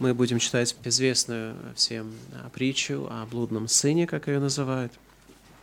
Мы 0.00 0.14
будем 0.14 0.38
читать 0.38 0.76
известную 0.84 1.56
всем 1.74 2.14
а, 2.32 2.48
притчу 2.50 3.08
о 3.10 3.26
блудном 3.26 3.66
сыне, 3.66 4.06
как 4.06 4.28
ее 4.28 4.38
называют. 4.38 4.92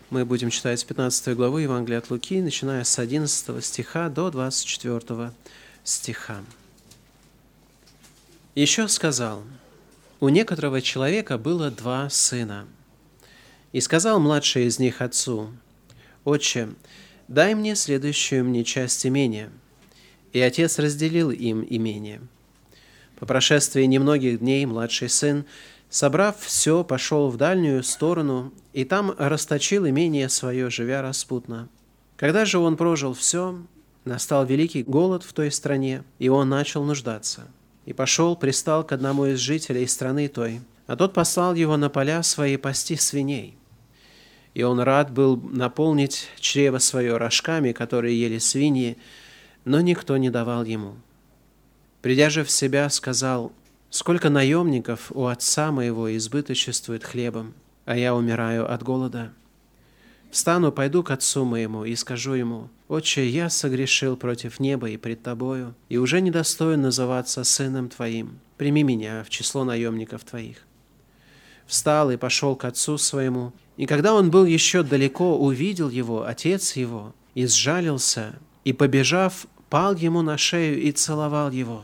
Мы 0.09 0.25
будем 0.25 0.49
читать 0.49 0.85
15 0.85 1.37
главу 1.37 1.57
Евангелия 1.59 1.99
от 1.99 2.09
Луки, 2.09 2.41
начиная 2.41 2.83
с 2.83 2.99
11 2.99 3.63
стиха 3.63 4.09
до 4.09 4.29
24 4.29 5.31
стиха. 5.85 6.43
Еще 8.55 8.89
сказал, 8.89 9.41
у 10.19 10.27
некоторого 10.27 10.81
человека 10.81 11.37
было 11.37 11.71
два 11.71 12.09
сына. 12.09 12.67
И 13.71 13.79
сказал 13.79 14.19
младший 14.19 14.65
из 14.65 14.79
них 14.79 14.99
отцу, 14.99 15.53
«Отче, 16.25 16.67
дай 17.29 17.55
мне 17.55 17.73
следующую 17.77 18.43
мне 18.43 18.65
часть 18.65 19.05
имения». 19.05 19.49
И 20.33 20.41
отец 20.41 20.77
разделил 20.77 21.31
им 21.31 21.65
имение– 21.69 22.19
по 23.19 23.25
прошествии 23.25 23.83
немногих 23.83 24.39
дней 24.39 24.65
младший 24.65 25.09
сын, 25.09 25.45
собрав 25.89 26.39
все, 26.39 26.83
пошел 26.83 27.29
в 27.29 27.37
дальнюю 27.37 27.83
сторону 27.83 28.53
и 28.73 28.83
там 28.83 29.13
расточил 29.17 29.87
имение 29.87 30.29
свое, 30.29 30.69
живя 30.69 31.01
распутно. 31.01 31.69
Когда 32.17 32.45
же 32.45 32.59
он 32.59 32.77
прожил 32.77 33.13
все, 33.13 33.59
настал 34.05 34.45
великий 34.45 34.83
голод 34.83 35.23
в 35.23 35.33
той 35.33 35.51
стране, 35.51 36.03
и 36.19 36.29
он 36.29 36.49
начал 36.49 36.83
нуждаться. 36.83 37.47
И 37.85 37.93
пошел, 37.93 38.35
пристал 38.35 38.83
к 38.83 38.91
одному 38.91 39.25
из 39.25 39.39
жителей 39.39 39.87
страны 39.87 40.27
той, 40.27 40.61
а 40.87 40.95
тот 40.95 41.13
послал 41.13 41.55
его 41.55 41.77
на 41.77 41.89
поля 41.89 42.23
свои 42.23 42.57
пасти 42.57 42.95
свиней. 42.95 43.57
И 44.53 44.63
он 44.63 44.79
рад 44.79 45.11
был 45.11 45.37
наполнить 45.37 46.29
чрево 46.39 46.77
свое 46.77 47.17
рожками, 47.17 47.73
которые 47.73 48.19
ели 48.19 48.37
свиньи, 48.37 48.97
но 49.65 49.81
никто 49.81 50.15
не 50.17 50.29
давал 50.29 50.63
ему. 50.63 50.95
Придя 52.05 52.29
же 52.29 52.43
в 52.43 52.51
себя, 52.51 52.87
сказал, 52.91 53.51
«Сколько 53.89 54.29
наемников 54.29 55.11
у 55.11 55.25
отца 55.25 55.71
моего 55.71 56.15
избыточествует 56.15 57.03
хлебом, 57.03 57.55
а 57.85 57.97
я 57.97 58.13
умираю 58.13 58.71
от 58.71 58.83
голода. 58.83 59.33
Встану, 60.29 60.71
пойду 60.71 61.01
к 61.01 61.09
отцу 61.09 61.45
моему 61.45 61.83
и 61.83 61.95
скажу 61.95 62.33
ему, 62.33 62.69
«Отче, 62.89 63.27
я 63.27 63.49
согрешил 63.49 64.17
против 64.17 64.59
неба 64.59 64.87
и 64.91 64.97
пред 64.97 65.23
тобою, 65.23 65.73
и 65.89 65.97
уже 65.97 66.21
недостоин 66.21 66.83
называться 66.83 67.43
сыном 67.43 67.89
твоим. 67.89 68.39
Прими 68.57 68.83
меня 68.83 69.23
в 69.23 69.31
число 69.31 69.63
наемников 69.63 70.23
твоих». 70.25 70.57
Встал 71.65 72.11
и 72.11 72.17
пошел 72.17 72.55
к 72.55 72.65
отцу 72.65 72.99
своему, 72.99 73.51
и 73.77 73.87
когда 73.87 74.13
он 74.13 74.29
был 74.29 74.45
еще 74.45 74.83
далеко, 74.83 75.39
увидел 75.39 75.89
его, 75.89 76.23
отец 76.23 76.75
его, 76.75 77.15
и 77.33 77.47
сжалился, 77.47 78.35
и, 78.63 78.73
побежав, 78.73 79.47
пал 79.71 79.95
ему 79.95 80.21
на 80.21 80.37
шею 80.37 80.79
и 80.79 80.91
целовал 80.91 81.49
его. 81.49 81.83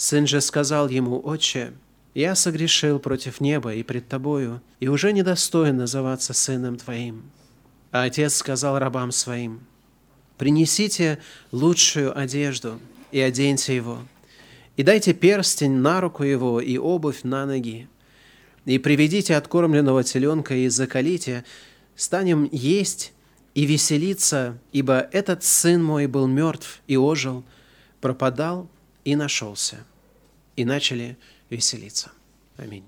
Сын 0.00 0.26
же 0.26 0.40
сказал 0.40 0.88
ему, 0.88 1.20
«Отче, 1.22 1.74
я 2.14 2.34
согрешил 2.34 2.98
против 2.98 3.38
неба 3.38 3.74
и 3.74 3.82
пред 3.82 4.08
тобою, 4.08 4.62
и 4.80 4.88
уже 4.88 5.12
недостоин 5.12 5.76
называться 5.76 6.32
сыном 6.32 6.78
твоим». 6.78 7.30
А 7.92 8.04
отец 8.04 8.36
сказал 8.36 8.78
рабам 8.78 9.12
своим, 9.12 9.60
«Принесите 10.38 11.18
лучшую 11.52 12.18
одежду 12.18 12.80
и 13.12 13.20
оденьте 13.20 13.76
его, 13.76 13.98
и 14.78 14.82
дайте 14.82 15.12
перстень 15.12 15.74
на 15.74 16.00
руку 16.00 16.22
его 16.22 16.62
и 16.62 16.78
обувь 16.78 17.22
на 17.22 17.44
ноги, 17.44 17.86
и 18.64 18.78
приведите 18.78 19.36
откормленного 19.36 20.02
теленка 20.02 20.54
и 20.54 20.70
закалите, 20.70 21.44
станем 21.94 22.48
есть 22.50 23.12
и 23.54 23.66
веселиться, 23.66 24.58
ибо 24.72 25.10
этот 25.12 25.44
сын 25.44 25.84
мой 25.84 26.06
был 26.06 26.26
мертв 26.26 26.80
и 26.86 26.96
ожил, 26.96 27.44
пропадал 28.00 28.66
и 29.04 29.14
нашелся. 29.14 29.84
И 30.60 30.64
начали 30.66 31.16
веселиться. 31.48 32.12
Аминь. 32.58 32.84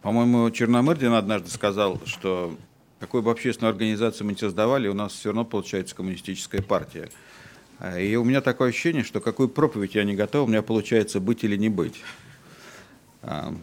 По-моему, 0.00 0.50
Черномырдин 0.50 1.12
однажды 1.12 1.50
сказал, 1.50 2.00
что 2.06 2.56
какую 2.98 3.22
бы 3.22 3.30
общественную 3.30 3.72
организацию 3.72 4.26
мы 4.26 4.32
ни 4.32 4.38
создавали, 4.38 4.88
у 4.88 4.94
нас 4.94 5.12
все 5.12 5.28
равно 5.28 5.44
получается 5.44 5.94
коммунистическая 5.94 6.62
партия. 6.62 7.10
И 7.98 8.16
у 8.16 8.24
меня 8.24 8.40
такое 8.40 8.70
ощущение, 8.70 9.04
что 9.04 9.20
какую 9.20 9.50
проповедь 9.50 9.96
я 9.96 10.04
не 10.04 10.14
готов, 10.14 10.48
у 10.48 10.50
меня 10.50 10.62
получается 10.62 11.20
быть 11.20 11.44
или 11.44 11.58
не 11.58 11.68
быть. 11.68 12.00
А, 13.20 13.54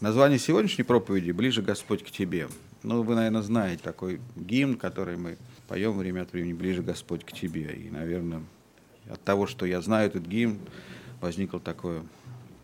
название 0.00 0.40
сегодняшней 0.40 0.82
проповеди 0.82 1.30
«Ближе 1.30 1.62
Господь 1.62 2.02
к 2.02 2.10
тебе». 2.10 2.48
Ну, 2.82 3.02
вы, 3.02 3.14
наверное, 3.14 3.42
знаете 3.42 3.80
такой 3.84 4.20
гимн, 4.34 4.76
который 4.76 5.18
мы 5.18 5.38
поем 5.68 5.96
время 5.96 6.22
от 6.22 6.32
времени 6.32 6.52
«Ближе 6.52 6.82
Господь 6.82 7.24
к 7.24 7.30
тебе». 7.30 7.76
И, 7.76 7.90
наверное, 7.90 8.42
от 9.10 9.22
того, 9.22 9.46
что 9.46 9.66
я 9.66 9.80
знаю 9.80 10.08
этот 10.08 10.26
гимн, 10.26 10.58
возникло 11.20 11.60
такое 11.60 12.02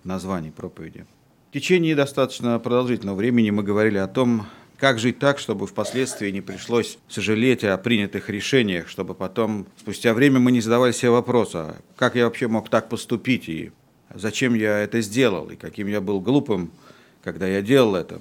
название 0.05 0.53
проповеди. 0.53 1.07
В 1.51 1.55
течение 1.55 1.95
достаточно 1.95 2.59
продолжительного 2.59 3.17
времени 3.17 3.51
мы 3.51 3.63
говорили 3.63 3.99
о 3.99 4.09
том, 4.09 4.47
как 4.77 4.99
жить 4.99 5.19
так, 5.19 5.39
чтобы 5.39 5.67
впоследствии 5.67 6.31
не 6.31 6.41
пришлось 6.41 6.99
сожалеть 7.09 7.65
о 7.65 7.77
принятых 7.79 8.29
решениях, 8.29 8.89
чтобы 8.89 9.15
потом, 9.15 9.67
спустя 9.79 10.15
время, 10.15 10.41
мы 10.41 10.53
не 10.53 10.61
задавали 10.61 10.93
себе 10.93 11.11
вопроса, 11.11 11.77
как 11.97 12.17
я 12.17 12.25
вообще 12.25 12.49
мог 12.49 12.69
так 12.69 12.89
поступить, 12.89 13.49
и 13.49 13.73
зачем 14.13 14.55
я 14.55 14.79
это 14.81 15.01
сделал, 15.01 15.49
и 15.51 15.57
каким 15.57 15.87
я 15.87 16.01
был 16.01 16.21
глупым, 16.21 16.71
когда 17.23 17.47
я 17.47 17.63
делал 17.63 17.95
это. 17.95 18.21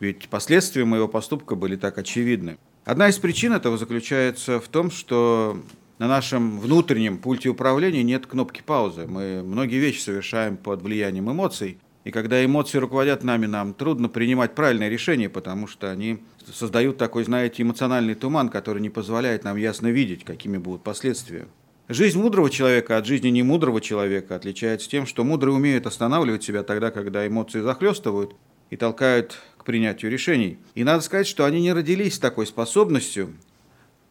Ведь 0.00 0.28
последствия 0.28 0.84
моего 0.84 1.06
поступка 1.06 1.54
были 1.54 1.76
так 1.76 1.98
очевидны. 1.98 2.56
Одна 2.84 3.08
из 3.08 3.18
причин 3.18 3.52
этого 3.52 3.78
заключается 3.78 4.60
в 4.60 4.68
том, 4.68 4.90
что 4.90 5.62
на 5.98 6.08
нашем 6.08 6.58
внутреннем 6.58 7.18
пульте 7.18 7.48
управления 7.48 8.02
нет 8.02 8.26
кнопки 8.26 8.62
паузы. 8.64 9.06
Мы 9.06 9.42
многие 9.42 9.78
вещи 9.78 10.00
совершаем 10.00 10.56
под 10.56 10.82
влиянием 10.82 11.30
эмоций. 11.30 11.78
И 12.02 12.10
когда 12.10 12.44
эмоции 12.44 12.78
руководят 12.78 13.22
нами, 13.22 13.46
нам 13.46 13.72
трудно 13.72 14.08
принимать 14.08 14.54
правильные 14.54 14.90
решения, 14.90 15.28
потому 15.28 15.66
что 15.66 15.90
они 15.90 16.18
создают 16.52 16.98
такой, 16.98 17.24
знаете, 17.24 17.62
эмоциональный 17.62 18.14
туман, 18.14 18.48
который 18.48 18.82
не 18.82 18.90
позволяет 18.90 19.44
нам 19.44 19.56
ясно 19.56 19.86
видеть, 19.86 20.24
какими 20.24 20.58
будут 20.58 20.82
последствия. 20.82 21.46
Жизнь 21.88 22.18
мудрого 22.18 22.50
человека 22.50 22.96
от 22.96 23.06
жизни 23.06 23.28
немудрого 23.28 23.80
человека 23.80 24.36
отличается 24.36 24.88
тем, 24.88 25.06
что 25.06 25.22
мудрые 25.22 25.54
умеют 25.54 25.86
останавливать 25.86 26.42
себя 26.42 26.62
тогда, 26.62 26.90
когда 26.90 27.26
эмоции 27.26 27.60
захлестывают 27.60 28.34
и 28.70 28.76
толкают 28.76 29.38
к 29.58 29.64
принятию 29.64 30.10
решений. 30.10 30.58
И 30.74 30.82
надо 30.82 31.02
сказать, 31.02 31.26
что 31.26 31.44
они 31.44 31.60
не 31.60 31.72
родились 31.72 32.14
с 32.14 32.18
такой 32.18 32.46
способностью. 32.46 33.34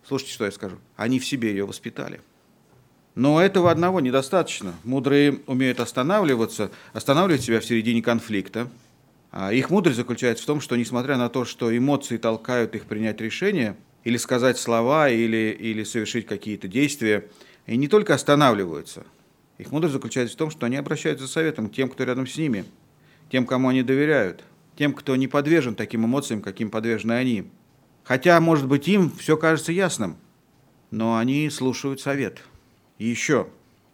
Слушайте, 0.08 0.34
что 0.34 0.46
я 0.46 0.52
скажу. 0.52 0.78
Они 0.96 1.20
в 1.20 1.26
себе 1.26 1.50
ее 1.50 1.66
воспитали. 1.66 2.22
Но 3.16 3.42
этого 3.42 3.72
одного 3.72 4.00
недостаточно. 4.00 4.74
Мудрые 4.84 5.40
умеют 5.46 5.80
останавливаться, 5.80 6.72
останавливать 6.94 7.44
себя 7.44 7.60
в 7.60 7.66
середине 7.66 8.02
конфликта. 8.02 8.68
А 9.32 9.54
их 9.54 9.70
мудрость 9.70 9.98
заключается 9.98 10.44
в 10.44 10.48
том, 10.48 10.62
что 10.62 10.76
несмотря 10.76 11.18
на 11.18 11.30
то, 11.30 11.46
что 11.46 11.76
эмоции 11.76 12.18
толкают 12.18 12.76
их 12.76 12.86
принять 12.86 13.22
решение, 13.22 13.76
или 14.04 14.18
сказать 14.18 14.58
слова, 14.58 15.10
или, 15.10 15.56
или 15.58 15.84
совершить 15.84 16.28
какие-то 16.28 16.68
действия, 16.68 17.30
они 17.66 17.78
не 17.78 17.88
только 17.88 18.14
останавливаются. 18.14 19.06
Их 19.58 19.72
мудрость 19.72 19.94
заключается 19.94 20.36
в 20.36 20.38
том, 20.38 20.52
что 20.52 20.66
они 20.66 20.76
обращаются 20.76 21.26
за 21.26 21.32
советом 21.32 21.70
к 21.70 21.74
тем, 21.74 21.90
кто 21.90 22.04
рядом 22.04 22.28
с 22.28 22.36
ними, 22.36 22.66
тем, 23.32 23.46
кому 23.46 23.70
они 23.70 23.84
доверяют– 23.84 24.44
тем, 24.76 24.94
кто 24.94 25.16
не 25.16 25.28
подвержен 25.28 25.76
таким 25.76 26.06
эмоциям, 26.06 26.42
каким 26.42 26.70
подвержены 26.70 27.14
они. 27.14 27.46
Хотя, 28.04 28.40
может 28.40 28.68
быть, 28.68 28.88
им 28.88 29.12
все 29.12 29.38
кажется 29.38 29.72
ясным, 29.72 30.18
но 30.92 31.18
они 31.18 31.50
слушают 31.50 32.02
совет. 32.02 32.42
И 32.98 33.08
еще. 33.08 33.48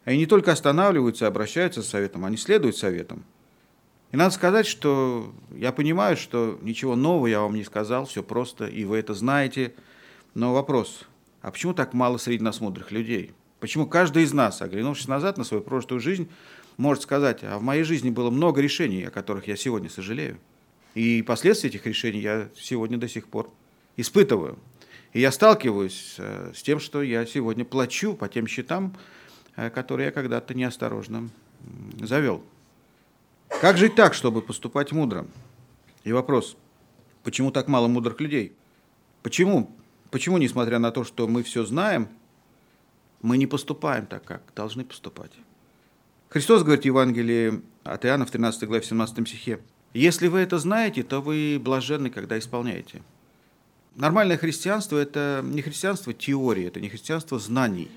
Они 0.03 0.19
не 0.19 0.25
только 0.25 0.51
останавливаются, 0.51 1.27
обращаются 1.27 1.83
с 1.83 1.87
советом, 1.87 2.25
они 2.25 2.37
следуют 2.37 2.77
советам. 2.77 3.23
И 4.11 4.17
надо 4.17 4.33
сказать, 4.33 4.65
что 4.65 5.31
я 5.55 5.71
понимаю, 5.71 6.17
что 6.17 6.57
ничего 6.61 6.95
нового 6.95 7.27
я 7.27 7.41
вам 7.41 7.53
не 7.53 7.63
сказал, 7.63 8.05
все 8.05 8.23
просто, 8.23 8.65
и 8.65 8.83
вы 8.83 8.97
это 8.97 9.13
знаете. 9.13 9.73
Но 10.33 10.53
вопрос, 10.53 11.05
а 11.41 11.51
почему 11.51 11.73
так 11.73 11.93
мало 11.93 12.17
среди 12.17 12.43
нас 12.43 12.59
мудрых 12.59 12.91
людей? 12.91 13.33
Почему 13.59 13.85
каждый 13.85 14.23
из 14.23 14.33
нас, 14.33 14.61
оглянувшись 14.61 15.07
назад 15.07 15.37
на 15.37 15.43
свою 15.43 15.61
прошлую 15.61 15.99
жизнь, 15.99 16.29
может 16.77 17.03
сказать, 17.03 17.43
а 17.43 17.59
в 17.59 17.61
моей 17.61 17.83
жизни 17.83 18.09
было 18.09 18.31
много 18.31 18.61
решений, 18.61 19.03
о 19.03 19.11
которых 19.11 19.47
я 19.47 19.55
сегодня 19.55 19.89
сожалею? 19.89 20.39
И 20.95 21.21
последствия 21.21 21.69
этих 21.69 21.85
решений 21.85 22.21
я 22.21 22.49
сегодня 22.55 22.97
до 22.97 23.07
сих 23.07 23.27
пор 23.27 23.51
испытываю. 24.01 24.57
И 25.13 25.19
я 25.19 25.31
сталкиваюсь 25.31 26.15
э, 26.17 26.51
с 26.55 26.61
тем, 26.61 26.79
что 26.79 27.01
я 27.01 27.25
сегодня 27.25 27.65
плачу 27.65 28.13
по 28.13 28.29
тем 28.29 28.47
счетам, 28.47 28.95
э, 29.55 29.69
которые 29.69 30.07
я 30.07 30.11
когда-то 30.11 30.53
неосторожно 30.53 31.29
завел. 31.99 32.43
Как 33.61 33.77
жить 33.77 33.95
так, 33.95 34.13
чтобы 34.13 34.41
поступать 34.41 34.91
мудро? 34.91 35.25
И 36.03 36.11
вопрос, 36.11 36.55
почему 37.23 37.51
так 37.51 37.67
мало 37.67 37.87
мудрых 37.87 38.21
людей? 38.21 38.53
Почему? 39.23 39.75
Почему, 40.11 40.37
несмотря 40.37 40.79
на 40.79 40.91
то, 40.91 41.03
что 41.03 41.27
мы 41.27 41.43
все 41.43 41.65
знаем, 41.65 42.07
мы 43.21 43.37
не 43.37 43.47
поступаем 43.47 44.05
так, 44.05 44.23
как 44.23 44.41
должны 44.55 44.85
поступать? 44.85 45.31
Христос 46.29 46.63
говорит 46.63 46.83
в 46.83 46.85
Евангелии 46.85 47.61
от 47.83 48.05
Иоанна 48.05 48.25
в 48.25 48.31
13 48.31 48.63
главе 48.65 48.83
17 48.83 49.27
стихе, 49.27 49.59
если 49.93 50.27
вы 50.27 50.39
это 50.39 50.59
знаете, 50.59 51.01
то 51.03 51.19
вы 51.19 51.59
блаженны, 51.59 52.11
когда 52.11 52.37
исполняете. 52.37 53.01
Нормальное 53.95 54.37
христианство– 54.37 54.97
это 54.99 55.41
не 55.43 55.61
христианство 55.61 56.13
теории, 56.13 56.65
это 56.65 56.79
не 56.79 56.89
христианство 56.89 57.39
знаний. 57.39 57.89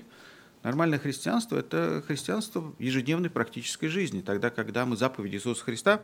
Нормальное 0.63 0.99
христианство– 0.99 1.57
это 1.57 2.03
христианство 2.07 2.73
ежедневной 2.79 3.29
практической 3.29 3.87
жизни, 3.87 4.21
тогда, 4.21 4.49
когда 4.49 4.85
мы 4.85 4.97
заповеди 4.97 5.35
Иисуса 5.35 5.63
Христа 5.63 6.01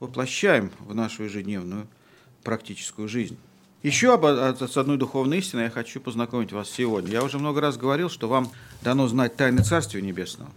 воплощаем 0.00 0.70
в 0.80 0.94
нашу 0.94 1.24
ежедневную 1.24 1.86
практическую 2.42 3.08
жизнь. 3.08 3.38
Еще 3.82 4.12
об, 4.12 4.24
с 4.24 4.76
одной 4.76 4.96
духовной 4.96 5.38
истиной 5.38 5.64
я 5.64 5.70
хочу 5.70 6.00
познакомить 6.00 6.52
вас 6.52 6.70
сегодня. 6.70 7.12
Я 7.12 7.22
уже 7.22 7.38
много 7.38 7.60
раз 7.60 7.76
говорил, 7.76 8.10
что 8.10 8.28
вам 8.28 8.50
дано 8.82 9.06
знать 9.06 9.36
тайны 9.36 9.62
Царствия 9.62 10.02
Небесного. 10.02 10.50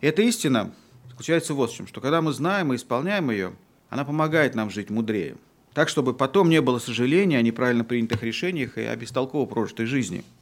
Эта 0.00 0.22
истина 0.22 0.72
заключается 1.08 1.54
вот 1.54 1.72
в 1.72 1.74
чем, 1.74 1.88
что 1.88 2.00
когда 2.00 2.22
мы 2.22 2.32
знаем 2.32 2.72
и 2.72 2.76
исполняем 2.76 3.30
ее, 3.30 3.52
она 3.90 4.04
помогает 4.04 4.54
нам 4.54 4.70
жить 4.70 4.90
мудрее. 4.90 5.36
Так, 5.74 5.88
чтобы 5.88 6.14
потом 6.14 6.48
не 6.48 6.60
было 6.60 6.78
сожаления 6.78 7.38
о 7.38 7.42
неправильно 7.42 7.84
принятых 7.84 8.22
решениях 8.22 8.78
и 8.78 8.82
о 8.82 8.96
бестолково 8.96 9.46
прожитой 9.46 9.86
жизни– 9.86 10.24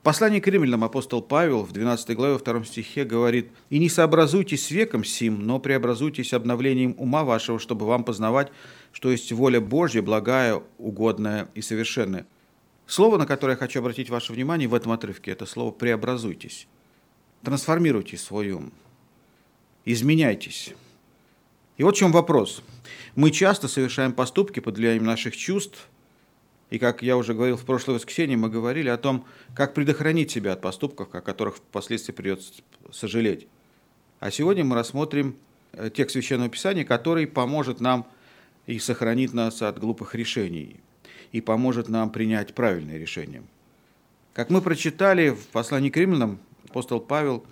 в 0.00 0.04
послании 0.04 0.38
к 0.38 0.46
римлянам 0.46 0.84
апостол 0.84 1.20
Павел 1.20 1.64
в 1.64 1.72
12 1.72 2.16
главе 2.16 2.38
2 2.38 2.64
стихе 2.64 3.04
говорит 3.04 3.50
«И 3.68 3.78
не 3.80 3.88
сообразуйтесь 3.88 4.64
с 4.64 4.70
веком 4.70 5.02
сим, 5.02 5.44
но 5.44 5.58
преобразуйтесь 5.58 6.32
обновлением 6.32 6.94
ума 6.98 7.24
вашего, 7.24 7.58
чтобы 7.58 7.84
вам 7.84 8.04
познавать, 8.04 8.52
что 8.92 9.10
есть 9.10 9.32
воля 9.32 9.60
Божья, 9.60 10.00
благая, 10.00 10.62
угодная 10.78 11.48
и 11.54 11.62
совершенная». 11.62 12.26
Слово, 12.86 13.18
на 13.18 13.26
которое 13.26 13.54
я 13.54 13.58
хочу 13.58 13.80
обратить 13.80 14.08
ваше 14.08 14.32
внимание 14.32 14.68
в 14.68 14.74
этом 14.74 14.92
отрывке, 14.92 15.32
это 15.32 15.46
слово 15.46 15.72
«преобразуйтесь». 15.72 16.68
Трансформируйте 17.42 18.16
свой 18.16 18.52
ум. 18.52 18.72
Изменяйтесь. 19.84 20.74
И 21.78 21.82
вот 21.82 21.96
в 21.96 21.98
чем 21.98 22.12
вопрос. 22.12 22.62
Мы 23.16 23.30
часто 23.30 23.66
совершаем 23.66 24.12
поступки 24.12 24.60
под 24.60 24.76
влиянием 24.76 25.04
наших 25.04 25.36
чувств– 25.36 25.88
и 26.70 26.78
как 26.78 27.02
я 27.02 27.16
уже 27.16 27.34
говорил 27.34 27.56
в 27.56 27.64
прошлое 27.64 27.96
воскресенье, 27.96 28.36
мы 28.36 28.50
говорили 28.50 28.88
о 28.88 28.98
том, 28.98 29.24
как 29.54 29.72
предохранить 29.72 30.30
себя 30.30 30.52
от 30.52 30.60
поступков, 30.60 31.14
о 31.14 31.20
которых 31.20 31.56
впоследствии 31.56 32.12
придется 32.12 32.52
сожалеть. 32.92 33.46
А 34.20 34.30
сегодня 34.30 34.64
мы 34.64 34.74
рассмотрим 34.74 35.36
э, 35.72 35.90
текст 35.94 36.12
Священного 36.12 36.50
Писания, 36.50 36.84
который 36.84 37.26
поможет 37.26 37.80
нам 37.80 38.06
и 38.66 38.78
сохранит 38.78 39.32
нас 39.32 39.62
от 39.62 39.78
глупых 39.78 40.14
решений, 40.14 40.80
и 41.32 41.40
поможет 41.40 41.88
нам 41.88 42.10
принять 42.10 42.54
правильные 42.54 42.98
решения. 42.98 43.42
Как 44.34 44.50
мы 44.50 44.60
прочитали 44.60 45.30
в 45.30 45.46
послании 45.46 45.88
к 45.88 45.96
римлянам, 45.96 46.38
апостол 46.68 47.00
Павел 47.00 47.44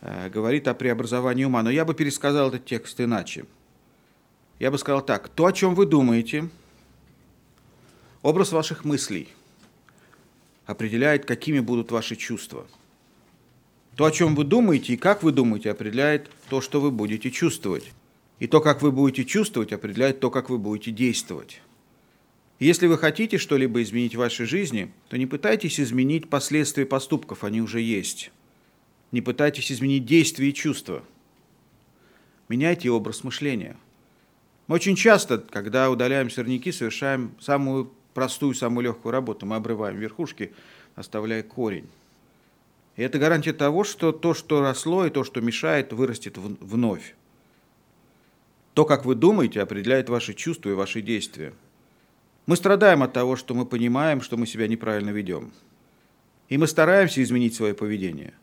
э, 0.00 0.30
говорит 0.30 0.68
о 0.68 0.74
преобразовании 0.74 1.44
ума, 1.44 1.62
но 1.62 1.68
я 1.68 1.84
бы 1.84 1.92
пересказал 1.92 2.48
этот 2.48 2.64
текст 2.64 2.98
иначе. 2.98 3.44
Я 4.58 4.70
бы 4.70 4.78
сказал 4.78 5.04
так, 5.04 5.28
то, 5.28 5.46
о 5.46 5.52
чем 5.52 5.74
вы 5.74 5.86
думаете– 5.86 6.48
Образ 8.24 8.52
ваших 8.52 8.86
мыслей 8.86 9.28
определяет, 10.64 11.26
какими 11.26 11.60
будут 11.60 11.92
ваши 11.92 12.16
чувства. 12.16 12.66
То, 13.96 14.06
о 14.06 14.10
чем 14.10 14.34
вы 14.34 14.44
думаете 14.44 14.94
и 14.94 14.96
как 14.96 15.22
вы 15.22 15.30
думаете, 15.30 15.70
определяет 15.70 16.30
то, 16.48 16.62
что 16.62 16.80
вы 16.80 16.90
будете 16.90 17.30
чувствовать. 17.30 17.92
И 18.38 18.46
то, 18.46 18.62
как 18.62 18.80
вы 18.80 18.92
будете 18.92 19.26
чувствовать, 19.26 19.74
определяет 19.74 20.20
то, 20.20 20.30
как 20.30 20.48
вы 20.48 20.56
будете 20.56 20.90
действовать. 20.90 21.60
Если 22.58 22.86
вы 22.86 22.96
хотите 22.96 23.36
что-либо 23.36 23.82
изменить 23.82 24.14
в 24.14 24.20
вашей 24.20 24.46
жизни, 24.46 24.90
то 25.10 25.18
не 25.18 25.26
пытайтесь 25.26 25.78
изменить 25.78 26.30
последствия 26.30 26.86
поступков, 26.86 27.44
они 27.44 27.60
уже 27.60 27.82
есть. 27.82 28.30
Не 29.12 29.20
пытайтесь 29.20 29.70
изменить 29.70 30.06
действия 30.06 30.48
и 30.48 30.54
чувства. 30.54 31.04
Меняйте 32.48 32.88
образ 32.88 33.22
мышления. 33.22 33.76
Мы 34.66 34.76
очень 34.76 34.96
часто, 34.96 35.38
когда 35.38 35.90
удаляем 35.90 36.30
сорняки, 36.30 36.72
совершаем 36.72 37.34
самую 37.40 37.92
простую, 38.14 38.54
самую 38.54 38.84
легкую 38.84 39.12
работу. 39.12 39.44
Мы 39.44 39.56
обрываем 39.56 39.98
верхушки, 39.98 40.52
оставляя 40.94 41.42
корень. 41.42 41.88
И 42.96 43.02
это 43.02 43.18
гарантия 43.18 43.52
того, 43.52 43.84
что 43.84 44.12
то, 44.12 44.34
что 44.34 44.62
росло 44.62 45.04
и 45.04 45.10
то, 45.10 45.24
что 45.24 45.40
мешает, 45.40 45.92
вырастет 45.92 46.38
вновь. 46.38 47.14
То, 48.72 48.84
как 48.84 49.04
вы 49.04 49.14
думаете, 49.14 49.60
определяет 49.60 50.08
ваши 50.08 50.32
чувства 50.32 50.70
и 50.70 50.74
ваши 50.74 51.02
действия. 51.02 51.52
Мы 52.46 52.56
страдаем 52.56 53.02
от 53.02 53.12
того, 53.12 53.36
что 53.36 53.54
мы 53.54 53.66
понимаем, 53.66 54.20
что 54.20 54.36
мы 54.36 54.46
себя 54.46 54.68
неправильно 54.68 55.10
ведем. 55.10 55.52
И 56.48 56.58
мы 56.58 56.66
стараемся 56.66 57.22
изменить 57.22 57.54
свое 57.54 57.74
поведение. 57.74 58.34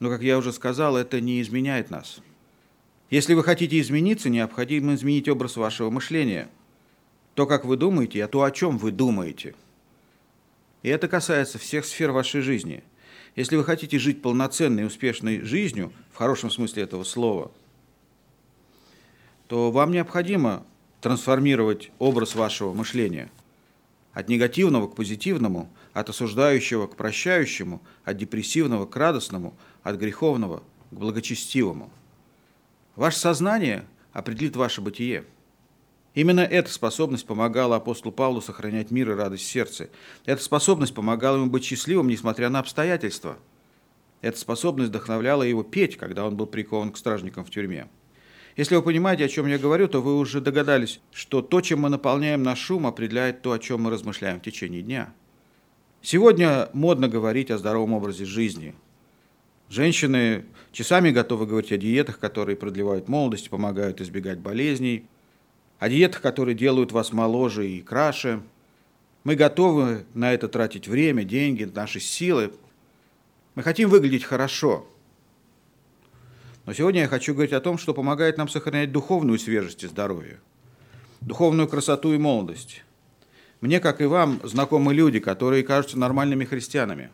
Но, 0.00 0.10
как 0.10 0.22
я 0.22 0.38
уже 0.38 0.52
сказал, 0.52 0.96
это 0.96 1.20
не 1.20 1.42
изменяет 1.42 1.90
нас. 1.90 2.20
Если 3.10 3.34
вы 3.34 3.42
хотите 3.42 3.80
измениться, 3.80 4.28
необходимо 4.28 4.94
изменить 4.94 5.28
образ 5.28 5.56
вашего 5.56 5.90
мышления– 5.90 6.48
то, 7.38 7.46
как 7.46 7.64
вы 7.64 7.76
думаете, 7.76 8.24
а 8.24 8.26
то, 8.26 8.42
о 8.42 8.50
чем 8.50 8.78
вы 8.78 8.90
думаете. 8.90 9.54
И 10.82 10.88
это 10.88 11.06
касается 11.06 11.56
всех 11.56 11.84
сфер 11.84 12.10
вашей 12.10 12.40
жизни. 12.40 12.82
Если 13.36 13.54
вы 13.54 13.62
хотите 13.62 13.96
жить 14.00 14.22
полноценной 14.22 14.82
и 14.82 14.86
успешной 14.86 15.42
жизнью, 15.42 15.92
в 16.12 16.16
хорошем 16.16 16.50
смысле 16.50 16.82
этого 16.82 17.04
слова, 17.04 17.52
то 19.46 19.70
вам 19.70 19.92
необходимо 19.92 20.66
трансформировать 21.00 21.92
образ 22.00 22.34
вашего 22.34 22.74
мышления 22.74 23.30
от 24.12 24.28
негативного 24.28 24.88
к 24.88 24.96
позитивному, 24.96 25.70
от 25.92 26.08
осуждающего 26.08 26.88
к 26.88 26.96
прощающему, 26.96 27.80
от 28.02 28.16
депрессивного 28.16 28.84
к 28.84 28.96
радостному, 28.96 29.54
от 29.84 29.94
греховного 29.94 30.64
к 30.90 30.94
благочестивому. 30.94 31.88
Ваше 32.98 33.18
сознание 33.18 33.86
определит 34.12 34.56
ваше 34.56 34.82
бытие– 34.82 35.24
Именно 36.14 36.40
эта 36.40 36.68
способность 36.72 37.26
помогала 37.26 37.76
апостолу 37.76 38.10
Павлу 38.10 38.40
сохранять 38.40 38.90
мир 38.90 39.12
и 39.12 39.14
радость 39.14 39.44
в 39.44 39.48
сердце. 39.48 39.88
Эта 40.26 40.42
способность 40.42 40.92
помогала 40.92 41.36
ему 41.36 41.46
быть 41.46 41.62
счастливым, 41.62 42.08
несмотря 42.08 42.48
на 42.48 42.58
обстоятельства. 42.58 43.38
Эта 44.20 44.36
способность 44.36 44.88
вдохновляла 44.88 45.44
его 45.44 45.62
петь, 45.62 45.96
когда 45.96 46.26
он 46.26 46.36
был 46.36 46.46
прикован 46.46 46.90
к 46.90 46.96
стражникам 46.96 47.44
в 47.44 47.50
тюрьме. 47.50 47.86
Если 48.56 48.74
вы 48.74 48.82
понимаете, 48.82 49.26
о 49.26 49.28
чем 49.28 49.46
я 49.46 49.58
говорю, 49.58 49.86
то 49.86 50.02
вы 50.02 50.18
уже 50.18 50.40
догадались, 50.40 50.98
что 51.12 51.40
то, 51.40 51.60
чем 51.60 51.82
мы 51.82 51.88
наполняем 51.88 52.42
наш 52.42 52.58
шум, 52.58 52.88
определяет 52.88 53.42
то, 53.42 53.52
о 53.52 53.60
чем 53.60 53.82
мы 53.82 53.90
размышляем 53.92 54.40
в 54.40 54.42
течение 54.42 54.82
дня. 54.82 55.12
Сегодня 56.02 56.68
модно 56.72 57.06
говорить 57.06 57.52
о 57.52 57.58
здоровом 57.58 57.92
образе 57.92 58.24
жизни. 58.24 58.74
Женщины 59.68 60.44
часами 60.72 61.10
готовы 61.10 61.46
говорить 61.46 61.72
о 61.72 61.76
диетах, 61.76 62.18
которые 62.18 62.56
продлевают 62.56 63.08
молодость, 63.08 63.50
помогают 63.50 64.00
избегать 64.00 64.38
болезней– 64.38 65.06
о 65.78 65.88
диетах, 65.88 66.20
которые 66.20 66.54
делают 66.54 66.92
вас 66.92 67.12
моложе 67.12 67.68
и 67.68 67.80
краше. 67.80 68.42
Мы 69.24 69.36
готовы 69.36 70.04
на 70.14 70.32
это 70.32 70.48
тратить 70.48 70.88
время, 70.88 71.24
деньги, 71.24 71.64
наши 71.64 72.00
силы. 72.00 72.52
Мы 73.54 73.62
хотим 73.62 73.88
выглядеть 73.88 74.24
хорошо. 74.24 74.86
Но 76.66 76.72
сегодня 76.72 77.02
я 77.02 77.08
хочу 77.08 77.32
говорить 77.32 77.52
о 77.52 77.60
том, 77.60 77.78
что 77.78 77.94
помогает 77.94 78.36
нам 78.36 78.48
сохранять 78.48 78.92
духовную 78.92 79.38
свежесть 79.38 79.84
и 79.84 79.86
здоровье, 79.86 80.40
духовную 81.20 81.68
красоту 81.68 82.12
и 82.12 82.18
молодость. 82.18 82.84
Мне, 83.60 83.80
как 83.80 84.00
и 84.00 84.04
вам, 84.04 84.40
знакомы 84.44 84.94
люди, 84.94 85.18
которые 85.18 85.62
кажутся 85.62 85.98
нормальными 85.98 86.44
христианами. 86.44 87.10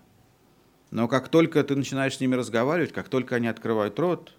Но 0.95 1.09
как 1.09 1.29
только 1.29 1.65
ты 1.65 1.75
начинаешь 1.75 2.17
с 2.17 2.21
ними 2.21 2.37
разговаривать, 2.37 2.93
как 2.93 3.09
только 3.09 3.35
они 3.35 3.49
открывают 3.49 3.99
рот, 3.99 4.33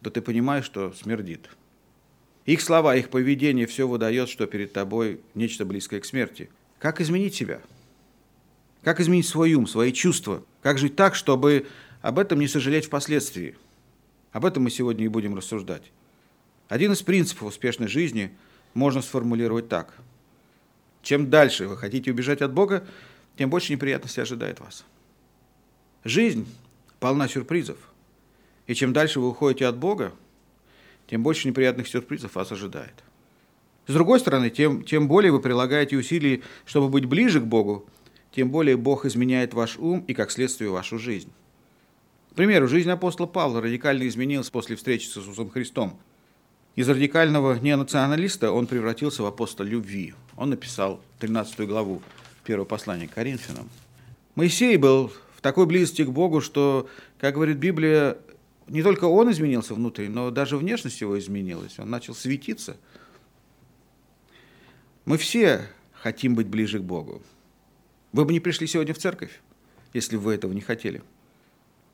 то 0.00 0.08
ты 0.08 0.22
понимаешь, 0.22 0.64
что 0.64 0.94
смердит. 0.94 1.50
Их 2.46 2.62
слова, 2.62 2.96
их 2.96 3.10
поведение 3.10 3.66
все 3.66 3.86
выдает, 3.86 4.30
что 4.30 4.46
перед 4.46 4.72
тобой 4.72 5.20
нечто 5.34 5.66
близкое 5.66 6.00
к 6.00 6.06
смерти. 6.06 6.48
Как 6.78 7.02
изменить 7.02 7.34
себя? 7.34 7.60
Как 8.82 8.98
изменить 8.98 9.28
свой 9.28 9.52
ум, 9.52 9.66
свои 9.66 9.92
чувства? 9.92 10.42
Как 10.62 10.78
жить 10.78 10.96
так, 10.96 11.14
чтобы 11.14 11.66
об 12.00 12.18
этом 12.18 12.40
не 12.40 12.48
сожалеть 12.48 12.86
впоследствии? 12.86 13.56
Об 14.32 14.46
этом 14.46 14.62
мы 14.62 14.70
сегодня 14.70 15.04
и 15.04 15.08
будем 15.08 15.36
рассуждать. 15.36 15.92
Один 16.68 16.92
из 16.92 17.02
принципов 17.02 17.48
успешной 17.48 17.88
жизни 17.88 18.34
можно 18.72 19.02
сформулировать 19.02 19.68
так. 19.68 19.98
Чем 21.02 21.28
дальше 21.28 21.68
вы 21.68 21.76
хотите 21.76 22.10
убежать 22.10 22.40
от 22.40 22.54
Бога, 22.54 22.86
тем 23.36 23.50
больше 23.50 23.74
неприятностей 23.74 24.22
ожидает 24.22 24.60
вас. 24.60 24.86
Жизнь 26.06 26.46
полна 27.00 27.26
сюрпризов. 27.26 27.78
И 28.68 28.74
чем 28.74 28.92
дальше 28.92 29.18
вы 29.18 29.28
уходите 29.28 29.66
от 29.66 29.76
Бога, 29.76 30.12
тем 31.08 31.24
больше 31.24 31.48
неприятных 31.48 31.88
сюрпризов 31.88 32.36
вас 32.36 32.52
ожидает. 32.52 33.02
С 33.88 33.92
другой 33.92 34.20
стороны, 34.20 34.50
тем, 34.50 34.84
тем 34.84 35.08
более 35.08 35.32
вы 35.32 35.40
прилагаете 35.40 35.96
усилий, 35.96 36.44
чтобы 36.64 36.90
быть 36.90 37.06
ближе 37.06 37.40
к 37.40 37.44
Богу, 37.44 37.86
тем 38.30 38.52
более 38.52 38.76
Бог 38.76 39.04
изменяет 39.04 39.52
ваш 39.52 39.78
ум 39.78 40.04
и, 40.06 40.14
как 40.14 40.30
следствие, 40.30 40.70
вашу 40.70 40.96
жизнь. 41.00 41.32
К 42.30 42.34
примеру, 42.36 42.68
жизнь 42.68 42.90
апостола 42.90 43.26
Павла 43.26 43.60
радикально 43.60 44.06
изменилась 44.06 44.48
после 44.48 44.76
встречи 44.76 45.08
с 45.08 45.18
Иисусом 45.18 45.50
Христом. 45.50 45.98
Из 46.76 46.88
радикального 46.88 47.58
неонационалиста 47.58 48.52
он 48.52 48.68
превратился 48.68 49.24
в 49.24 49.26
апостола 49.26 49.66
любви. 49.66 50.14
Он 50.36 50.50
написал 50.50 51.00
13 51.18 51.66
главу 51.66 52.00
первого 52.44 52.64
послания 52.64 53.08
к 53.08 53.14
Коринфянам. 53.14 53.68
Моисей 54.36 54.76
был 54.76 55.10
такой 55.46 55.66
близости 55.66 56.02
к 56.02 56.10
Богу, 56.10 56.40
что, 56.40 56.88
как 57.20 57.34
говорит 57.34 57.58
Библия, 57.58 58.18
не 58.66 58.82
только 58.82 59.04
он 59.04 59.30
изменился 59.30 59.74
внутри, 59.74 60.08
но 60.08 60.32
даже 60.32 60.56
внешность 60.56 61.00
его 61.00 61.16
изменилась. 61.20 61.78
Он 61.78 61.88
начал 61.88 62.16
светиться. 62.16 62.76
Мы 65.04 65.18
все 65.18 65.68
хотим 65.92 66.34
быть 66.34 66.48
ближе 66.48 66.80
к 66.80 66.82
Богу. 66.82 67.22
Вы 68.10 68.24
бы 68.24 68.32
не 68.32 68.40
пришли 68.40 68.66
сегодня 68.66 68.92
в 68.92 68.98
церковь, 68.98 69.40
если 69.94 70.16
вы 70.16 70.34
этого 70.34 70.52
не 70.52 70.62
хотели. 70.62 71.00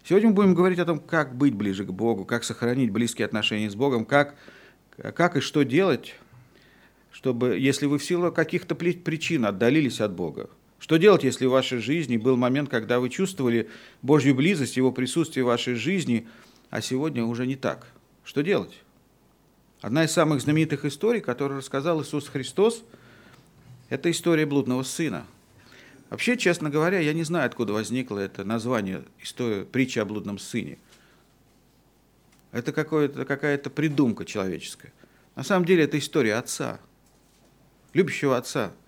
Сегодня 0.02 0.30
мы 0.30 0.34
будем 0.34 0.54
говорить 0.54 0.78
о 0.78 0.86
том, 0.86 0.98
как 0.98 1.36
быть 1.36 1.52
ближе 1.52 1.84
к 1.84 1.90
Богу, 1.90 2.24
как 2.24 2.44
сохранить 2.44 2.90
близкие 2.90 3.26
отношения 3.26 3.68
с 3.68 3.74
Богом, 3.74 4.06
как, 4.06 4.34
как 4.96 5.36
и 5.36 5.40
что 5.40 5.62
делать, 5.62 6.14
чтобы, 7.10 7.58
если 7.58 7.84
вы 7.84 7.98
в 7.98 8.04
силу 8.04 8.32
каких-то 8.32 8.74
причин 8.74 9.44
отдалились 9.44 10.00
от 10.00 10.14
Бога, 10.14 10.48
что 10.82 10.96
делать, 10.96 11.22
если 11.22 11.46
в 11.46 11.52
вашей 11.52 11.78
жизни 11.78 12.16
был 12.16 12.36
момент, 12.36 12.68
когда 12.68 12.98
вы 12.98 13.08
чувствовали 13.08 13.70
Божью 14.02 14.34
близость, 14.34 14.76
Его 14.76 14.90
присутствие 14.90 15.44
в 15.44 15.46
вашей 15.46 15.74
жизни, 15.74 16.26
а 16.70 16.80
сегодня 16.80 17.24
уже 17.24 17.46
не 17.46 17.54
так? 17.54 17.86
Что 18.24 18.42
делать? 18.42 18.76
Одна 19.80 20.02
из 20.02 20.10
самых 20.10 20.40
знаменитых 20.40 20.84
историй, 20.84 21.20
которую 21.20 21.58
рассказал 21.58 22.02
Иисус 22.02 22.26
Христос, 22.26 22.82
это 23.90 24.10
история 24.10 24.44
блудного 24.44 24.82
сына. 24.82 25.24
Вообще, 26.10 26.36
честно 26.36 26.68
говоря, 26.68 26.98
я 26.98 27.12
не 27.12 27.22
знаю, 27.22 27.46
откуда 27.46 27.74
возникло 27.74 28.18
это 28.18 28.42
название 28.42 29.04
история, 29.20 29.64
притча 29.64 30.02
о 30.02 30.04
блудном 30.04 30.40
сыне. 30.40 30.78
Это 32.50 32.72
какая-то 32.72 33.70
придумка 33.70 34.24
человеческая. 34.24 34.92
На 35.36 35.44
самом 35.44 35.64
деле 35.64 35.84
это 35.84 35.96
история 35.96 36.34
отца, 36.34 36.80
любящего 37.94 38.36
отца– 38.36 38.72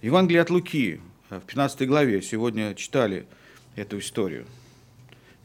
Евангелие 0.00 0.42
от 0.42 0.50
Луки 0.50 1.00
в 1.28 1.40
15 1.40 1.88
главе 1.88 2.22
сегодня 2.22 2.72
читали 2.76 3.26
эту 3.74 3.98
историю. 3.98 4.46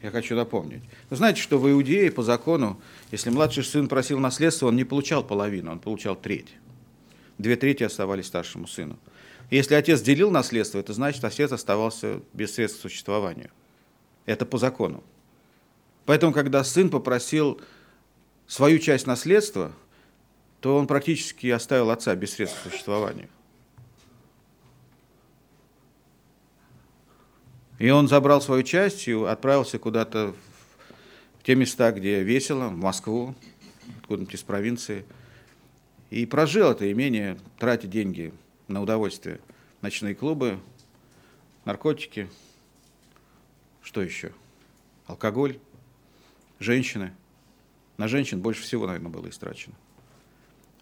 Я 0.00 0.12
хочу 0.12 0.36
напомнить. 0.36 0.82
Вы 1.10 1.16
знаете, 1.16 1.42
что 1.42 1.58
в 1.58 1.68
Иудее 1.68 2.12
по 2.12 2.22
закону, 2.22 2.80
если 3.10 3.30
младший 3.30 3.64
сын 3.64 3.88
просил 3.88 4.20
наследство, 4.20 4.68
он 4.68 4.76
не 4.76 4.84
получал 4.84 5.24
половину, 5.24 5.72
он 5.72 5.80
получал 5.80 6.14
треть. 6.14 6.54
Две 7.36 7.56
трети 7.56 7.82
оставались 7.82 8.26
старшему 8.26 8.68
сыну. 8.68 8.96
если 9.50 9.74
отец 9.74 10.00
делил 10.02 10.30
наследство, 10.30 10.78
это 10.78 10.92
значит, 10.92 11.24
отец 11.24 11.50
оставался 11.50 12.20
без 12.32 12.54
средств 12.54 12.78
к 12.78 12.82
существованию. 12.82 13.50
Это 14.24 14.46
по 14.46 14.58
закону. 14.58 15.02
Поэтому, 16.04 16.32
когда 16.32 16.62
сын 16.62 16.90
попросил 16.90 17.60
свою 18.46 18.78
часть 18.78 19.08
наследства, 19.08 19.72
то 20.60 20.76
он 20.76 20.86
практически 20.86 21.48
оставил 21.48 21.90
отца 21.90 22.14
без 22.14 22.34
средств 22.34 22.60
к 22.60 22.70
существованию. 22.70 23.28
И 27.78 27.90
он 27.90 28.08
забрал 28.08 28.40
свою 28.40 28.62
часть 28.62 29.08
и 29.08 29.12
отправился 29.12 29.78
куда-то 29.78 30.34
в 31.38 31.42
те 31.42 31.54
места, 31.54 31.90
где 31.92 32.22
весело, 32.22 32.68
в 32.68 32.76
Москву, 32.76 33.34
откуда-нибудь 34.00 34.34
из 34.34 34.42
провинции. 34.42 35.04
И 36.10 36.26
прожил 36.26 36.70
это 36.70 36.90
имение, 36.90 37.38
тратя 37.58 37.88
деньги 37.88 38.32
на 38.68 38.80
удовольствие. 38.80 39.40
Ночные 39.82 40.14
клубы, 40.14 40.58
наркотики, 41.64 42.28
что 43.82 44.00
еще? 44.00 44.32
Алкоголь, 45.06 45.58
женщины. 46.58 47.12
На 47.96 48.08
женщин 48.08 48.40
больше 48.40 48.62
всего, 48.62 48.86
наверное, 48.86 49.10
было 49.10 49.28
истрачено. 49.28 49.74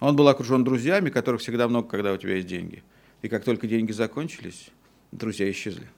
Он 0.01 0.17
был 0.17 0.29
окружен 0.29 0.65
друзьями, 0.65 1.11
которых 1.11 1.41
всегда 1.41 1.69
много, 1.69 1.89
когда 1.89 2.13
у 2.13 2.17
тебя 2.17 2.37
есть 2.37 2.49
деньги. 2.49 2.83
И 3.23 3.29
как 3.29 3.45
только 3.45 3.67
деньги 3.67 3.93
закончились, 3.93 4.69
друзья 5.11 5.51
исчезли. 5.51 5.89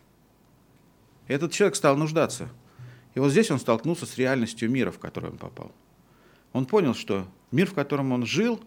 Этот 1.26 1.52
человек 1.52 1.76
стал 1.76 1.97
нуждаться. 1.97 2.49
И 3.14 3.21
вот 3.21 3.31
здесь 3.31 3.50
он 3.50 3.59
столкнулся 3.59 4.07
с 4.07 4.19
реальностью 4.19 4.71
мира, 4.71 4.90
в 4.90 4.99
который 4.99 5.31
он 5.31 5.38
попал. 5.38 5.73
Он 6.52 6.66
понял, 6.66 6.95
что 6.95 7.26
мир, 7.50 7.69
в 7.71 7.75
котором 7.75 8.12
он 8.12 8.26
жил, 8.26 8.61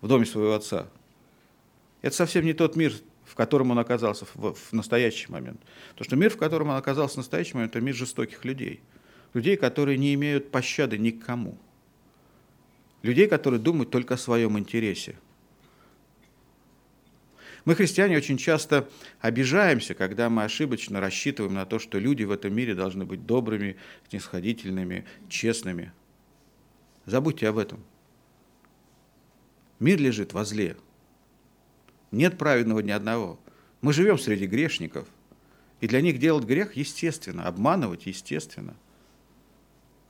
в 0.00 0.08
доме 0.08 0.26
своего 0.26 0.54
отца, 0.54 0.86
это 2.02 2.14
совсем 2.14 2.44
не 2.44 2.52
тот 2.52 2.76
мир, 2.76 2.92
в 3.24 3.34
котором 3.34 3.70
он 3.70 3.78
оказался 3.78 4.26
в, 4.34 4.54
в 4.54 4.72
настоящий 4.72 5.30
момент. 5.30 5.60
Потому 5.90 6.04
что 6.04 6.16
мир, 6.16 6.30
в 6.30 6.36
котором 6.36 6.68
он 6.68 6.76
оказался 6.76 7.14
в 7.14 7.18
настоящий 7.18 7.54
момент, 7.54 7.74
это 7.74 7.84
мир 7.84 7.94
жестоких 7.94 8.44
людей. 8.44 8.80
Людей, 9.34 9.56
которые 9.56 9.98
не 9.98 10.14
имеют 10.14 10.50
пощады 10.50 10.98
никому. 10.98 11.58
Людей, 13.02 13.26
которые 13.28 13.60
думают 13.60 13.90
только 13.90 14.14
о 14.14 14.18
своем 14.18 14.58
интересе– 14.58 15.16
мы, 17.66 17.74
христиане, 17.74 18.16
очень 18.16 18.38
часто 18.38 18.88
обижаемся, 19.20 19.94
когда 19.94 20.30
мы 20.30 20.44
ошибочно 20.44 21.00
рассчитываем 21.00 21.54
на 21.54 21.66
то, 21.66 21.80
что 21.80 21.98
люди 21.98 22.22
в 22.22 22.30
этом 22.30 22.54
мире 22.54 22.76
должны 22.76 23.04
быть 23.04 23.26
добрыми, 23.26 23.76
снисходительными, 24.08 25.04
честными. 25.28 25.92
Забудьте 27.06 27.48
об 27.48 27.58
этом. 27.58 27.84
Мир 29.80 30.00
лежит 30.00 30.32
во 30.32 30.44
зле. 30.44 30.76
Нет 32.12 32.38
праведного 32.38 32.78
ни 32.78 32.92
одного. 32.92 33.40
Мы 33.80 33.92
живем 33.92 34.16
среди 34.16 34.46
грешников. 34.46 35.08
И 35.80 35.88
для 35.88 36.00
них 36.00 36.20
делать 36.20 36.44
грех 36.44 36.76
естественно, 36.76 37.48
обманывать 37.48 38.06
естественно. 38.06 38.76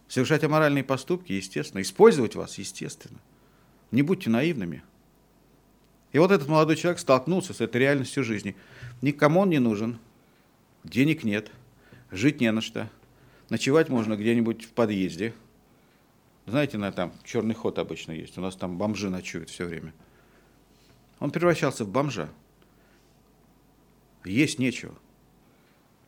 Совершать 0.09 0.45
аморальные 0.45 0.85
поступки 0.85 1.33
естественно, 1.33 1.81
использовать 1.81 2.35
вас 2.35 2.59
естественно. 2.59 3.19
Не 3.93 4.03
будьте 4.03 4.29
наивными. 4.29 4.83
И 6.13 6.19
вот 6.19 6.31
этот 6.31 6.49
молодой 6.49 6.77
человек 6.77 6.99
столкнулся 6.99 7.53
с 7.53 7.61
этой 7.61 7.79
реальностью 7.79 8.25
жизни. 8.25 8.57
Никому 9.03 9.41
он 9.41 9.51
не 9.51 9.59
нужен, 9.59 9.99
денег 10.85 11.25
нет, 11.25 11.51
жить 12.11 12.41
не 12.41 12.51
на 12.53 12.61
что, 12.61 12.89
ночевать 13.51 13.89
можно 13.89 14.17
где-нибудь 14.17 14.65
в 14.65 14.71
подъезде. 14.71 15.35
Знаете, 16.47 16.79
на 16.79 16.93
там 16.93 17.13
черный 17.25 17.55
ход 17.55 17.79
обычно 17.79 18.13
есть, 18.13 18.39
у 18.39 18.41
нас 18.41 18.57
там 18.57 18.79
бомжи 18.79 19.11
ночуют 19.11 19.51
все 19.51 19.67
время. 19.67 19.93
Он 21.19 21.31
превращался 21.31 21.85
в 21.85 21.89
бомжа. 21.89 22.29
Есть 24.25 24.59
нечего. 24.59 24.95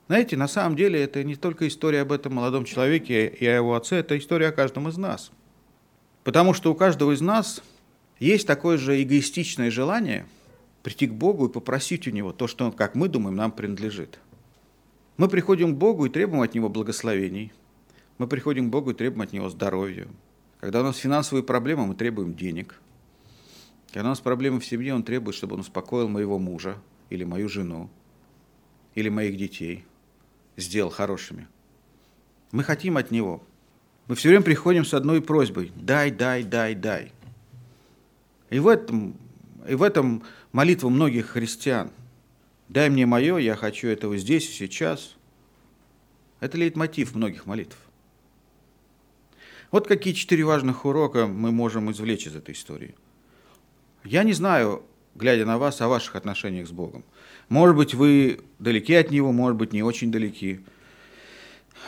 Знаете, 0.07 0.37
на 0.37 0.49
самом 0.49 0.75
деле 0.77 1.03
это 1.03 1.23
не 1.23 1.37
только 1.37 1.69
история 1.69 2.01
об 2.01 2.13
этом 2.13 2.35
молодом 2.35 2.65
человеке 2.65 3.27
и 3.29 3.47
о 3.47 3.57
его 3.57 3.75
отце, 3.75 3.97
это 3.97 4.17
история 4.17 4.49
о 4.49 4.53
каждом 4.53 4.89
из 4.89 4.97
нас. 4.97 5.31
Потому 6.25 6.55
что 6.55 6.73
у 6.73 6.75
каждого 6.75 7.13
из 7.13 7.21
нас 7.21 7.63
есть 8.19 8.47
такое 8.47 8.79
же 8.79 9.01
эгоистичное 9.03 9.71
желание 9.71 10.27
прийти 10.83 11.07
к 11.07 11.13
Богу 11.13 11.47
и 11.47 11.53
попросить 11.53 12.09
у 12.09 12.11
Него 12.11 12.33
то, 12.33 12.47
что, 12.47 12.73
как 12.73 12.95
мы 12.95 13.09
думаем, 13.09 13.37
нам 13.37 13.53
принадлежит. 13.53 14.19
Мы 15.17 15.29
приходим 15.29 15.75
к 15.75 15.79
Богу 15.79 16.07
и 16.07 16.11
требуем 16.11 16.43
от 16.43 16.55
Него 16.55 16.69
благословений. 16.69 17.53
Мы 18.19 18.27
приходим 18.27 18.69
к 18.69 18.71
Богу 18.71 18.91
и 18.91 18.95
требуем 18.95 19.23
от 19.23 19.33
Него 19.33 19.49
здоровья. 19.49 20.09
Когда 20.61 20.81
у 20.81 20.85
нас 20.85 20.97
финансовые 20.97 21.45
проблемы, 21.45 21.87
мы 21.87 21.95
требуем 21.95 22.35
денег. 22.35 22.81
Когда 23.93 24.09
у 24.09 24.11
нас 24.11 24.21
проблемы 24.21 24.61
в 24.61 24.67
семье, 24.67 24.95
Он 24.95 25.03
требует, 25.03 25.37
чтобы 25.37 25.55
Он 25.55 25.61
успокоил 25.61 26.09
моего 26.09 26.39
мужа 26.39 26.77
или 27.11 27.25
мою 27.25 27.49
жену, 27.49 27.89
или 28.95 29.09
моих 29.09 29.37
детей, 29.37 29.85
сделал 30.57 30.91
хорошими. 30.91 31.47
Мы 32.51 32.65
хотим 32.65 32.97
от 32.97 33.11
Него. 33.11 33.43
Мы 34.09 34.15
все 34.15 34.29
время 34.31 34.43
приходим 34.43 34.85
с 34.85 34.95
одной 34.95 35.23
просьбой– 35.23 35.71
дай, 35.77 36.11
дай, 36.11 36.43
дай, 36.43 36.75
дай– 36.75 37.13
и 38.51 38.59
в 38.59 38.69
этом, 38.69 39.17
и 39.69 39.75
в 39.75 39.83
этом 39.83 40.23
молитва 40.53 40.89
многих 40.89 41.31
христиан. 41.31 41.91
«Дай 42.69 42.91
мне 42.91 43.07
мое, 43.07 43.39
я 43.39 43.57
хочу 43.57 43.89
этого 43.89 44.17
здесь 44.19 44.49
и 44.49 44.53
сейчас». 44.53 45.17
Это 46.41 46.57
лейтмотив 46.57 47.15
многих 47.15 47.47
молитв. 47.47 47.77
Вот 49.71 49.87
какие 49.87 50.15
четыре 50.15 50.45
важных 50.45 50.85
урока 50.85 51.27
мы 51.27 51.53
можем 51.53 51.91
извлечь 51.91 52.27
из 52.27 52.37
этой 52.37 52.55
истории. 52.55 52.95
Я 54.05 54.23
не 54.23 54.33
знаю, 54.33 54.85
глядя 55.15 55.45
на 55.45 55.59
вас, 55.59 55.81
о 55.81 55.89
ваших 55.89 56.17
отношениях 56.17 56.69
с 56.69 56.71
Богом. 56.71 57.05
Может 57.49 57.77
быть, 57.77 57.95
вы 57.95 58.41
далеки 58.59 58.95
от 58.95 59.11
Него, 59.11 59.33
может 59.33 59.57
быть, 59.59 59.73
не 59.73 59.83
очень 59.83 60.13
далеки. 60.13 60.61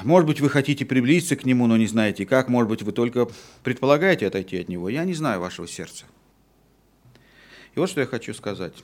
Может 0.03 0.27
быть, 0.27 0.41
вы 0.41 0.51
хотите 0.51 0.85
приблизиться 0.85 1.37
к 1.37 1.45
Нему, 1.45 1.67
но 1.67 1.77
не 1.77 1.87
знаете 1.87 2.27
как. 2.27 2.49
Может 2.49 2.69
быть, 2.69 2.83
вы 2.83 2.93
только 2.93 3.29
предполагаете 3.63 4.27
отойти 4.27 4.59
от 4.59 4.69
Него. 4.69 4.89
Я 4.89 5.05
не 5.05 5.15
знаю 5.15 5.41
вашего 5.41 5.67
сердца. 5.67 6.05
И 7.75 7.79
вот 7.79 7.89
что 7.89 8.01
я 8.01 8.07
хочу 8.07 8.35
сказать. 8.35 8.75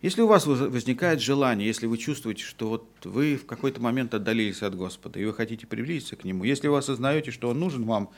Если 0.00 0.22
у 0.22 0.28
вас 0.28 0.46
возникает 0.46 1.20
желание, 1.20 1.66
если 1.66 1.86
вы 1.86 1.98
чувствуете, 1.98 2.44
что 2.44 2.68
вот 2.68 2.86
вы 3.02 3.36
в 3.36 3.46
какой-то 3.46 3.80
момент 3.80 4.14
отдалились 4.14 4.62
от 4.62 4.76
Господа, 4.76 5.18
и 5.18 5.24
вы 5.24 5.34
хотите 5.34 5.66
приблизиться 5.66 6.14
к 6.14 6.22
Нему, 6.22 6.44
если 6.44 6.68
вы 6.68 6.78
осознаете, 6.78 7.32
что 7.32 7.48
Он 7.48 7.58
нужен 7.58 7.84
вам, 7.84 8.10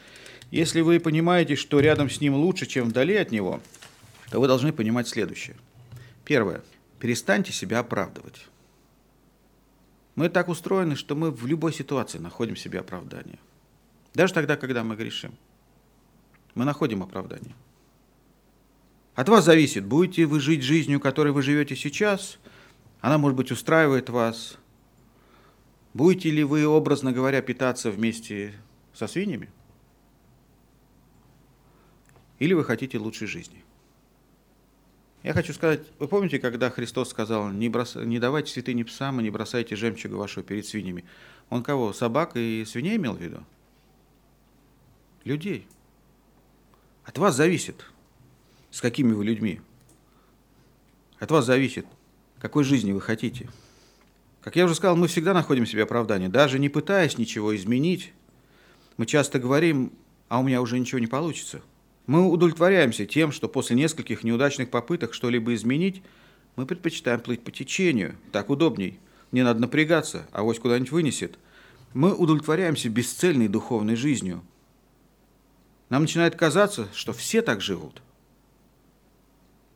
если 0.50 0.82
вы 0.82 1.00
понимаете, 1.00 1.56
что 1.56 1.80
рядом 1.80 2.10
с 2.10 2.20
Ним 2.20 2.34
лучше, 2.34 2.66
чем 2.66 2.90
вдали 2.90 3.16
от 3.16 3.30
Него, 3.30 3.62
то 4.30 4.40
вы 4.40 4.46
должны 4.46 4.74
понимать 4.74 5.08
следующее. 5.08 5.56
Первое. 6.24 6.62
Перестаньте 6.98 7.52
себя 7.52 7.78
оправдывать. 7.78 8.46
Мы 10.16 10.28
так 10.28 10.48
устроены, 10.48 10.96
что 10.96 11.14
мы 11.14 11.30
в 11.30 11.46
любой 11.46 11.72
ситуации 11.72 12.18
находим 12.18 12.56
себе 12.56 12.80
оправдание. 12.80 13.38
Даже 14.12 14.34
тогда, 14.34 14.56
когда 14.56 14.84
мы 14.84 14.96
грешим. 14.96 15.32
Мы 16.54 16.66
находим 16.66 17.02
оправдание. 17.02 17.54
От 19.14 19.28
вас 19.28 19.44
зависит, 19.44 19.84
будете 19.84 20.26
вы 20.26 20.40
жить 20.40 20.62
жизнью, 20.62 21.00
которой 21.00 21.32
вы 21.32 21.42
живете 21.42 21.76
сейчас, 21.76 22.38
она, 23.00 23.18
может 23.18 23.36
быть, 23.36 23.50
устраивает 23.50 24.08
вас. 24.08 24.56
Будете 25.94 26.30
ли 26.30 26.44
вы, 26.44 26.66
образно 26.66 27.12
говоря, 27.12 27.42
питаться 27.42 27.90
вместе 27.90 28.54
со 28.94 29.06
свиньями? 29.06 29.50
Или 32.38 32.54
вы 32.54 32.64
хотите 32.64 32.98
лучшей 32.98 33.26
жизни? 33.26 33.64
Я 35.22 35.34
хочу 35.34 35.52
сказать, 35.52 35.80
вы 35.98 36.08
помните, 36.08 36.38
когда 36.38 36.70
Христос 36.70 37.10
сказал, 37.10 37.50
не, 37.50 37.68
брос... 37.68 37.94
не 37.96 38.18
давайте 38.18 38.52
святыни 38.52 38.84
псам 38.84 39.20
и 39.20 39.22
не 39.22 39.30
бросайте 39.30 39.76
жемчуга 39.76 40.14
вашего 40.14 40.42
перед 40.42 40.64
свиньями? 40.64 41.04
Он 41.50 41.62
кого, 41.62 41.92
собак 41.92 42.36
и 42.36 42.64
свиней 42.64 42.96
имел 42.96 43.14
в 43.14 43.20
виду? 43.20 43.44
Людей. 45.24 45.66
От 47.04 47.18
вас 47.18 47.34
зависит, 47.34 47.84
с 48.70 48.80
какими 48.80 49.12
вы 49.12 49.24
людьми. 49.24 49.60
От 51.18 51.30
вас 51.30 51.44
зависит, 51.44 51.86
какой 52.38 52.64
жизни 52.64 52.92
вы 52.92 53.00
хотите. 53.00 53.48
Как 54.42 54.56
я 54.56 54.64
уже 54.64 54.74
сказал, 54.74 54.96
мы 54.96 55.06
всегда 55.06 55.34
находим 55.34 55.66
себе 55.66 55.82
оправдание. 55.82 56.28
Даже 56.28 56.58
не 56.58 56.68
пытаясь 56.68 57.18
ничего 57.18 57.54
изменить, 57.54 58.12
мы 58.96 59.06
часто 59.06 59.38
говорим, 59.38 59.92
а 60.28 60.40
у 60.40 60.42
меня 60.42 60.62
уже 60.62 60.78
ничего 60.78 60.98
не 60.98 61.06
получится. 61.06 61.60
Мы 62.06 62.26
удовлетворяемся 62.26 63.04
тем, 63.04 63.32
что 63.32 63.48
после 63.48 63.76
нескольких 63.76 64.24
неудачных 64.24 64.70
попыток 64.70 65.12
что-либо 65.14 65.54
изменить, 65.54 66.02
мы 66.56 66.66
предпочитаем 66.66 67.20
плыть 67.20 67.42
по 67.42 67.50
течению. 67.50 68.16
Так 68.32 68.50
удобней. 68.50 68.98
Не 69.32 69.42
надо 69.42 69.60
напрягаться, 69.60 70.26
а 70.32 70.42
вось 70.42 70.58
куда-нибудь 70.58 70.90
вынесет. 70.90 71.38
Мы 71.94 72.14
удовлетворяемся 72.14 72.88
бесцельной 72.88 73.48
духовной 73.48 73.96
жизнью. 73.96 74.42
Нам 75.88 76.02
начинает 76.02 76.34
казаться, 76.34 76.88
что 76.94 77.12
все 77.12 77.42
так 77.42 77.60
живут. 77.60 78.02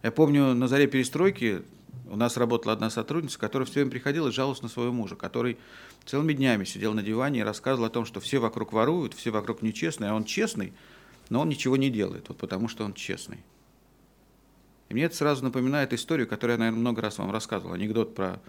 Я 0.05 0.13
помню, 0.13 0.53
на 0.53 0.69
заре 0.69 0.87
перестройки 0.87 1.63
у 2.11 2.17
нас 2.17 2.37
работала 2.37 2.75
одна 2.75 2.91
сотрудница, 2.91 3.39
которая 3.39 3.65
все 3.65 3.77
время 3.77 3.91
приходила 3.91 4.29
и 4.29 4.33
жаловалась 4.33 4.61
на 4.61 4.69
своего 4.69 4.93
мужа, 4.93 5.17
который 5.17 5.57
целыми 6.05 6.35
днями 6.35 6.65
сидел 6.65 6.93
на 6.93 7.03
диване 7.03 7.41
и 7.41 7.43
рассказывал 7.43 7.87
о 7.87 7.91
том, 7.91 8.05
что 8.05 8.21
все 8.21 8.39
вокруг 8.39 8.75
воруют, 8.75 9.15
все 9.15 9.31
вокруг 9.31 9.63
нечестные, 9.63 10.11
а 10.11 10.15
он 10.15 10.25
честный, 10.25 10.75
но 11.31 11.41
он 11.41 11.49
ничего 11.49 11.79
не 11.79 11.89
делает, 11.89 12.29
вот 12.29 12.37
потому 12.37 12.69
что 12.69 12.85
он 12.85 12.93
честный. 12.93 13.39
И 14.91 14.93
мне 14.93 15.05
это 15.05 15.17
сразу 15.17 15.43
напоминает 15.43 15.95
историю, 15.95 16.29
которую 16.29 16.57
я, 16.57 16.59
наверное, 16.59 16.81
много 16.81 17.01
раз 17.01 17.17
вам 17.17 17.31
рассказывал. 17.31 17.73
Анекдот 17.73 18.15
про, 18.15 18.43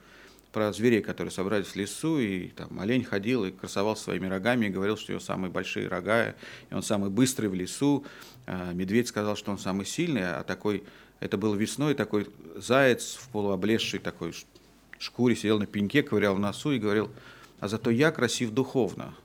про 0.51 0.73
зверей, 0.73 1.01
которые 1.01 1.31
собрались 1.31 1.67
в 1.67 1.75
лесу, 1.77 2.19
и 2.19 2.49
там 2.49 2.77
олень 2.81 3.05
ходил 3.05 3.45
и 3.45 3.51
красовал 3.51 3.95
своими 3.95 4.27
рогами, 4.27 4.65
и 4.65 4.69
говорил, 4.69 4.97
что 4.97 5.11
у 5.11 5.15
него 5.15 5.21
самые 5.21 5.51
большие 5.51 5.87
рога, 5.87 6.35
и 6.69 6.73
он 6.73 6.83
самый 6.83 7.09
быстрый 7.09 7.47
в 7.47 7.53
лесу. 7.53 8.03
А 8.45 8.73
медведь 8.73 9.07
сказал, 9.07 9.37
что 9.37 9.51
он 9.51 9.57
самый 9.57 9.85
сильный, 9.85 10.37
а 10.37 10.43
такой 10.43 10.83
это 11.19 11.37
было 11.37 11.55
весной, 11.55 11.93
такой 11.93 12.27
заяц 12.55 13.15
в 13.15 13.29
полуоблезшей 13.29 13.99
такой 13.99 14.33
шкуре 14.99 15.35
сидел 15.35 15.59
на 15.59 15.65
пеньке, 15.65 16.03
ковырял 16.03 16.35
в 16.35 16.39
носу 16.39 16.71
и 16.71 16.79
говорил, 16.79 17.09
а 17.59 17.67
зато 17.67 17.89
я 17.89 18.11
красив 18.11 18.51
духовно. 18.51 19.15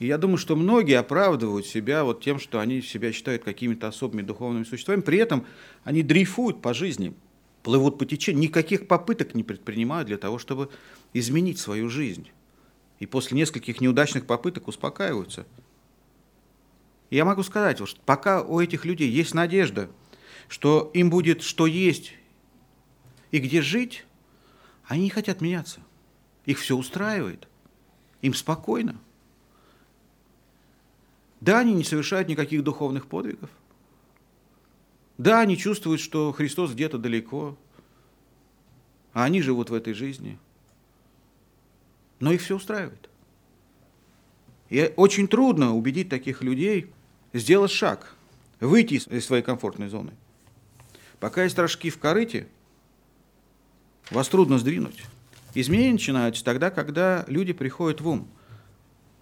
И 0.00 0.06
я 0.06 0.18
думаю, 0.18 0.38
что 0.38 0.56
многие 0.56 0.98
оправдывают 0.98 1.66
себя 1.66 2.04
вот 2.04 2.22
тем, 2.22 2.40
что 2.40 2.58
они 2.58 2.82
себя 2.82 3.12
считают 3.12 3.44
какими-то 3.44 3.86
особыми 3.86 4.22
духовными 4.22 4.64
существами, 4.64 5.00
при 5.00 5.18
этом 5.18 5.46
они 5.84 6.02
дрейфуют 6.02 6.60
по 6.60 6.74
жизни, 6.74 7.14
плывут 7.62 7.96
по 7.96 8.04
течению, 8.04 8.42
никаких 8.42 8.88
попыток 8.88 9.34
не 9.34 9.44
предпринимают 9.44 10.08
для 10.08 10.18
того, 10.18 10.38
чтобы 10.38 10.68
изменить 11.12 11.58
свою 11.58 11.88
жизнь. 11.88 12.28
И 12.98 13.06
после 13.06 13.36
нескольких 13.36 13.80
неудачных 13.80 14.26
попыток 14.26 14.66
успокаиваются. 14.66 15.46
И 17.10 17.16
я 17.16 17.24
могу 17.24 17.44
сказать, 17.44 17.78
что 17.86 18.00
пока 18.04 18.42
у 18.42 18.60
этих 18.60 18.84
людей 18.84 19.08
есть 19.08 19.32
надежда– 19.32 19.88
что 20.48 20.90
им 20.94 21.10
будет 21.10 21.42
что 21.42 21.66
есть 21.66 22.14
и 23.30 23.38
где 23.38 23.62
жить, 23.62 24.04
они 24.86 25.04
не 25.04 25.10
хотят 25.10 25.40
меняться. 25.40 25.80
Их 26.46 26.58
все 26.58 26.76
устраивает. 26.76 27.48
Им 28.22 28.34
спокойно. 28.34 29.00
Да, 31.40 31.58
они 31.60 31.74
не 31.74 31.84
совершают 31.84 32.28
никаких 32.28 32.62
духовных 32.62 33.06
подвигов. 33.06 33.50
Да, 35.18 35.40
они 35.40 35.56
чувствуют, 35.56 36.00
что 36.00 36.32
Христос 36.32 36.72
где-то 36.72 36.98
далеко, 36.98 37.56
а 39.12 39.24
они 39.24 39.42
живут 39.42 39.70
в 39.70 39.74
этой 39.74 39.94
жизни. 39.94 40.38
Но 42.20 42.32
их 42.32 42.40
все 42.40 42.56
устраивает. 42.56 43.10
И 44.70 44.92
очень 44.96 45.28
трудно 45.28 45.74
убедить 45.74 46.08
таких 46.08 46.42
людей 46.42 46.90
сделать 47.32 47.70
шаг, 47.70 48.14
выйти 48.60 48.94
из 48.94 49.24
своей 49.24 49.42
комфортной 49.42 49.88
зоны. 49.88 50.14
Пока 51.20 51.44
есть 51.44 51.58
рожки 51.58 51.90
в 51.90 51.98
корыте, 51.98 52.48
вас 54.10 54.28
трудно 54.28 54.58
сдвинуть. 54.58 55.02
Изменения 55.54 55.92
начинаются 55.92 56.44
тогда, 56.44 56.70
когда 56.70 57.24
люди 57.28 57.52
приходят 57.52 58.00
в 58.00 58.08
ум. 58.08 58.28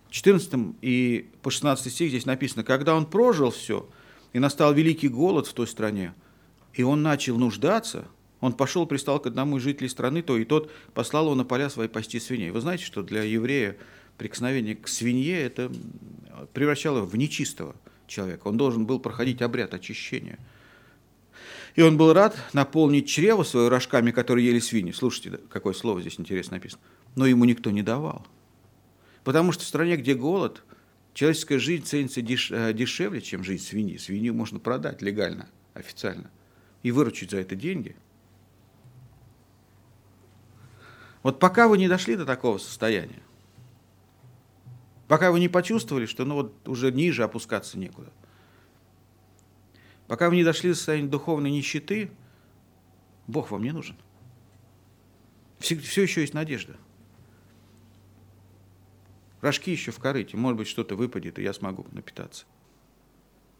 В 0.08 0.12
14 0.12 0.76
и 0.82 1.30
по 1.42 1.50
16 1.50 1.92
стих 1.92 2.08
здесь 2.10 2.26
написано, 2.26 2.64
когда 2.64 2.94
он 2.94 3.06
прожил 3.06 3.50
все, 3.50 3.88
и 4.32 4.38
настал 4.38 4.72
великий 4.72 5.08
голод 5.08 5.46
в 5.46 5.52
той 5.52 5.66
стране, 5.66 6.14
и 6.72 6.82
он 6.82 7.02
начал 7.02 7.36
нуждаться, 7.38 8.06
он 8.40 8.54
пошел, 8.54 8.86
пристал 8.86 9.20
к 9.20 9.26
одному 9.26 9.58
из 9.58 9.62
жителей 9.62 9.88
страны, 9.88 10.22
то 10.22 10.36
и 10.36 10.44
тот 10.44 10.70
послал 10.94 11.26
его 11.26 11.34
на 11.34 11.44
поля 11.44 11.70
своей 11.70 11.88
пасти 11.88 12.18
свиней. 12.18 12.50
Вы 12.50 12.60
знаете, 12.60 12.84
что 12.84 13.02
для 13.02 13.22
еврея 13.22 13.76
прикосновение 14.18 14.74
к 14.74 14.88
свинье 14.88 15.40
это 15.40 15.70
превращало 16.52 17.02
в 17.02 17.14
нечистого 17.16 17.76
человека. 18.06 18.48
Он 18.48 18.56
должен 18.56 18.86
был 18.86 18.98
проходить 19.00 19.42
обряд 19.42 19.74
очищения– 19.74 20.38
и 21.74 21.82
он 21.82 21.96
был 21.96 22.12
рад 22.12 22.36
наполнить 22.52 23.08
чрево 23.08 23.44
свое 23.44 23.68
рожками, 23.68 24.10
которые 24.10 24.46
ели 24.46 24.58
свиньи. 24.58 24.92
Слушайте, 24.92 25.38
какое 25.48 25.72
слово 25.72 26.00
здесь 26.00 26.20
интересно 26.20 26.56
написано. 26.56 26.82
Но 27.16 27.26
ему 27.26 27.44
никто 27.44 27.70
не 27.70 27.82
давал. 27.82 28.26
Потому 29.24 29.52
что 29.52 29.64
в 29.64 29.66
стране, 29.66 29.96
где 29.96 30.14
голод, 30.14 30.62
человеческая 31.14 31.58
жизнь 31.58 31.84
ценится 31.84 32.20
деш, 32.20 32.50
э, 32.50 32.72
дешевле, 32.72 33.20
чем 33.20 33.42
жизнь 33.42 33.64
свиньи. 33.64 33.96
Свинью 33.96 34.34
можно 34.34 34.58
продать 34.58 35.00
легально, 35.00 35.48
официально, 35.72 36.30
и 36.82 36.90
выручить 36.90 37.30
за 37.30 37.38
это 37.38 37.54
деньги. 37.54 37.96
Вот 41.22 41.38
пока 41.38 41.68
вы 41.68 41.78
не 41.78 41.88
дошли 41.88 42.16
до 42.16 42.26
такого 42.26 42.58
состояния, 42.58 43.22
пока 45.06 45.30
вы 45.30 45.38
не 45.40 45.48
почувствовали, 45.48 46.06
что 46.06 46.24
ну 46.24 46.34
вот 46.34 46.68
уже 46.68 46.90
ниже 46.92 47.22
опускаться 47.22 47.78
некуда– 47.78 48.12
Пока 50.12 50.28
вы 50.28 50.36
не 50.36 50.44
дошли 50.44 50.68
до 50.68 50.76
состояния 50.76 51.08
духовной 51.08 51.50
нищеты, 51.50 52.10
Бог 53.26 53.50
вам 53.50 53.62
не 53.62 53.72
нужен. 53.72 53.96
Все, 55.58 55.74
все 55.78 56.02
еще 56.02 56.20
есть 56.20 56.34
надежда. 56.34 56.76
Рожки 59.40 59.70
еще 59.70 59.90
в 59.90 59.98
корыте, 59.98 60.36
может 60.36 60.58
быть, 60.58 60.68
что-то 60.68 60.96
выпадет, 60.96 61.38
и 61.38 61.42
я 61.42 61.54
смогу 61.54 61.86
напитаться. 61.92 62.44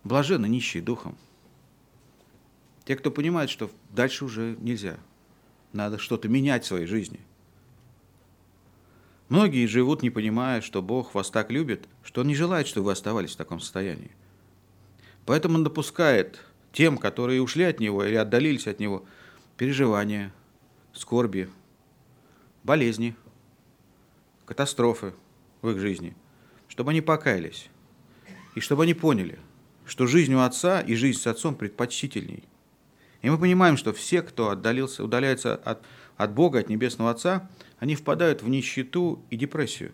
Блаженно 0.04 0.44
нищие 0.44 0.82
духом. 0.82 1.16
Те, 2.84 2.96
кто 2.96 3.10
понимает, 3.10 3.48
что 3.48 3.70
дальше 3.88 4.26
уже 4.26 4.54
нельзя. 4.60 4.98
Надо 5.72 5.96
что-то 5.96 6.28
менять 6.28 6.64
в 6.64 6.66
своей 6.66 6.84
жизни. 6.84 7.20
Многие 9.30 9.64
живут, 9.64 10.02
не 10.02 10.10
понимая, 10.10 10.60
что 10.60 10.82
Бог 10.82 11.14
вас 11.14 11.30
так 11.30 11.50
любит, 11.50 11.88
что 12.02 12.20
Он 12.20 12.26
не 12.26 12.34
желает, 12.34 12.66
чтобы 12.66 12.84
вы 12.88 12.92
оставались 12.92 13.32
в 13.32 13.36
таком 13.36 13.58
состоянии. 13.58 14.10
Поэтому 15.26 15.56
он 15.56 15.64
допускает 15.64 16.40
тем, 16.72 16.98
которые 16.98 17.42
ушли 17.42 17.64
от 17.64 17.80
него 17.80 18.04
или 18.04 18.14
отдалились 18.14 18.66
от 18.66 18.80
него, 18.80 19.04
переживания, 19.56 20.32
скорби, 20.92 21.48
болезни, 22.64 23.14
катастрофы 24.44 25.14
в 25.60 25.70
их 25.70 25.78
жизни, 25.78 26.16
чтобы 26.68 26.90
они 26.90 27.00
покаялись 27.00 27.68
и 28.54 28.60
чтобы 28.60 28.82
они 28.82 28.94
поняли, 28.94 29.38
что 29.86 30.06
жизнь 30.06 30.34
у 30.34 30.40
отца 30.40 30.80
и 30.80 30.94
жизнь 30.94 31.20
с 31.20 31.26
отцом 31.26 31.54
предпочтительней. 31.54 32.44
И 33.22 33.30
мы 33.30 33.38
понимаем, 33.38 33.76
что 33.76 33.92
все, 33.92 34.22
кто 34.22 34.50
отдалился, 34.50 35.04
удаляется 35.04 35.54
от, 35.54 35.84
от 36.16 36.32
Бога, 36.32 36.58
от 36.58 36.68
Небесного 36.68 37.10
Отца, 37.10 37.48
они 37.78 37.94
впадают 37.94 38.42
в 38.42 38.48
нищету 38.48 39.24
и 39.30 39.36
депрессию. 39.36 39.92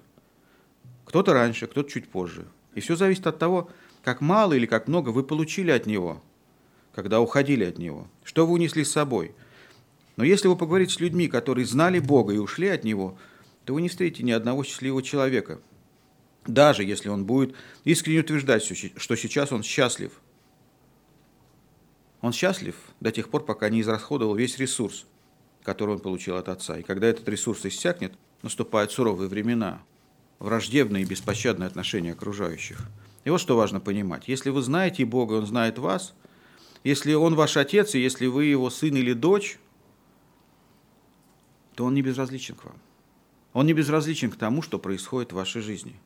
Кто-то 1.04 1.34
раньше, 1.34 1.66
кто-то 1.66 1.90
чуть 1.90 2.08
позже. 2.08 2.46
И 2.74 2.80
все 2.80 2.96
зависит 2.96 3.26
от 3.26 3.38
того, 3.38 3.70
как 4.08 4.22
мало 4.22 4.54
или 4.54 4.64
как 4.64 4.88
много 4.88 5.10
вы 5.10 5.22
получили 5.22 5.70
от 5.70 5.84
Него, 5.84 6.22
когда 6.94 7.20
уходили 7.20 7.66
от 7.66 7.76
Него, 7.76 8.08
что 8.24 8.46
вы 8.46 8.54
унесли 8.54 8.82
с 8.82 8.90
собой. 8.90 9.34
Но 10.16 10.24
если 10.24 10.48
вы 10.48 10.56
поговорите 10.56 10.94
с 10.94 11.00
людьми, 11.00 11.28
которые 11.28 11.66
знали 11.66 11.98
Бога 11.98 12.32
и 12.32 12.38
ушли 12.38 12.68
от 12.68 12.84
Него, 12.84 13.18
то 13.66 13.74
вы 13.74 13.82
не 13.82 13.90
встретите 13.90 14.22
ни 14.22 14.30
одного 14.30 14.64
счастливого 14.64 15.02
человека, 15.02 15.60
даже 16.46 16.84
если 16.84 17.10
он 17.10 17.26
будет 17.26 17.54
искренне 17.84 18.20
утверждать, 18.20 18.62
что 18.64 19.14
сейчас 19.14 19.52
он 19.52 19.62
счастлив. 19.62 20.12
Он 22.22 22.32
счастлив 22.32 22.76
до 23.00 23.12
тех 23.12 23.28
пор, 23.28 23.44
пока 23.44 23.68
не 23.68 23.82
израсходовал 23.82 24.34
весь 24.34 24.56
ресурс, 24.56 25.04
который 25.62 25.96
он 25.96 26.00
получил 26.00 26.36
от 26.36 26.48
Отца. 26.48 26.78
И 26.78 26.82
когда 26.82 27.08
этот 27.08 27.28
ресурс 27.28 27.66
иссякнет, 27.66 28.14
наступают 28.40 28.90
суровые 28.90 29.28
времена, 29.28 29.82
враждебные 30.38 31.02
и 31.02 31.06
беспощадные 31.06 31.66
отношения 31.66 32.12
окружающих– 32.12 32.88
и 33.24 33.30
вот 33.30 33.40
что 33.40 33.56
важно 33.56 33.80
понимать. 33.80 34.28
Если 34.28 34.50
вы 34.50 34.62
знаете 34.62 35.04
Бога, 35.04 35.34
Он 35.34 35.46
знает 35.46 35.78
вас, 35.78 36.14
если 36.84 37.14
Он 37.14 37.34
ваш 37.34 37.56
отец, 37.56 37.94
и 37.94 38.00
если 38.00 38.26
вы 38.26 38.46
его 38.46 38.70
сын 38.70 38.94
или 38.96 39.12
дочь, 39.12 39.58
то 41.74 41.84
Он 41.84 41.94
не 41.94 42.02
безразличен 42.02 42.54
к 42.54 42.64
вам. 42.64 42.78
Он 43.52 43.66
не 43.66 43.72
безразличен 43.72 44.30
к 44.30 44.36
тому, 44.36 44.62
что 44.62 44.78
происходит 44.78 45.32
в 45.32 45.36
вашей 45.36 45.62
жизни. 45.62 45.98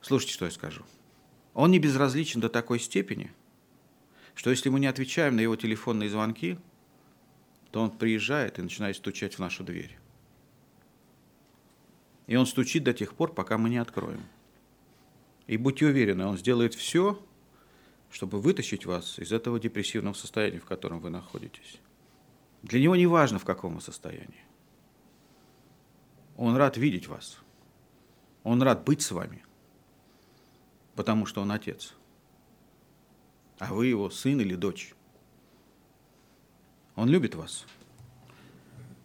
Слушайте, 0.00 0.34
что 0.34 0.44
я 0.44 0.50
скажу. 0.50 0.82
Он 1.54 1.70
не 1.70 1.78
безразличен 1.78 2.40
до 2.40 2.48
такой 2.48 2.78
степени, 2.78 3.32
что 4.34 4.50
если 4.50 4.68
мы 4.68 4.78
не 4.78 4.86
отвечаем 4.86 5.36
на 5.36 5.40
его 5.40 5.56
телефонные 5.56 6.10
звонки, 6.10 6.58
то 7.70 7.80
он 7.80 7.90
приезжает 7.90 8.58
и 8.58 8.62
начинает 8.62 8.96
стучать 8.96 9.34
в 9.34 9.38
нашу 9.38 9.64
дверь. 9.64 9.96
И 12.26 12.36
он 12.36 12.46
стучит 12.46 12.84
до 12.84 12.92
тех 12.92 13.14
пор, 13.14 13.32
пока 13.32 13.56
мы 13.56 13.70
не 13.70 13.78
откроем. 13.78 14.22
И 15.46 15.56
будьте 15.56 15.86
уверены, 15.86 16.26
он 16.26 16.36
сделает 16.36 16.74
все, 16.74 17.22
чтобы 18.10 18.40
вытащить 18.40 18.86
вас 18.86 19.18
из 19.18 19.32
этого 19.32 19.60
депрессивного 19.60 20.14
состояния, 20.14 20.58
в 20.58 20.64
котором 20.64 21.00
вы 21.00 21.10
находитесь. 21.10 21.78
Для 22.62 22.80
него 22.80 22.96
не 22.96 23.06
важно, 23.06 23.38
в 23.38 23.44
каком 23.44 23.80
состоянии. 23.80 24.44
Он 26.36 26.56
рад 26.56 26.76
видеть 26.76 27.06
вас. 27.06 27.38
Он 28.42 28.62
рад 28.62 28.84
быть 28.84 29.02
с 29.02 29.10
вами, 29.10 29.44
потому 30.94 31.26
что 31.26 31.42
он 31.42 31.50
отец. 31.52 31.94
А 33.58 33.72
вы 33.72 33.86
его 33.86 34.10
сын 34.10 34.40
или 34.40 34.54
дочь. 34.54 34.94
Он 36.94 37.08
любит 37.08 37.34
вас. 37.34 37.66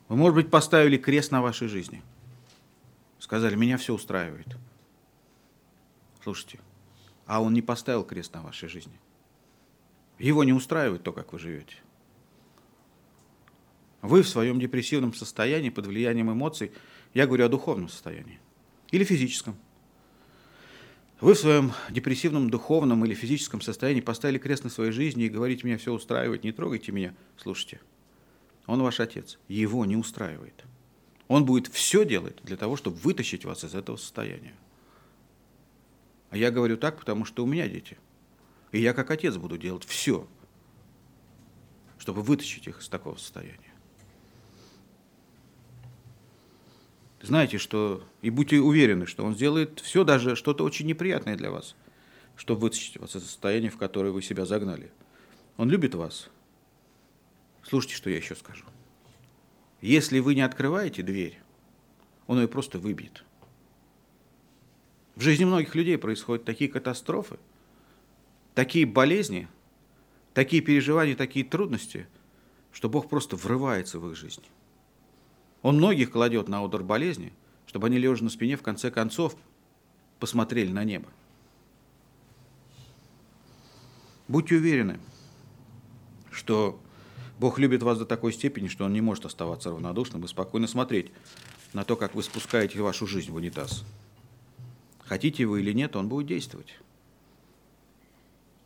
Вы, 0.08 0.16
может 0.18 0.36
быть, 0.36 0.50
поставили 0.50 0.98
крест 0.98 1.32
на 1.32 1.42
вашей 1.42 1.68
жизни. 1.68 2.04
Сказали, 3.20 3.56
меня 3.56 3.78
все 3.78 3.94
устраивает. 3.94 4.58
Слушайте, 6.24 6.60
а 7.26 7.42
он 7.42 7.54
не 7.54 7.62
поставил 7.62 8.04
крест 8.04 8.34
на 8.34 8.42
вашей 8.42 8.70
жизни. 8.70 9.00
Его 10.20 10.44
не 10.44 10.54
устраивает 10.54 11.04
то, 11.04 11.12
как 11.12 11.34
вы 11.34 11.40
живете. 11.40 11.76
Вы 14.02 14.24
в 14.24 14.28
своем 14.28 14.60
депрессивном 14.60 15.14
состоянии, 15.14 15.70
под 15.70 15.88
влиянием 15.88 16.32
эмоций, 16.32 16.72
я 17.14 17.28
говорю 17.28 17.46
о 17.46 17.50
духовном 17.50 17.90
состоянии 17.90 18.40
или 18.92 19.04
физическом. 19.04 19.56
Вы 21.20 21.36
в 21.36 21.40
своем 21.40 21.72
депрессивном, 21.92 22.50
духовном 22.50 23.06
или 23.06 23.14
физическом 23.14 23.62
состоянии 23.62 24.02
поставили 24.02 24.40
крест 24.40 24.64
на 24.64 24.72
своей 24.72 24.92
жизни 24.92 25.26
и 25.26 25.30
говорите, 25.30 25.68
меня 25.68 25.78
все 25.78 25.94
устраивает, 25.94 26.44
не 26.44 26.52
трогайте 26.52 26.92
меня. 26.92 27.14
Слушайте, 27.38 27.80
он 28.66 28.82
ваш 28.82 29.00
отец, 29.00 29.38
его 29.48 29.86
не 29.86 29.96
устраивает. 29.96 30.66
Он 31.28 31.46
будет 31.46 31.68
все 31.68 32.06
делать 32.06 32.38
для 32.44 32.58
того, 32.58 32.76
чтобы 32.76 32.98
вытащить 32.98 33.46
вас 33.46 33.64
из 33.64 33.76
этого 33.76 33.98
состояния. 33.98 34.56
А 36.32 36.38
я 36.38 36.50
говорю 36.50 36.78
так, 36.78 36.98
потому 36.98 37.26
что 37.26 37.44
у 37.44 37.48
меня 37.48 37.68
дети. 37.68 37.98
И 38.72 38.80
я 38.80 38.94
как 38.94 39.12
отец 39.12 39.36
буду 39.36 39.58
делать 39.58 39.84
все, 39.84 40.28
чтобы 42.00 42.22
вытащить 42.22 42.68
их 42.68 42.80
из 42.80 42.88
такого 42.88 43.18
состояния. 43.18 43.72
Знаете, 47.22 47.58
что, 47.58 48.04
и 48.22 48.30
будьте 48.30 48.60
уверены, 48.60 49.06
что 49.06 49.24
он 49.24 49.36
сделает 49.36 49.80
все, 49.82 50.04
даже 50.04 50.36
что-то 50.36 50.64
очень 50.64 50.88
неприятное 50.88 51.36
для 51.36 51.52
вас, 51.52 51.76
чтобы 52.36 52.62
вытащить 52.62 52.98
вас 52.98 53.16
из 53.16 53.24
состояния, 53.24 53.70
в 53.70 53.78
которое 53.78 54.12
вы 54.12 54.22
себя 54.22 54.46
загнали. 54.46 54.90
Он 55.58 55.70
любит 55.70 55.94
вас. 55.94 56.30
Слушайте, 57.62 57.96
что 57.96 58.10
я 58.10 58.18
еще 58.18 58.36
скажу. 58.36 58.66
Если 59.82 60.20
вы 60.20 60.34
не 60.34 60.42
открываете 60.42 61.04
дверь, 61.04 61.40
он 62.26 62.40
ее 62.40 62.48
просто 62.48 62.80
выбьет. 62.80 63.24
В 65.16 65.22
жизни 65.22 65.46
многих 65.46 65.76
людей 65.76 65.98
происходят 65.98 66.46
такие 66.46 66.70
катастрофы, 66.70 67.38
такие 68.56 68.86
болезни, 68.86 69.48
такие 70.34 70.62
переживания, 70.62 71.16
такие 71.16 71.46
трудности, 71.46 72.08
что 72.72 72.90
Бог 72.90 73.10
просто 73.10 73.36
врывается 73.36 74.00
в 74.00 74.10
их 74.10 74.16
жизнь. 74.16 74.44
Он 75.62 75.78
многих 75.78 76.12
кладет 76.12 76.48
на 76.48 76.64
удар 76.64 76.84
болезни, 76.84 77.34
чтобы 77.68 77.88
они, 77.88 77.98
лежа 77.98 78.24
на 78.24 78.30
спине, 78.30 78.56
в 78.56 78.64
конце 78.64 78.90
концов 78.90 79.36
посмотрели 80.20 80.72
на 80.72 80.84
небо. 80.84 81.08
Будьте 84.28 84.56
уверены, 84.56 85.00
что 86.32 86.80
Бог 87.38 87.60
любит 87.60 87.84
вас 87.84 87.98
до 88.00 88.06
такой 88.06 88.32
степени, 88.32 88.68
что 88.68 88.86
Он 88.86 88.94
не 88.94 89.02
может 89.02 89.26
оставаться 89.26 89.72
равнодушным 89.72 90.24
и 90.24 90.28
спокойно 90.28 90.68
смотреть 90.68 91.12
на 91.74 91.84
то, 91.84 91.96
как 91.96 92.16
вы 92.16 92.24
спускаете 92.24 92.82
вашу 92.82 93.08
жизнь 93.08 93.32
в 93.32 93.36
унитаз. 93.36 93.84
Хотите 95.12 95.46
вы 95.46 95.60
или 95.60 95.74
нет, 95.74 95.98
Он 95.98 96.08
будет 96.08 96.28
действовать. 96.28 96.74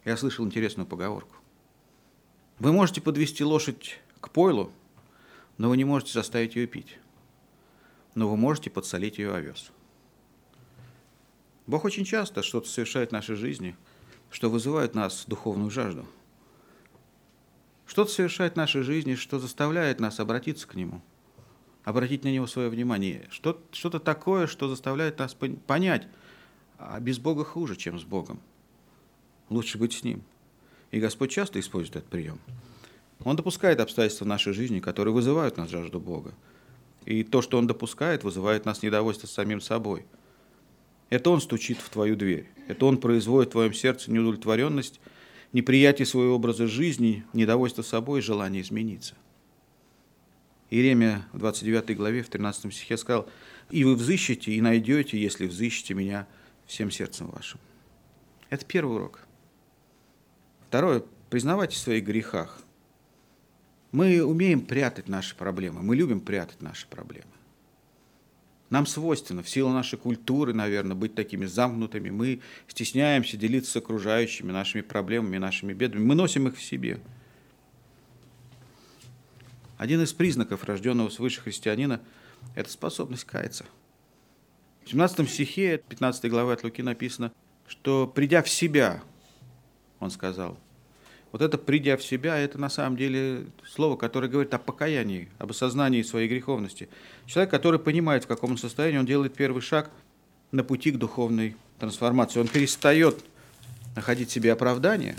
Я 0.04 0.16
слышал 0.16 0.46
интересную 0.46 0.86
поговорку. 0.86 1.38
Вы 2.60 2.72
можете 2.72 3.02
подвести 3.02 3.44
лошадь 3.44 4.00
к 4.20 4.30
пойлу, 4.30 4.72
но 5.58 5.70
вы 5.70 5.78
не 5.78 5.86
можете 5.86 6.14
заставить 6.14 6.56
ее 6.56 6.68
пить. 6.68 7.00
Но 8.14 8.30
вы 8.30 8.38
можете 8.38 8.70
подсолить 8.70 9.18
ее 9.18 9.34
овес. 9.34 9.72
Бог 11.66 11.84
очень 11.84 12.06
часто 12.06 12.44
что-то 12.44 12.70
совершает 12.70 13.10
в 13.10 13.14
нашей 13.14 13.38
жизни, 13.38 13.76
что 14.30 14.52
вызывает 14.52 14.94
нас 14.94 15.26
духовную 15.26 15.72
жажду. 15.72 16.06
Что-то 17.88 18.12
совершает 18.12 18.54
в 18.54 18.58
нашей 18.58 18.84
жизни, 18.84 19.16
что 19.16 19.40
заставляет 19.40 20.00
нас 20.00 20.20
обратиться 20.20 20.68
к 20.68 20.76
Нему, 20.76 21.02
обратить 21.84 22.24
на 22.24 22.28
Него 22.32 22.46
свое 22.46 22.70
внимание. 22.70 23.28
Что-то 23.32 24.00
такое, 24.00 24.46
что 24.46 24.68
заставляет 24.68 25.18
нас 25.18 25.34
понять, 25.34 26.08
а 26.78 27.00
без 27.00 27.20
Бога 27.20 27.44
хуже, 27.44 27.76
чем 27.76 28.00
с 28.00 28.04
Богом. 28.04 28.40
Лучше 29.50 29.78
быть 29.78 29.94
с 29.94 30.04
Ним. 30.04 30.24
И 30.92 31.00
Господь 31.00 31.32
часто 31.32 31.60
использует 31.60 31.98
этот 31.98 32.10
прием. 32.10 32.40
Он 33.24 33.36
допускает 33.36 33.80
обстоятельства 33.80 34.26
в 34.26 34.28
нашей 34.28 34.54
жизни, 34.54 34.80
которые 34.80 35.14
вызывают 35.14 35.58
нас 35.58 35.70
жажду 35.70 36.00
Бога. 36.00 36.34
И 37.06 37.24
то, 37.24 37.42
что 37.42 37.58
Он 37.58 37.68
допускает, 37.68 38.24
вызывает 38.24 38.66
нас 38.66 38.82
недовольство 38.82 39.28
самим 39.28 39.62
собой. 39.62 40.06
Это 41.10 41.30
Он 41.30 41.40
стучит 41.40 41.78
в 41.78 41.90
твою 41.90 42.16
дверь. 42.16 42.48
Это 42.68 42.86
Он 42.86 42.98
производит 42.98 43.50
в 43.50 43.52
твоем 43.54 43.74
сердце 43.74 44.12
неудовлетворенность, 44.12 45.00
неприятие 45.54 46.06
своего 46.06 46.36
образа 46.36 46.68
жизни, 46.68 47.24
недовольство 47.34 47.84
собой, 47.84 48.22
желание 48.22 48.62
измениться. 48.62 49.16
Иеремия 50.72 51.28
в 51.32 51.40
29 51.40 51.96
главе, 51.96 52.24
в 52.24 52.30
13 52.30 52.74
стихе 52.74 52.98
сказал, 52.98 53.30
«И 53.70 53.84
вы 53.84 53.96
взыщете, 53.96 54.52
и 54.52 54.62
найдете, 54.62 55.20
если 55.22 55.46
взыщете 55.46 55.94
меня 55.94 56.28
всем 56.66 56.92
сердцем 56.92 57.28
вашим». 57.30 57.60
Это 58.50 58.66
первый 58.66 58.96
урок. 58.98 59.22
Второе, 60.68 61.04
признавайтесь 61.30 61.78
в 61.78 61.82
своих 61.82 62.04
грехах. 62.04 62.62
Мы 63.92 64.24
умеем 64.24 64.66
прятать 64.66 65.08
наши 65.08 65.36
проблемы, 65.36 65.82
мы 65.82 65.96
любим 65.96 66.20
прятать 66.20 66.62
наши 66.62 66.88
проблемы. 66.88 67.32
Нам 68.70 68.86
свойственно, 68.86 69.44
в 69.44 69.50
силу 69.50 69.70
нашей 69.70 69.98
культуры, 69.98 70.54
наверное, 70.54 70.96
быть 70.96 71.16
такими 71.16 71.46
замкнутыми. 71.46 72.10
Мы 72.10 72.42
стесняемся 72.68 73.38
делиться 73.38 73.72
с 73.72 73.76
окружающими 73.78 74.52
нашими 74.52 74.82
проблемами, 74.82 75.38
нашими 75.38 75.74
бедами. 75.74 76.04
Мы 76.04 76.16
носим 76.16 76.48
их 76.48 76.58
в 76.58 76.64
себе. 76.64 77.00
Один 79.78 80.02
из 80.02 80.14
признаков 80.14 80.64
рожденного 80.64 81.10
свыше 81.10 81.42
христианина– 81.42 82.02
это 82.56 82.70
способность 82.70 83.26
каяться. 83.26 83.66
В 84.86 84.90
17 84.92 85.28
стихе 85.28 85.82
15 85.90 86.30
главы 86.30 86.54
от 86.54 86.64
Луки 86.64 86.84
написано, 86.84 87.32
что 87.68 88.06
придя 88.06 88.44
в 88.44 88.50
себя, 88.50 89.02
он 90.00 90.12
сказал, 90.12 90.60
вот 91.32 91.42
это 91.42 91.58
«придя 91.58 91.98
в 91.98 92.04
себя»– 92.04 92.38
это 92.40 92.60
на 92.60 92.70
самом 92.70 92.96
деле 92.96 93.48
слово, 93.68 93.98
которое 93.98 94.28
говорит 94.28 94.54
о 94.54 94.60
покаянии, 94.60 95.28
об 95.40 95.50
осознании 95.50 96.04
своей 96.04 96.30
греховности. 96.30 96.88
Человек, 97.26 97.50
который 97.50 97.80
понимает, 97.80 98.26
в 98.26 98.28
каком 98.28 98.52
он 98.52 98.58
состоянии, 98.58 99.00
он 99.00 99.08
делает 99.08 99.34
первый 99.34 99.62
шаг 99.62 99.90
на 100.52 100.64
пути 100.64 100.92
к 100.92 100.98
духовной 100.98 101.58
трансформации. 101.80 102.40
Он 102.40 102.48
перестает 102.48 103.26
находить 103.96 104.30
себе 104.30 104.54
оправдание. 104.54 105.16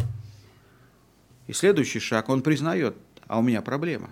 И 1.48 1.52
следующий 1.52 1.98
шаг, 1.98 2.28
он 2.28 2.42
признает, 2.42 2.96
а 3.26 3.38
у 3.40 3.42
меня 3.42 3.60
проблема. 3.62 4.10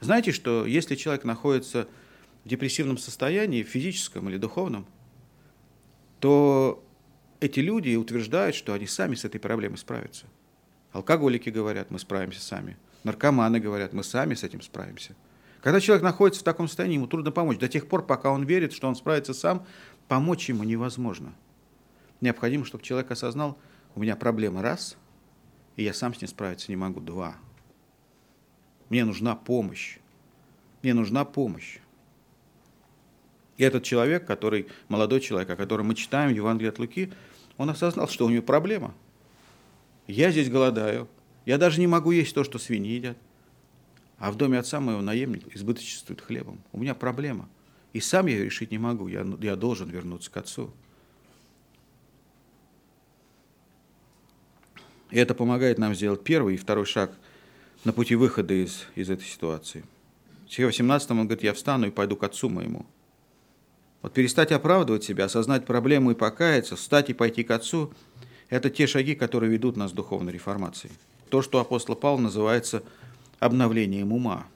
Знаете, 0.00 0.32
что 0.32 0.66
если 0.66 0.96
человек 0.96 1.22
находится 1.22 1.86
в 2.44 2.48
депрессивном 2.48 2.98
состоянии, 2.98 3.62
физическом 3.62 4.28
или 4.28 4.36
духовном, 4.36 4.86
то 6.20 6.84
эти 7.40 7.60
люди 7.60 7.94
утверждают, 7.96 8.54
что 8.54 8.72
они 8.72 8.86
сами 8.86 9.14
с 9.14 9.24
этой 9.24 9.38
проблемой 9.40 9.78
справятся. 9.78 10.26
Алкоголики 10.92 11.50
говорят, 11.50 11.90
мы 11.90 11.98
справимся 11.98 12.40
сами. 12.40 12.76
Наркоманы 13.04 13.58
говорят, 13.58 13.92
мы 13.92 14.04
сами 14.04 14.34
с 14.34 14.44
этим 14.44 14.60
справимся. 14.60 15.16
Когда 15.60 15.80
человек 15.80 16.02
находится 16.02 16.40
в 16.40 16.44
таком 16.44 16.66
состоянии, 16.66 16.96
ему 16.96 17.06
трудно 17.06 17.30
помочь. 17.30 17.58
До 17.58 17.68
тех 17.68 17.88
пор, 17.88 18.04
пока 18.04 18.30
он 18.30 18.44
верит, 18.44 18.72
что 18.72 18.88
он 18.88 18.96
справится 18.96 19.32
сам, 19.32 19.66
помочь 20.08 20.48
ему 20.48 20.64
невозможно. 20.64 21.34
Необходимо, 22.20 22.64
чтобы 22.64 22.84
человек 22.84 23.10
осознал, 23.10 23.58
у 23.94 24.00
меня 24.00 24.16
проблема 24.16 24.62
раз, 24.62 24.96
и 25.76 25.84
я 25.84 25.94
сам 25.94 26.14
с 26.14 26.20
ней 26.20 26.28
справиться 26.28 26.70
не 26.70 26.76
могу 26.76 27.00
два. 27.00 27.36
Мне 28.88 29.04
нужна 29.04 29.34
помощь. 29.34 29.98
Мне 30.82 30.94
нужна 30.94 31.24
помощь. 31.24 31.78
И 33.62 33.64
этот 33.64 33.84
человек, 33.84 34.26
который, 34.26 34.66
молодой 34.88 35.20
человек, 35.20 35.48
о 35.48 35.54
котором 35.54 35.86
мы 35.86 35.94
читаем 35.94 36.32
в 36.32 36.34
Евангелии 36.34 36.68
от 36.68 36.80
Луки, 36.80 37.12
он 37.58 37.70
осознал, 37.70 38.08
что 38.08 38.26
у 38.26 38.28
него 38.28 38.42
проблема– 38.42 38.92
я 40.06 40.30
здесь 40.30 40.50
голодаю. 40.50 41.08
Я 41.46 41.58
даже 41.58 41.80
не 41.80 41.86
могу 41.86 42.10
есть 42.10 42.34
то, 42.34 42.44
что 42.44 42.58
свиньи 42.58 42.94
едят. 42.94 43.16
А 44.18 44.30
в 44.30 44.36
доме 44.36 44.58
отца 44.58 44.80
моего 44.80 45.00
наемник 45.00 45.54
избыточествует 45.54 46.20
хлебом. 46.20 46.60
У 46.72 46.78
меня 46.78 46.94
проблема. 46.94 47.48
И 47.92 48.00
сам 48.00 48.26
я 48.26 48.34
ее 48.34 48.44
решить 48.44 48.70
не 48.70 48.78
могу. 48.78 49.08
Я, 49.08 49.26
я 49.40 49.56
должен 49.56 49.88
вернуться 49.88 50.30
к 50.30 50.36
отцу. 50.36 50.70
И 55.10 55.18
это 55.18 55.34
помогает 55.34 55.78
нам 55.78 55.94
сделать 55.94 56.24
первый 56.24 56.54
и 56.54 56.58
второй 56.58 56.86
шаг 56.86 57.12
на 57.84 57.92
пути 57.92 58.14
выхода 58.14 58.54
из, 58.54 58.86
из 58.94 59.10
этой 59.10 59.24
ситуации. 59.24 59.84
В 60.46 60.48
стихе 60.48 60.66
18 60.66 61.10
он 61.10 61.26
говорит, 61.26 61.42
я 61.42 61.52
встану 61.52 61.86
и 61.86 61.90
пойду 61.90 62.16
к 62.16 62.22
отцу 62.22 62.48
моему. 62.48 62.86
Вот 64.02 64.12
перестать 64.12 64.52
оправдывать 64.52 65.04
себя, 65.04 65.24
осознать 65.24 65.64
проблему 65.64 66.10
и 66.10 66.14
покаяться, 66.14 66.76
встать 66.76 67.10
и 67.10 67.14
пойти 67.14 67.44
к 67.44 67.50
отцу– 67.50 67.92
это 68.48 68.68
те 68.68 68.86
шаги, 68.86 69.14
которые 69.14 69.50
ведут 69.50 69.76
нас 69.76 69.92
к 69.92 69.94
духовной 69.94 70.32
реформации. 70.32 70.90
То, 71.30 71.40
что 71.40 71.60
апостол 71.60 71.94
Павел 71.94 72.18
называется 72.18 72.82
обновлением 73.38 74.12
ума. 74.12 74.46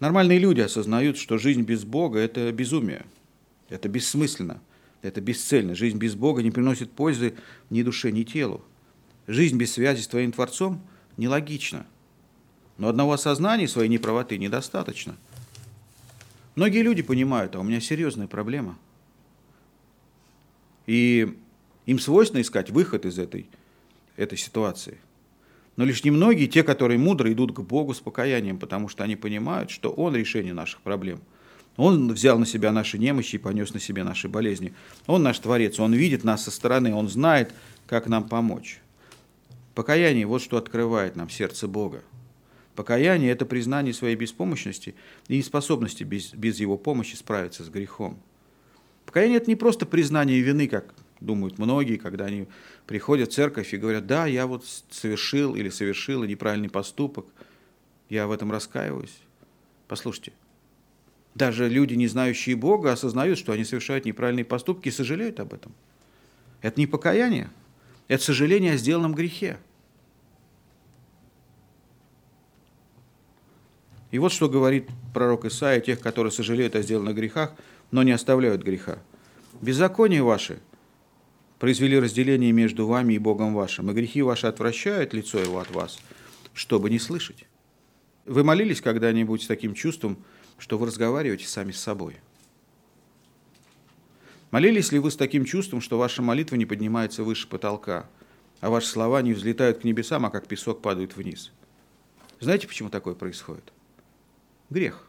Нормальные 0.00 0.38
люди 0.38 0.60
осознают, 0.60 1.16
что 1.16 1.38
жизнь 1.38 1.62
без 1.62 1.84
Бога– 1.84 2.18
это 2.20 2.52
безумие, 2.52 3.06
это 3.68 3.88
бессмысленно, 3.88 4.60
это 5.00 5.20
бесцельно. 5.20 5.74
Жизнь 5.74 5.96
без 5.96 6.14
Бога 6.14 6.42
не 6.42 6.50
приносит 6.50 6.90
пользы 6.90 7.34
ни 7.70 7.82
душе, 7.82 8.10
ни 8.10 8.24
телу. 8.24 8.62
Жизнь 9.26 9.56
без 9.56 9.72
связи 9.72 10.02
с 10.02 10.08
Твоим 10.08 10.32
Творцом 10.32 10.82
нелогична– 11.16 11.86
но 12.78 12.88
одного 12.88 13.12
осознания 13.12 13.68
своей 13.68 13.88
неправоты 13.88 14.38
недостаточно. 14.38 15.16
Многие 16.58 16.82
люди 16.82 17.02
понимают, 17.02 17.54
а 17.54 17.60
у 17.60 17.62
меня 17.62 17.80
серьезная 17.80 18.26
проблема. 18.26 18.76
И 20.88 21.38
им 21.86 22.00
свойственно 22.00 22.40
искать 22.40 22.70
выход 22.70 23.06
из 23.06 23.16
этой, 23.16 23.46
этой 24.16 24.36
ситуации. 24.36 24.98
Но 25.76 25.84
лишь 25.84 26.02
немногие, 26.02 26.48
те, 26.48 26.64
которые 26.64 26.98
мудро 26.98 27.32
идут 27.32 27.54
к 27.54 27.60
Богу 27.60 27.94
с 27.94 28.00
покаянием, 28.00 28.58
потому 28.58 28.88
что 28.88 29.04
они 29.04 29.14
понимают, 29.14 29.70
что 29.70 29.92
Он 29.92 30.16
решение 30.16 30.52
наших 30.52 30.80
проблем. 30.80 31.20
Он 31.76 32.12
взял 32.12 32.40
на 32.40 32.44
себя 32.44 32.72
наши 32.72 32.98
немощи 32.98 33.36
и 33.36 33.38
понес 33.38 33.72
на 33.72 33.78
себе 33.78 34.02
наши 34.02 34.28
болезни. 34.28 34.74
Он 35.06 35.22
наш 35.22 35.38
Творец, 35.38 35.78
Он 35.78 35.94
видит 35.94 36.24
нас 36.24 36.42
со 36.42 36.50
стороны, 36.50 36.92
Он 36.92 37.08
знает, 37.08 37.54
как 37.86 38.08
нам 38.08 38.28
помочь. 38.28 38.80
Покаяние– 39.76 40.26
вот 40.26 40.42
что 40.42 40.56
открывает 40.56 41.14
нам 41.14 41.30
сердце 41.30 41.68
Бога. 41.68 42.02
Покаяние– 42.78 43.30
это 43.32 43.44
признание 43.44 43.92
своей 43.92 44.14
беспомощности 44.14 44.94
и 45.26 45.38
неспособности 45.38 46.04
без, 46.04 46.32
без 46.32 46.60
его 46.60 46.78
помощи 46.78 47.16
справиться 47.16 47.64
с 47.64 47.68
грехом. 47.68 48.22
Покаяние– 49.04 49.36
это 49.38 49.50
не 49.50 49.56
просто 49.56 49.84
признание 49.84 50.38
вины, 50.38 50.68
как 50.68 50.94
думают 51.18 51.58
многие, 51.58 51.96
когда 51.96 52.26
они 52.26 52.46
приходят 52.86 53.32
в 53.32 53.34
церковь 53.34 53.74
и 53.74 53.78
говорят, 53.78 54.06
да, 54.06 54.26
я 54.26 54.46
вот 54.46 54.64
совершил 54.90 55.56
или 55.56 55.70
совершила 55.70 56.22
неправильный 56.22 56.70
поступок, 56.70 57.26
я 58.10 58.28
в 58.28 58.30
этом 58.30 58.52
раскаиваюсь. 58.52 59.18
Послушайте, 59.88 60.32
даже 61.34 61.68
люди, 61.68 61.94
не 61.94 62.06
знающие 62.06 62.54
Бога, 62.54 62.92
осознают, 62.92 63.40
что 63.40 63.50
они 63.50 63.64
совершают 63.64 64.04
неправильные 64.04 64.44
поступки 64.44 64.86
и 64.86 64.92
сожалеют 64.92 65.40
об 65.40 65.52
этом. 65.52 65.72
Это 66.62 66.78
не 66.78 66.86
покаяние, 66.86 67.50
это 68.06 68.22
сожаление 68.22 68.74
о 68.74 68.76
сделанном 68.76 69.16
грехе. 69.16 69.58
И 74.10 74.18
вот 74.18 74.32
что 74.32 74.48
говорит 74.48 74.88
пророк 75.12 75.44
Исаия 75.44 75.80
тех, 75.80 76.00
которые 76.00 76.32
сожалеют 76.32 76.74
о 76.76 76.82
сделанных 76.82 77.14
грехах, 77.14 77.52
но 77.90 78.02
не 78.02 78.12
оставляют 78.12 78.62
греха. 78.62 78.98
«Беззаконие 79.60 80.22
ваши 80.22 80.60
произвели 81.58 81.98
разделение 81.98 82.52
между 82.52 82.86
вами 82.86 83.14
и 83.14 83.18
Богом 83.18 83.54
вашим, 83.54 83.90
и 83.90 83.94
грехи 83.94 84.22
ваши 84.22 84.46
отвращают 84.46 85.12
лицо 85.12 85.38
его 85.38 85.58
от 85.58 85.70
вас, 85.70 85.98
чтобы 86.54 86.90
не 86.90 86.98
слышать». 86.98 87.46
Вы 88.28 88.44
молились 88.44 88.82
когда-нибудь 88.82 89.42
с 89.42 89.46
таким 89.46 89.72
чувством, 89.72 90.22
что 90.58 90.76
вы 90.76 90.86
разговариваете 90.86 91.46
сами 91.46 91.72
с 91.72 91.80
собой? 91.80 92.16
Молились 94.50 94.92
ли 94.92 94.98
вы 94.98 95.10
с 95.10 95.16
таким 95.16 95.46
чувством, 95.46 95.80
что 95.80 95.98
ваша 95.98 96.20
молитва 96.20 96.56
не 96.56 96.66
поднимается 96.66 97.24
выше 97.24 97.48
потолка, 97.48 98.06
а 98.60 98.68
ваши 98.68 98.86
слова 98.86 99.22
не 99.22 99.32
взлетают 99.32 99.78
к 99.78 99.84
небесам, 99.84 100.26
а 100.26 100.30
как 100.30 100.46
песок 100.46 100.82
падают 100.82 101.16
вниз? 101.16 101.52
Знаете, 102.38 102.68
почему 102.68 102.90
такое 102.90 103.14
происходит? 103.14 103.72
Грех. 104.70 105.08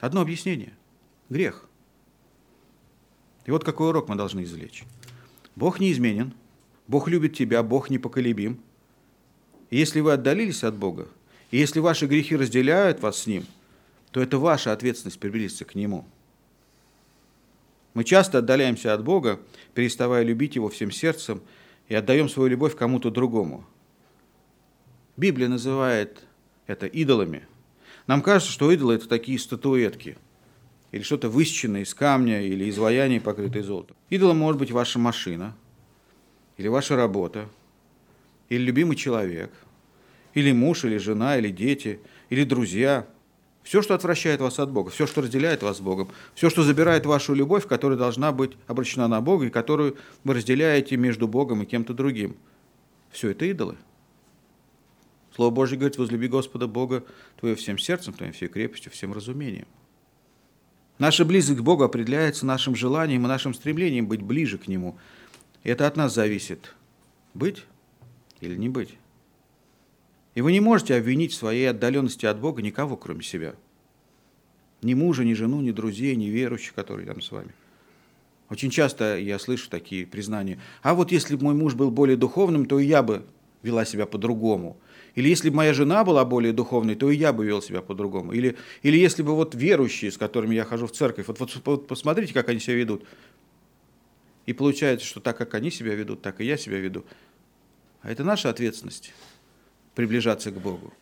Одно 0.00 0.20
объяснение. 0.20 0.74
Грех. 1.28 1.68
И 3.44 3.50
вот 3.50 3.64
какой 3.64 3.90
урок 3.90 4.08
мы 4.08 4.16
должны 4.16 4.42
извлечь. 4.42 4.84
Бог 5.54 5.78
неизменен, 5.78 6.34
Бог 6.88 7.08
любит 7.08 7.36
тебя, 7.36 7.62
Бог 7.62 7.88
непоколебим. 7.88 8.60
И 9.70 9.76
если 9.76 10.00
вы 10.00 10.12
отдалились 10.12 10.64
от 10.64 10.76
Бога, 10.76 11.08
и 11.50 11.56
если 11.56 11.78
ваши 11.78 12.06
грехи 12.06 12.36
разделяют 12.36 13.00
вас 13.00 13.18
с 13.18 13.26
Ним, 13.26 13.46
то 14.10 14.20
это 14.20 14.38
ваша 14.38 14.72
ответственность 14.72 15.20
приблизиться 15.20 15.64
к 15.64 15.74
Нему. 15.74 16.04
Мы 17.94 18.04
часто 18.04 18.38
отдаляемся 18.38 18.92
от 18.92 19.04
Бога, 19.04 19.40
переставая 19.74 20.24
любить 20.24 20.56
Его 20.56 20.68
всем 20.68 20.90
сердцем 20.90 21.40
и 21.88 21.94
отдаем 21.94 22.28
свою 22.28 22.48
любовь 22.48 22.76
кому-то 22.76 23.10
другому. 23.10 23.64
Библия 25.16 25.48
называет 25.48 26.24
это 26.66 26.86
идолами– 26.86 27.46
нам 28.06 28.22
кажется, 28.22 28.52
что 28.52 28.70
идолы– 28.70 28.94
это 28.96 29.08
такие 29.08 29.38
статуэтки, 29.38 30.16
или 30.92 31.02
что-то 31.02 31.28
высеченное 31.28 31.82
из 31.82 31.94
камня, 31.94 32.42
или 32.42 32.70
изваяние, 32.70 33.20
покрытое 33.20 33.62
золотом. 33.62 33.96
Идолом 34.10 34.38
может 34.38 34.58
быть 34.58 34.70
ваша 34.70 34.98
машина, 34.98 35.56
или 36.56 36.68
ваша 36.68 36.96
работа, 36.96 37.48
или 38.48 38.62
любимый 38.62 38.96
человек, 38.96 39.52
или 40.34 40.52
муж, 40.52 40.84
или 40.84 40.98
жена, 40.98 41.38
или 41.38 41.50
дети, 41.50 42.00
или 42.30 42.44
друзья. 42.44 43.06
Все, 43.62 43.82
что 43.82 43.94
отвращает 43.94 44.40
вас 44.40 44.60
от 44.60 44.70
Бога, 44.70 44.90
все, 44.90 45.08
что 45.08 45.22
разделяет 45.22 45.64
вас 45.64 45.78
с 45.78 45.80
Богом, 45.80 46.08
все, 46.36 46.50
что 46.50 46.62
забирает 46.62 47.04
вашу 47.04 47.34
любовь, 47.34 47.66
которая 47.66 47.98
должна 47.98 48.30
быть 48.30 48.52
обращена 48.68 49.08
на 49.08 49.20
Бога 49.20 49.46
и 49.46 49.50
которую 49.50 49.96
вы 50.22 50.34
разделяете 50.34 50.96
между 50.96 51.26
Богом 51.26 51.62
и 51.62 51.66
кем-то 51.66 51.92
другим. 51.92 52.36
Все 53.10 53.30
это 53.30 53.44
идолы. 53.44 53.76
Слово 55.36 55.50
Божье 55.50 55.76
говорит, 55.76 55.98
возлюби 55.98 56.28
Господа 56.28 56.66
Бога 56.66 57.04
твоего 57.38 57.58
всем 57.58 57.76
сердцем, 57.76 58.14
твоим 58.14 58.32
всей 58.32 58.48
крепостью, 58.48 58.90
всем 58.90 59.12
разумением. 59.12 59.66
Наша 60.98 61.26
близость 61.26 61.58
к 61.58 61.62
Богу 61.62 61.84
определяется 61.84 62.46
нашим 62.46 62.74
желанием 62.74 63.22
и 63.22 63.28
нашим 63.28 63.52
стремлением 63.52 64.06
быть 64.06 64.22
ближе 64.22 64.56
к 64.56 64.66
Нему. 64.66 64.96
Это 65.62 65.86
от 65.86 65.94
нас 65.94 66.14
зависит, 66.14 66.74
быть 67.34 67.64
или 68.40 68.56
не 68.56 68.70
быть. 68.70 68.94
И 70.34 70.40
вы 70.40 70.52
не 70.52 70.60
можете 70.60 70.94
обвинить 70.94 71.32
в 71.32 71.36
своей 71.36 71.68
отдаленности 71.68 72.24
от 72.24 72.40
Бога 72.40 72.62
никого, 72.62 72.96
кроме 72.96 73.22
себя. 73.22 73.56
Ни 74.80 74.94
мужа, 74.94 75.22
ни 75.22 75.34
жену, 75.34 75.60
ни 75.60 75.70
друзей, 75.70 76.16
ни 76.16 76.26
верующих, 76.26 76.72
которые 76.72 77.06
там 77.06 77.20
с 77.20 77.30
вами. 77.30 77.52
Очень 78.48 78.70
часто 78.70 79.18
я 79.18 79.38
слышу 79.38 79.68
такие 79.68 80.06
признания. 80.06 80.58
А 80.80 80.94
вот 80.94 81.12
если 81.12 81.36
бы 81.36 81.44
мой 81.44 81.54
муж 81.54 81.74
был 81.74 81.90
более 81.90 82.16
духовным, 82.16 82.64
то 82.64 82.78
и 82.78 82.86
я 82.86 83.02
бы 83.02 83.26
вела 83.62 83.84
себя 83.84 84.06
по-другому. 84.06 84.78
Или 85.16 85.30
если 85.30 85.48
бы 85.48 85.56
моя 85.56 85.72
жена 85.72 86.04
была 86.04 86.24
более 86.24 86.52
духовной, 86.52 86.94
то 86.94 87.10
и 87.10 87.16
я 87.16 87.32
бы 87.32 87.46
вел 87.46 87.62
себя 87.62 87.80
по-другому. 87.80 88.32
Или, 88.32 88.56
или 88.82 88.98
если 88.98 89.22
бы 89.22 89.34
вот 89.34 89.54
верующие, 89.54 90.12
с 90.12 90.18
которыми 90.18 90.54
я 90.54 90.64
хожу 90.64 90.86
в 90.86 90.92
церковь, 90.92 91.26
вот, 91.26 91.40
вот, 91.40 91.62
вот 91.64 91.88
посмотрите, 91.88 92.34
как 92.34 92.50
они 92.50 92.60
себя 92.60 92.76
ведут. 92.76 93.04
И 94.44 94.52
получается, 94.52 95.06
что 95.06 95.20
так, 95.20 95.38
как 95.38 95.54
они 95.54 95.70
себя 95.70 95.94
ведут, 95.94 96.20
так 96.20 96.40
и 96.40 96.44
я 96.44 96.58
себя 96.58 96.78
веду. 96.78 97.04
А 98.02 98.12
это 98.12 98.24
наша 98.24 98.50
ответственность– 98.50 99.12
приближаться 99.94 100.50
к 100.50 100.60
Богу. 100.60 100.92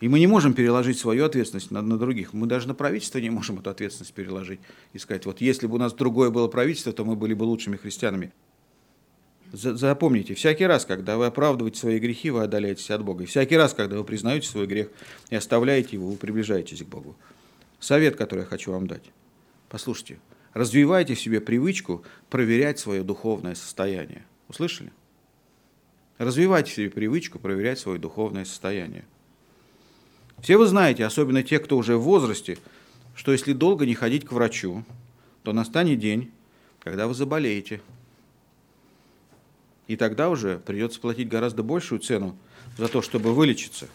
И 0.00 0.08
мы 0.08 0.18
не 0.18 0.26
можем 0.26 0.54
переложить 0.54 0.98
свою 0.98 1.26
ответственность 1.26 1.70
на, 1.70 1.82
на 1.82 1.98
других. 1.98 2.32
Мы 2.32 2.46
даже 2.46 2.66
на 2.66 2.74
правительство 2.74 3.18
не 3.18 3.30
можем 3.30 3.58
эту 3.58 3.68
ответственность 3.70 4.14
переложить 4.14 4.60
и 4.94 4.98
сказать, 4.98 5.26
вот 5.26 5.42
если 5.42 5.66
бы 5.66 5.76
у 5.76 5.78
нас 5.78 5.92
другое 5.92 6.30
было 6.30 6.48
правительство, 6.48 6.92
то 6.92 7.04
мы 7.04 7.14
были 7.14 7.34
бы 7.34 7.44
лучшими 7.44 7.76
христианами. 7.76 8.32
Запомните, 9.52 10.32
всякий 10.32 10.64
раз, 10.64 10.86
когда 10.86 11.18
вы 11.18 11.26
оправдываете 11.26 11.78
свои 11.78 11.98
грехи, 11.98 12.30
вы 12.30 12.42
отдаляетесь 12.42 12.90
от 12.90 13.04
Бога. 13.04 13.24
И 13.24 13.26
всякий 13.26 13.58
раз, 13.58 13.74
когда 13.74 13.98
вы 13.98 14.04
признаете 14.04 14.48
свой 14.48 14.66
грех 14.66 14.88
и 15.28 15.36
оставляете 15.36 15.96
его, 15.96 16.08
вы 16.08 16.16
приближаетесь 16.16 16.82
к 16.82 16.86
Богу. 16.86 17.14
Совет, 17.78 18.16
который 18.16 18.40
я 18.40 18.46
хочу 18.46 18.72
вам 18.72 18.86
дать. 18.86 19.02
Послушайте, 19.68 20.18
развивайте 20.54 21.14
в 21.14 21.20
себе 21.20 21.38
привычку 21.38 22.02
проверять 22.30 22.78
свое 22.78 23.02
духовное 23.02 23.54
состояние. 23.54 24.24
Услышали? 24.48 24.90
Развивайте 26.16 26.70
в 26.70 26.74
себе 26.74 26.88
привычку 26.88 27.38
проверять 27.38 27.78
свое 27.78 27.98
духовное 27.98 28.46
состояние. 28.46 29.04
Все 30.40 30.56
вы 30.56 30.66
знаете, 30.66 31.04
особенно 31.04 31.42
те, 31.42 31.58
кто 31.58 31.76
уже 31.76 31.98
в 31.98 32.02
возрасте, 32.02 32.56
что 33.14 33.32
если 33.32 33.52
долго 33.52 33.84
не 33.84 33.94
ходить 33.94 34.24
к 34.24 34.32
врачу, 34.32 34.82
то 35.42 35.52
настанет 35.52 35.98
день, 35.98 36.30
когда 36.80 37.06
вы 37.06 37.12
заболеете– 37.12 37.82
и 39.92 39.96
тогда 39.96 40.30
уже 40.30 40.58
придется 40.58 40.98
платить 40.98 41.28
гораздо 41.28 41.62
большую 41.62 41.98
цену 41.98 42.38
за 42.78 42.88
то, 42.88 43.02
чтобы 43.02 43.34
вылечиться. 43.34 43.88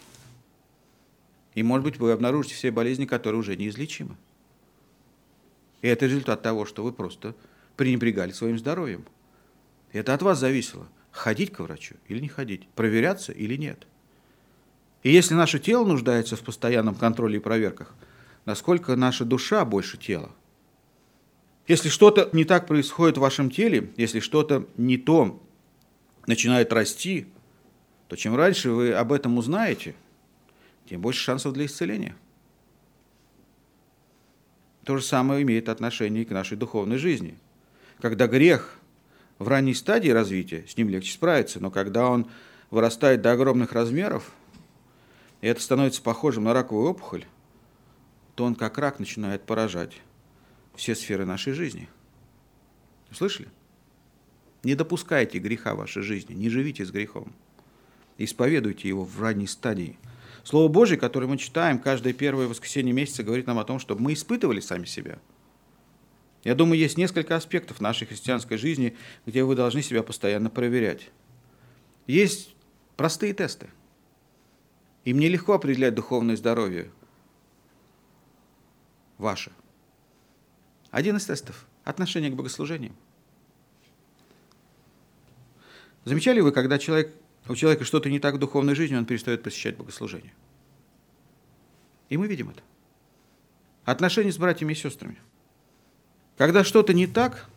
И, 1.56 1.64
может 1.64 1.82
быть, 1.82 1.98
вы 1.98 2.12
обнаружите 2.12 2.54
все 2.54 2.70
болезни, 2.70 3.04
которые 3.04 3.40
уже 3.40 3.56
неизлечимы. 3.56 4.16
И 5.82 5.88
это 5.88 6.06
результат 6.06 6.40
того, 6.40 6.66
что 6.66 6.84
вы 6.84 6.92
просто 6.92 7.34
пренебрегали 7.76 8.30
своим 8.30 8.60
здоровьем. 8.60 9.06
Это 9.90 10.14
от 10.14 10.22
вас 10.22 10.38
зависело, 10.38 10.86
ходить 11.10 11.52
к 11.52 11.58
врачу 11.58 11.96
или 12.06 12.20
не 12.20 12.28
ходить, 12.28 12.68
проверяться 12.76 13.32
или 13.32 13.56
нет. 13.56 13.88
И 15.02 15.10
если 15.10 15.34
наше 15.34 15.58
тело 15.58 15.84
нуждается 15.84 16.36
в 16.36 16.42
постоянном 16.42 16.94
контроле 16.94 17.38
и 17.38 17.42
проверках, 17.42 17.92
насколько 18.44 18.94
наша 18.94 19.24
душа 19.24 19.64
больше 19.64 19.98
тела? 19.98 20.30
Если 21.66 21.88
что-то 21.88 22.30
не 22.32 22.44
так 22.44 22.68
происходит 22.68 23.18
в 23.18 23.22
вашем 23.22 23.50
теле, 23.50 23.90
если 23.96 24.20
что-то 24.20 24.68
не 24.76 24.96
то 24.96 25.42
начинает 26.28 26.72
расти, 26.72 27.26
то 28.06 28.16
чем 28.16 28.36
раньше 28.36 28.70
вы 28.70 28.92
об 28.92 29.12
этом 29.12 29.36
узнаете, 29.38 29.94
тем 30.88 31.00
больше 31.00 31.20
шансов 31.20 31.52
для 31.54 31.66
исцеления. 31.66 32.14
То 34.84 34.96
же 34.96 35.02
самое 35.02 35.42
имеет 35.42 35.68
отношение 35.68 36.22
и 36.22 36.24
к 36.24 36.30
нашей 36.30 36.56
духовной 36.56 36.98
жизни. 36.98 37.36
Когда 38.00 38.26
грех 38.26 38.78
в 39.38 39.48
ранней 39.48 39.74
стадии 39.74 40.10
развития, 40.10 40.64
с 40.68 40.76
ним 40.76 40.88
легче 40.88 41.12
справиться, 41.12 41.60
но 41.60 41.70
когда 41.70 42.08
он 42.08 42.30
вырастает 42.70 43.20
до 43.20 43.32
огромных 43.32 43.72
размеров, 43.72 44.32
и 45.40 45.46
это 45.46 45.60
становится 45.60 46.02
похожим 46.02 46.44
на 46.44 46.54
раковую 46.54 46.90
опухоль, 46.90 47.24
то 48.34 48.44
он 48.44 48.54
как 48.54 48.78
рак 48.78 48.98
начинает 48.98 49.42
поражать 49.42 50.00
все 50.74 50.94
сферы 50.94 51.24
нашей 51.24 51.52
жизни. 51.52 51.88
Слышали? 53.10 53.48
Не 54.62 54.74
допускайте 54.74 55.38
греха 55.38 55.74
в 55.74 55.78
вашей 55.78 56.02
жизни, 56.02 56.34
не 56.34 56.48
живите 56.48 56.84
с 56.84 56.90
грехом. 56.90 57.32
Исповедуйте 58.18 58.88
его 58.88 59.04
в 59.04 59.20
ранней 59.22 59.46
стадии. 59.46 59.96
Слово 60.42 60.68
Божье, 60.68 60.96
которое 60.96 61.26
мы 61.26 61.38
читаем 61.38 61.78
каждое 61.78 62.12
первое 62.12 62.48
воскресенье 62.48 62.92
месяца, 62.92 63.22
говорит 63.22 63.46
нам 63.46 63.58
о 63.58 63.64
том, 63.64 63.78
чтобы 63.78 64.02
мы 64.02 64.14
испытывали 64.14 64.60
сами 64.60 64.86
себя. 64.86 65.18
Я 66.44 66.54
думаю, 66.54 66.78
есть 66.78 66.96
несколько 66.96 67.36
аспектов 67.36 67.80
нашей 67.80 68.06
христианской 68.06 68.56
жизни, 68.56 68.96
где 69.26 69.44
вы 69.44 69.54
должны 69.54 69.82
себя 69.82 70.02
постоянно 70.02 70.50
проверять. 70.50 71.10
Есть 72.06 72.54
простые 72.96 73.34
тесты. 73.34 73.68
И 75.04 75.12
мне 75.12 75.28
легко 75.28 75.54
определять 75.54 75.94
духовное 75.94 76.36
здоровье 76.36 76.90
ваше. 79.18 79.52
Один 80.90 81.16
из 81.16 81.26
тестов– 81.26 81.66
отношение 81.84 82.30
к 82.30 82.34
богослужению. 82.34 82.92
Замечали 86.08 86.40
вы, 86.40 86.52
когда 86.52 86.78
человек, 86.78 87.14
у 87.50 87.54
человека 87.54 87.84
что-то 87.84 88.08
не 88.08 88.18
так 88.18 88.36
в 88.36 88.38
духовной 88.38 88.74
жизни, 88.74 88.96
он 88.96 89.04
перестает 89.04 89.42
посещать 89.42 89.76
богослужение? 89.76 90.32
И 92.08 92.16
мы 92.16 92.26
видим 92.28 92.48
это. 92.48 92.62
Отношения 93.84 94.32
с 94.32 94.38
братьями 94.38 94.72
и 94.72 94.74
сестрами. 94.74 95.18
Когда 96.38 96.64
что-то 96.64 96.94
не 96.94 97.06
так 97.06 97.50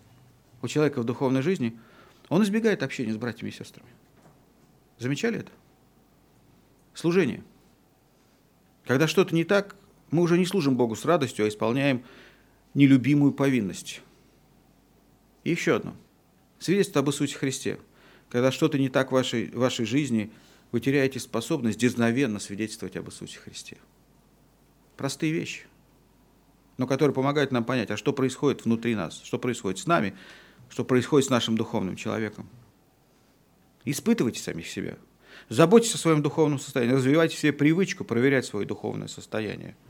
у 0.61 0.67
человека 0.67 0.99
в 0.99 1.05
духовной 1.05 1.41
жизни, 1.41 1.79
он 2.27 2.43
избегает 2.43 2.83
общения 2.83 3.13
с 3.13 3.15
братьями 3.15 3.51
и 3.51 3.53
сестрами. 3.53 3.87
Замечали 4.99 5.39
это? 5.39 5.51
Служение. 6.93 7.45
Когда 8.85 9.07
что-то 9.07 9.33
не 9.33 9.45
так, 9.45 9.77
мы 10.09 10.23
уже 10.23 10.37
не 10.37 10.45
служим 10.45 10.75
Богу 10.75 10.97
с 10.97 11.05
радостью, 11.05 11.45
а 11.45 11.47
исполняем 11.47 12.03
нелюбимую 12.73 13.31
повинность. 13.31 14.01
И 15.45 15.51
еще 15.51 15.77
одно. 15.77 15.95
Свидетельство 16.59 16.99
об 16.99 17.07
Иисусе 17.07 17.37
Христе. 17.37 17.79
Когда 18.31 18.49
что-то 18.51 18.79
не 18.79 18.87
так 18.87 19.09
в 19.09 19.11
вашей, 19.11 19.47
в 19.47 19.59
вашей 19.59 19.85
жизни, 19.85 20.31
вы 20.71 20.79
теряете 20.79 21.19
способность 21.19 21.77
дерзновенно 21.77 22.39
свидетельствовать 22.39 22.95
об 22.95 23.09
Иисусе 23.09 23.37
Христе. 23.37 23.77
Простые 24.95 25.33
вещи, 25.33 25.63
но 26.77 26.87
которые 26.87 27.13
помогают 27.13 27.51
нам 27.51 27.65
понять, 27.65 27.91
а 27.91 27.97
что 27.97 28.13
происходит 28.13 28.63
внутри 28.63 28.95
нас, 28.95 29.21
что 29.23 29.37
происходит 29.37 29.79
с 29.79 29.85
нами, 29.85 30.15
что 30.69 30.85
происходит 30.85 31.27
с 31.27 31.29
нашим 31.29 31.57
духовным 31.57 31.97
человеком. 31.97 32.47
Испытывайте 33.83 34.39
самих 34.39 34.67
себя. 34.67 34.97
Заботьтесь 35.49 35.95
о 35.95 35.97
своем 35.97 36.21
духовном 36.21 36.59
состоянии, 36.59 36.93
развивайте 36.93 37.35
себе 37.35 37.51
привычку 37.51 38.05
проверять 38.05 38.45
свое 38.45 38.65
духовное 38.65 39.09
состояние– 39.09 39.75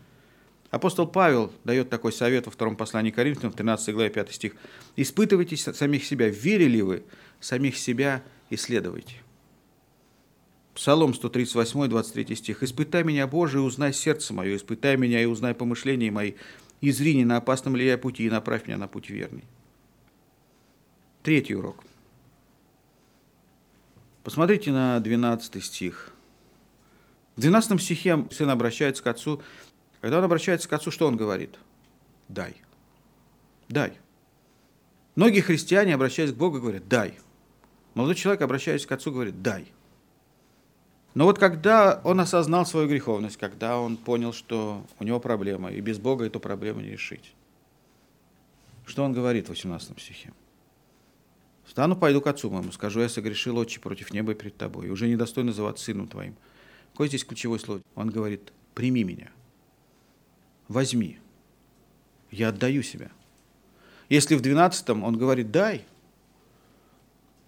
Апостол 0.71 1.05
Павел 1.05 1.51
дает 1.65 1.89
такой 1.89 2.13
совет 2.13 2.45
во 2.45 2.51
втором 2.51 2.77
послании 2.77 3.11
Коринфянам, 3.11 3.51
13 3.51 3.93
главе 3.93 4.09
5 4.09 4.31
стих. 4.31 4.53
«Испытывайте 4.95 5.57
самих 5.57 6.05
себя, 6.05 6.29
верили 6.29 6.77
ли 6.77 6.81
вы, 6.81 7.03
самих 7.41 7.77
себя 7.77 8.23
исследуйте». 8.49 9.15
Псалом 10.73 11.13
138, 11.13 11.89
23 11.89 12.35
стих. 12.35 12.63
«Испытай 12.63 13.03
меня, 13.03 13.27
Боже, 13.27 13.57
и 13.57 13.61
узнай 13.61 13.93
сердце 13.93 14.33
мое, 14.33 14.55
испытай 14.55 14.95
меня 14.95 15.21
и 15.21 15.25
узнай 15.25 15.53
помышления 15.53 16.11
мои, 16.11 16.33
и 16.79 16.91
зрини, 16.91 17.25
на 17.25 17.37
опасном 17.37 17.75
ли 17.75 17.85
я 17.85 17.97
пути, 17.97 18.25
и 18.25 18.29
направь 18.29 18.67
меня 18.67 18.77
на 18.77 18.87
путь 18.87 19.09
верный». 19.09 19.43
Третий 21.23 21.55
урок. 21.55 21.83
Посмотрите 24.23 24.71
на 24.71 24.99
12 24.99 25.63
стих. 25.63 26.13
В 27.35 27.41
12 27.41 27.81
стихе 27.81 28.27
сын 28.31 28.49
обращается 28.49 29.03
к 29.03 29.07
отцу 29.07 29.41
когда 30.01 30.17
он 30.17 30.23
обращается 30.23 30.67
к 30.67 30.73
отцу, 30.73 30.89
что 30.89 31.07
он 31.07 31.15
говорит? 31.15 31.57
Дай. 32.27 32.55
Дай. 33.69 33.93
Многие 35.15 35.41
христиане, 35.41 35.93
обращаясь 35.93 36.31
к 36.31 36.35
Богу, 36.35 36.59
говорят 36.59 36.87
«дай». 36.87 37.19
Молодой 37.93 38.15
человек, 38.15 38.41
обращаясь 38.41 38.85
к 38.85 38.91
отцу, 38.91 39.11
говорит 39.11 39.41
«дай». 39.41 39.71
Но 41.13 41.25
вот 41.25 41.39
когда 41.39 41.99
он 42.05 42.21
осознал 42.21 42.65
свою 42.65 42.87
греховность, 42.87 43.35
когда 43.37 43.77
он 43.77 43.97
понял, 43.97 44.31
что 44.31 44.85
у 44.99 45.03
него 45.03 45.19
проблема, 45.19 45.69
и 45.69 45.81
без 45.81 45.99
Бога 45.99 46.25
эту 46.25 46.39
проблему 46.39 46.79
не 46.79 46.91
решить, 46.91 47.33
что 48.85 49.03
он 49.03 49.11
говорит 49.11 49.47
в 49.47 49.49
18 49.49 49.99
стихе? 49.99 50.31
«Встану, 51.65 51.95
пойду 51.95 52.21
к 52.21 52.27
отцу 52.27 52.49
моему, 52.49 52.71
скажу, 52.71 53.01
я 53.01 53.09
согрешил, 53.09 53.57
отче, 53.57 53.79
против 53.79 54.13
неба 54.13 54.31
и 54.31 54.35
перед 54.35 54.57
тобой, 54.57 54.87
и 54.87 54.89
уже 54.89 55.07
недостоин 55.07 55.47
называться 55.47 55.85
сыном 55.85 56.07
твоим». 56.07 56.35
Какое 56.91 57.07
здесь 57.07 57.23
ключевое 57.23 57.59
слово? 57.59 57.81
Он 57.95 58.09
говорит 58.09 58.51
«прими 58.73 59.03
меня» 59.03 59.31
возьми. 60.71 61.19
Я 62.31 62.49
отдаю 62.49 62.81
себя. 62.81 63.11
Если 64.09 64.35
в 64.35 64.41
12 64.41 64.89
он 64.89 65.17
говорит 65.17 65.51
«дай», 65.51 65.85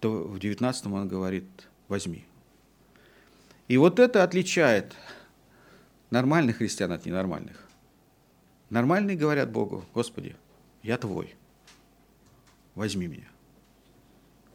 то 0.04 0.10
в 0.10 0.38
19 0.38 0.86
он 0.88 1.08
говорит 1.08 1.46
«возьми». 1.88 2.26
И 3.68 3.78
вот 3.78 3.98
это 3.98 4.22
отличает 4.22 4.94
нормальных 6.10 6.58
христиан 6.58 6.92
от 6.92 7.06
ненормальных. 7.06 7.66
Нормальные 8.68 9.16
говорят 9.16 9.50
Богу, 9.50 9.82
Господи, 9.94 10.36
я 10.82 10.98
Твой, 10.98 11.34
возьми 12.74 13.06
меня. 13.06 13.30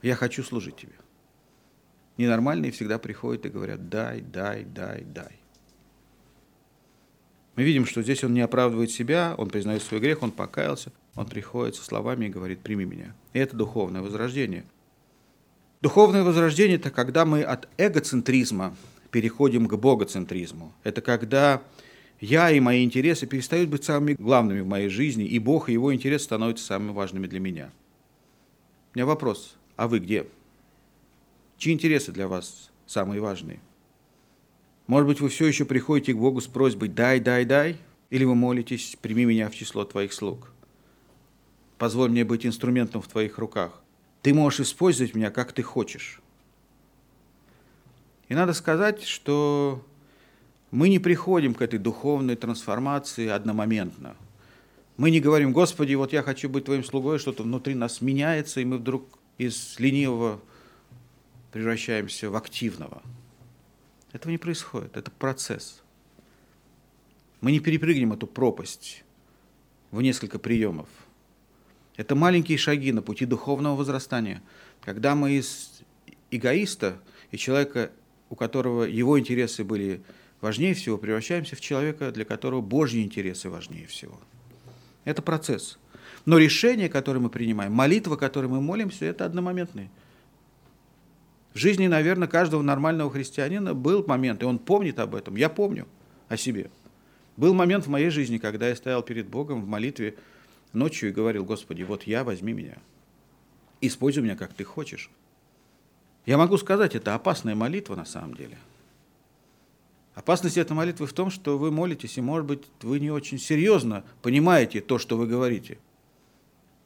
Я 0.04 0.14
хочу 0.14 0.44
служить 0.44 0.76
Тебе. 0.76 0.94
Ненормальные 2.18 2.72
всегда 2.72 3.00
приходят 3.00 3.44
и 3.48 3.50
говорят, 3.50 3.90
дай, 3.90 4.22
дай, 4.22 4.64
дай, 4.64 5.02
дай. 5.02 5.40
Мы 7.56 7.64
видим, 7.64 7.88
что 7.88 8.04
здесь 8.04 8.24
он 8.24 8.36
не 8.36 8.42
оправдывает 8.42 8.92
себя, 8.92 9.34
он 9.36 9.50
признает 9.50 9.82
свой 9.82 10.00
грех, 10.00 10.22
он 10.22 10.30
покаялся, 10.30 10.92
он 11.16 11.26
приходит 11.26 11.74
со 11.74 11.84
словами 11.84 12.28
и 12.28 12.30
говорит 12.30 12.60
«прими 12.60 12.86
меня». 12.86 13.16
И 13.34 13.40
это 13.40 13.58
духовное 13.58 14.04
возрождение. 14.04 14.64
Духовное 15.82 16.24
возрождение– 16.24 16.76
это 16.78 16.92
когда 16.92 17.24
мы 17.24 17.42
от 17.42 17.70
эгоцентризма 17.78 18.76
переходим 19.12 19.66
к 19.66 19.76
богоцентризму. 19.76 20.74
Это 20.84 21.02
когда 21.02 21.62
я 22.20 22.52
и 22.52 22.60
мои 22.60 22.84
интересы 22.84 23.26
перестают 23.28 23.70
быть 23.70 23.86
самыми 23.86 24.14
главными 24.14 24.60
в 24.60 24.68
моей 24.68 24.90
жизни, 24.90 25.26
и 25.26 25.40
Бог 25.40 25.70
и 25.70 25.74
Его 25.74 25.94
интересы 25.94 26.26
становятся 26.26 26.66
самыми 26.66 26.92
важными 26.92 27.28
для 27.28 27.40
меня. 27.40 27.72
У 28.94 28.98
меня 28.98 29.06
вопрос, 29.06 29.56
а 29.78 29.88
вы 29.88 30.00
где? 30.00 30.28
Чьи 31.58 31.72
интересы 31.72 32.12
для 32.12 32.28
вас 32.28 32.72
самые 32.86 33.22
важные? 33.22 33.62
Может 34.88 35.08
быть, 35.08 35.22
вы 35.22 35.30
все 35.30 35.46
еще 35.46 35.64
приходите 35.64 36.14
к 36.14 36.18
Богу 36.18 36.42
с 36.42 36.48
просьбой 36.48 36.90
«дай, 36.90 37.22
дай, 37.22 37.46
дай», 37.46 37.78
или 38.10 38.26
вы 38.26 38.36
молитесь 38.36 38.98
«прими 39.02 39.24
меня 39.24 39.50
в 39.50 39.56
число 39.56 39.86
твоих 39.86 40.12
слуг». 40.12 40.52
Позволь 41.78 42.10
мне 42.10 42.26
быть 42.26 42.46
инструментом 42.46 43.02
в 43.02 43.08
твоих 43.08 43.38
руках. 43.38 43.82
Ты 44.22 44.34
можешь 44.34 44.62
использовать 44.62 45.16
меня, 45.16 45.32
как 45.32 45.54
ты 45.54 45.64
хочешь. 45.64 46.22
И 48.28 48.34
надо 48.34 48.54
сказать, 48.54 49.04
что 49.04 49.86
мы 50.72 50.90
не 50.90 51.00
приходим 51.00 51.54
к 51.54 51.62
этой 51.62 51.80
духовной 51.80 52.36
трансформации 52.36 53.28
одномоментно. 53.28 54.16
Мы 54.98 55.12
не 55.12 55.20
говорим, 55.20 55.54
Господи, 55.54 55.94
вот 55.96 56.14
я 56.14 56.22
хочу 56.22 56.50
быть 56.50 56.66
Твоим 56.66 56.84
слугой, 56.84 57.20
что-то 57.20 57.44
внутри 57.44 57.74
нас 57.74 58.02
меняется, 58.02 58.60
и 58.60 58.66
мы 58.66 58.78
вдруг 58.78 59.18
из 59.38 59.80
ленивого 59.80 60.42
превращаемся 61.52 62.30
в 62.30 62.36
активного– 62.36 63.02
этого 64.12 64.32
не 64.32 64.38
происходит, 64.38 64.98
это 64.98 65.12
процесс. 65.12 65.82
Мы 67.42 67.52
не 67.52 67.60
перепрыгнем 67.60 68.14
эту 68.14 68.28
пропасть 68.28 69.04
в 69.92 70.02
несколько 70.02 70.40
приемов. 70.40 70.90
Это 72.00 72.16
маленькие 72.16 72.58
шаги 72.58 72.94
на 72.94 73.02
пути 73.02 73.26
духовного 73.26 73.76
возрастания, 73.76 74.42
когда 74.80 75.16
мы 75.16 75.34
из 75.34 75.82
эгоиста 76.32 76.98
и 77.30 77.38
человека, 77.38 77.92
у 78.30 78.36
которого 78.36 78.86
его 78.86 79.20
интересы 79.20 79.66
были 79.66 80.02
важнее 80.40 80.74
всего, 80.76 80.98
превращаемся 80.98 81.58
в 81.58 81.60
человека, 81.60 82.14
для 82.14 82.24
которого 82.24 82.62
Божьи 82.62 83.04
интересы 83.04 83.50
важнее 83.50 83.86
всего. 83.86 84.18
Это 85.04 85.22
процесс. 85.22 85.78
Но 86.26 86.38
решение, 86.38 86.88
которое 86.88 87.20
мы 87.20 87.30
принимаем, 87.30 87.74
молитва, 87.74 88.16
которой 88.16 88.48
мы 88.48 88.62
молимся, 88.62 89.04
это 89.04 89.26
одномоментные. 89.26 89.92
В 91.54 91.58
жизни, 91.58 91.88
наверное, 91.88 92.30
каждого 92.30 92.62
нормального 92.62 93.12
христианина 93.12 93.74
был 93.74 94.06
момент, 94.08 94.42
и 94.42 94.46
он 94.46 94.58
помнит 94.58 95.00
об 95.00 95.16
этом. 95.16 95.36
Я 95.36 95.50
помню 95.50 95.86
о 96.30 96.38
себе. 96.38 96.72
Был 97.36 97.54
момент 97.54 97.88
в 97.88 97.90
моей 97.90 98.10
жизни, 98.10 98.38
когда 98.38 98.70
я 98.70 98.76
стоял 98.78 99.04
перед 99.04 99.28
Богом 99.28 99.62
в 99.62 99.68
молитве 99.68 100.16
ночью 100.74 101.10
и 101.10 101.14
говорил, 101.14 101.46
Господи, 101.46 101.84
вот 101.84 102.04
я, 102.04 102.24
возьми 102.24 102.54
меня. 102.54 102.78
Используй 103.82 104.24
меня, 104.24 104.36
как 104.36 104.54
ты 104.54 104.64
хочешь. 104.64 105.10
Я 106.26 106.38
могу 106.38 106.58
сказать, 106.58 106.96
это 106.96 107.16
опасная 107.16 107.56
молитва 107.56 107.96
на 107.96 108.06
самом 108.06 108.36
деле. 108.36 108.58
Опасность 110.16 110.58
этой 110.58 110.74
молитвы 110.74 111.08
в 111.08 111.14
том, 111.14 111.30
что 111.30 111.58
вы 111.58 111.72
молитесь, 111.72 112.18
и, 112.18 112.22
может 112.22 112.46
быть, 112.46 112.64
вы 112.82 113.00
не 113.00 113.10
очень 113.10 113.40
серьезно 113.40 114.04
понимаете 114.22 114.82
то, 114.82 115.00
что 115.00 115.18
вы 115.18 115.28
говорите. 115.28 115.78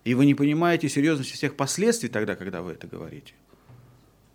И 0.03 0.13
вы 0.13 0.25
не 0.25 0.35
понимаете 0.35 0.87
серьезности 0.87 1.33
всех 1.33 1.55
последствий 1.55 2.09
тогда, 2.09 2.35
когда 2.35 2.61
вы 2.61 2.73
это 2.73 2.87
говорите. 2.87 3.33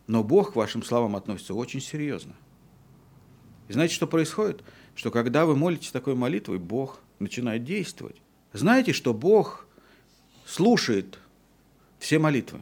Но 0.06 0.24
Бог 0.24 0.54
к 0.54 0.56
вашим 0.56 0.82
словам 0.82 1.14
относится 1.14 1.54
очень 1.54 1.80
серьезно. 1.80 2.34
И 3.68 3.72
знаете, 3.74 3.94
что 3.94 4.06
происходит? 4.06 4.64
Что 4.94 5.10
когда 5.10 5.46
вы 5.46 5.54
молитесь 5.54 5.92
такой 5.92 6.14
молитвой, 6.14 6.58
Бог 6.58 7.00
начинает 7.18 7.64
действовать. 7.64 8.16
Знаете, 8.52 8.92
что 8.92 9.12
Бог 9.14 9.66
слушает 10.46 11.18
все 11.98 12.18
молитвы. 12.18 12.60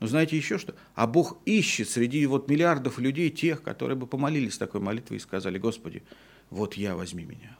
Но 0.00 0.06
знаете 0.06 0.36
еще 0.36 0.58
что? 0.58 0.74
А 0.94 1.06
Бог 1.06 1.38
ищет 1.46 1.88
среди 1.88 2.26
вот 2.26 2.48
миллиардов 2.48 2.98
людей 2.98 3.30
тех, 3.30 3.62
которые 3.62 3.96
бы 3.96 4.06
помолились 4.06 4.58
такой 4.58 4.80
молитвой 4.80 5.16
и 5.16 5.20
сказали, 5.20 5.58
Господи, 5.58 6.02
вот 6.50 6.74
я, 6.74 6.94
возьми 6.94 7.24
меня. 7.24 7.56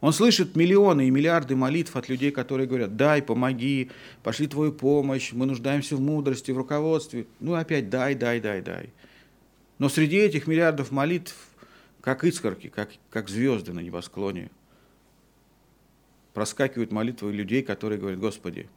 Он 0.00 0.12
слышит 0.12 0.56
миллионы 0.56 1.06
и 1.06 1.10
миллиарды 1.10 1.56
молитв 1.56 1.94
от 1.94 2.08
людей, 2.08 2.30
которые 2.30 2.66
говорят, 2.66 2.96
дай, 2.96 3.22
помоги, 3.22 3.90
пошли 4.22 4.46
твою 4.46 4.72
помощь, 4.72 5.32
мы 5.32 5.46
нуждаемся 5.46 5.96
в 5.96 6.00
мудрости, 6.00 6.50
в 6.50 6.56
руководстве. 6.56 7.26
Ну 7.38 7.54
опять 7.54 7.90
дай, 7.90 8.14
дай, 8.14 8.40
дай, 8.40 8.62
дай. 8.62 8.90
Но 9.78 9.88
среди 9.88 10.16
этих 10.16 10.46
миллиардов 10.46 10.90
молитв, 10.90 11.34
как 12.00 12.24
искорки, 12.24 12.68
как, 12.68 12.90
как 13.10 13.28
звезды 13.28 13.72
на 13.72 13.80
небосклоне, 13.80 14.50
проскакивают 16.34 16.92
молитвы 16.92 17.32
людей, 17.32 17.62
которые 17.62 17.98
говорят, 17.98 18.20
Господи, 18.20 18.68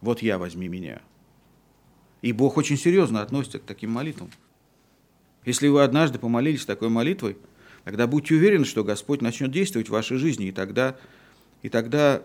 вот 0.00 0.22
я, 0.22 0.38
возьми 0.38 0.68
меня. 0.68 1.02
И 2.22 2.32
Бог 2.32 2.56
очень 2.56 2.76
серьезно 2.76 3.22
относится 3.22 3.58
к 3.58 3.64
таким 3.64 3.90
молитвам. 3.90 4.30
Если 5.44 5.68
вы 5.68 5.82
однажды 5.82 6.18
помолились 6.18 6.66
такой 6.66 6.90
молитвой, 6.90 7.38
тогда 7.84 8.06
будьте 8.06 8.34
уверены, 8.34 8.64
что 8.64 8.84
Господь 8.84 9.22
начнет 9.22 9.50
действовать 9.50 9.88
в 9.88 9.92
вашей 9.92 10.18
жизни, 10.18 10.48
и 10.48 10.52
тогда, 10.52 10.98
и 11.62 11.70
тогда 11.70 12.22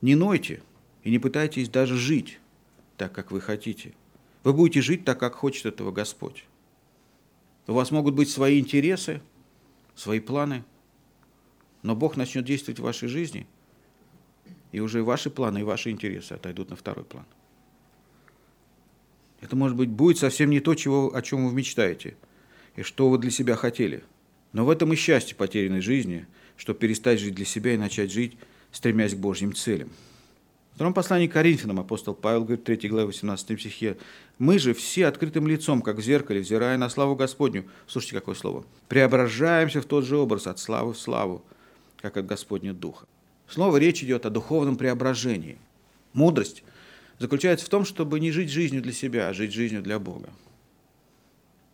не 0.00 0.16
нойте 0.16 0.60
и 1.04 1.10
не 1.10 1.18
пытайтесь 1.18 1.68
даже 1.68 1.96
жить 1.96 2.40
так, 2.96 3.12
как 3.12 3.30
вы 3.30 3.40
хотите. 3.40 3.94
Вы 4.42 4.52
будете 4.52 4.82
жить 4.82 5.04
так, 5.04 5.20
как 5.20 5.34
хочет 5.34 5.66
этого 5.66 5.92
Господь. 5.92 6.44
У 7.68 7.74
вас 7.74 7.92
могут 7.92 8.14
быть 8.14 8.28
свои 8.28 8.58
интересы, 8.58 9.20
свои 9.94 10.18
планы, 10.18 10.64
но 11.82 11.94
Бог 11.94 12.16
начнет 12.16 12.44
действовать 12.44 12.80
в 12.80 12.84
вашей 12.84 13.06
жизни– 13.06 13.46
и 14.72 14.80
уже 14.80 15.04
ваши 15.04 15.30
планы 15.30 15.60
и 15.60 15.62
ваши 15.64 15.90
интересы 15.90 16.32
отойдут 16.32 16.70
на 16.70 16.76
второй 16.76 17.04
план. 17.04 17.26
Это, 19.40 19.54
может 19.54 19.76
быть, 19.76 19.90
будет 19.90 20.18
совсем 20.18 20.50
не 20.50 20.60
то, 20.60 20.74
чего, 20.74 21.14
о 21.14 21.22
чем 21.22 21.46
вы 21.46 21.54
мечтаете, 21.54 22.16
и 22.76 22.82
что 22.82 23.10
вы 23.10 23.18
для 23.18 23.30
себя 23.30 23.54
хотели. 23.56 24.02
Но 24.52 24.64
в 24.64 24.70
этом 24.70 24.92
и 24.92 24.96
счастье 24.96 25.36
потерянной 25.36 25.80
жизни, 25.80 26.26
чтобы 26.56 26.78
перестать 26.78 27.20
жить 27.20 27.34
для 27.34 27.44
себя 27.44 27.74
и 27.74 27.76
начать 27.76 28.12
жить, 28.12 28.38
стремясь 28.70 29.14
к 29.14 29.18
Божьим 29.18 29.52
целям. 29.52 29.90
В 30.72 30.76
втором 30.76 30.94
послании 30.94 31.26
к 31.26 31.32
Коринфянам 31.32 31.80
апостол 31.80 32.14
Павел 32.14 32.44
говорит, 32.44 32.64
3 32.64 32.88
глава, 32.88 33.06
18 33.06 33.60
стихе, 33.60 33.98
«Мы 34.38 34.58
же 34.58 34.72
все 34.72 35.06
открытым 35.06 35.46
лицом, 35.46 35.82
как 35.82 35.96
в 35.96 36.02
зеркале, 36.02 36.40
взирая 36.40 36.78
на 36.78 36.88
славу 36.88 37.14
Господню». 37.14 37.66
Слушайте, 37.86 38.14
какое 38.14 38.34
слово. 38.34 38.64
«Преображаемся 38.88 39.82
в 39.82 39.84
тот 39.84 40.06
же 40.06 40.16
образ 40.16 40.46
от 40.46 40.58
славы 40.58 40.94
в 40.94 40.98
славу, 40.98 41.44
как 42.00 42.16
от 42.16 42.24
Господня 42.24 42.72
Духа». 42.72 43.06
Снова 43.52 43.76
речь 43.76 44.02
идет 44.02 44.24
о 44.24 44.30
духовном 44.30 44.76
преображении. 44.76 45.58
Мудрость 46.14 46.64
заключается 47.18 47.66
в 47.66 47.68
том, 47.68 47.84
чтобы 47.84 48.18
не 48.18 48.30
жить 48.30 48.48
жизнью 48.48 48.80
для 48.80 48.94
себя, 48.94 49.28
а 49.28 49.34
жить 49.34 49.52
жизнью 49.52 49.82
для 49.82 49.98
Бога. 49.98 50.30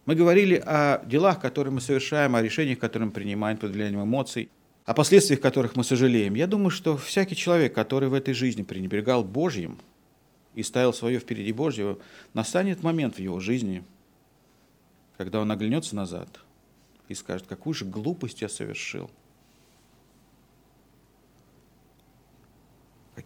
Мы 0.04 0.16
говорили 0.16 0.56
о 0.56 1.04
делах, 1.06 1.40
которые 1.40 1.72
мы 1.72 1.80
совершаем, 1.80 2.34
о 2.34 2.42
решениях, 2.42 2.80
которые 2.80 3.06
мы 3.06 3.12
принимаем 3.12 3.58
под 3.58 3.70
влиянием 3.70 4.02
эмоций, 4.02 4.48
о 4.86 4.94
последствиях 4.94 5.40
которых 5.40 5.76
мы 5.76 5.84
сожалеем. 5.84 6.34
Я 6.34 6.48
думаю, 6.48 6.70
что 6.70 6.96
всякий 6.96 7.36
человек, 7.36 7.74
который 7.74 8.08
в 8.08 8.14
этой 8.14 8.34
жизни 8.34 8.64
пренебрегал 8.64 9.22
Божьим 9.22 9.78
и 10.56 10.64
ставил 10.64 10.92
свое 10.92 11.20
впереди 11.20 11.52
Божьего, 11.52 12.00
настанет 12.34 12.82
момент 12.82 13.16
в 13.16 13.20
его 13.20 13.38
жизни, 13.38 13.84
когда 15.16 15.38
он 15.40 15.52
оглянется 15.52 15.94
назад 15.94 16.40
и 17.06 17.14
скажет, 17.14 17.46
какую 17.46 17.74
же 17.74 17.84
глупость 17.84 18.42
я 18.42 18.48
совершил– 18.48 19.12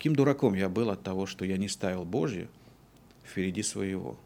Каким 0.03 0.17
дураком 0.17 0.55
я 0.55 0.69
был 0.69 0.91
от 0.91 1.05
того, 1.05 1.27
что 1.27 1.45
я 1.45 1.57
не 1.57 1.69
ставил 1.69 2.05
Божье 2.05 2.49
впереди 3.25 3.63
своего. 3.63 4.17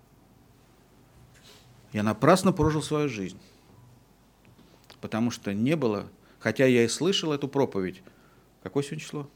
Я 1.92 2.02
напрасно 2.02 2.50
прожил 2.50 2.80
свою 2.80 3.10
жизнь, 3.10 3.38
потому 5.02 5.30
что 5.30 5.52
не 5.52 5.76
было, 5.76 6.08
хотя 6.38 6.64
я 6.64 6.82
и 6.82 6.88
слышал 6.88 7.30
эту 7.30 7.46
проповедь, 7.46 8.02
какое 8.62 8.82
сегодня 8.84 9.04
число? 9.04 9.28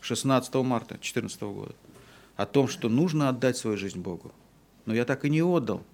16 0.00 0.54
марта 0.54 0.94
2014 0.94 1.42
года, 1.42 1.74
о 2.36 2.46
том, 2.46 2.66
что 2.66 2.88
нужно 2.88 3.28
отдать 3.28 3.58
свою 3.58 3.76
жизнь 3.76 4.00
Богу. 4.00 4.32
Но 4.86 4.94
я 4.94 5.04
так 5.04 5.26
и 5.26 5.28
не 5.28 5.42
отдал. 5.42 5.84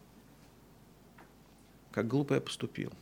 Как 1.91 2.07
глупо 2.07 2.35
я 2.35 2.41
поступил. 2.41 2.93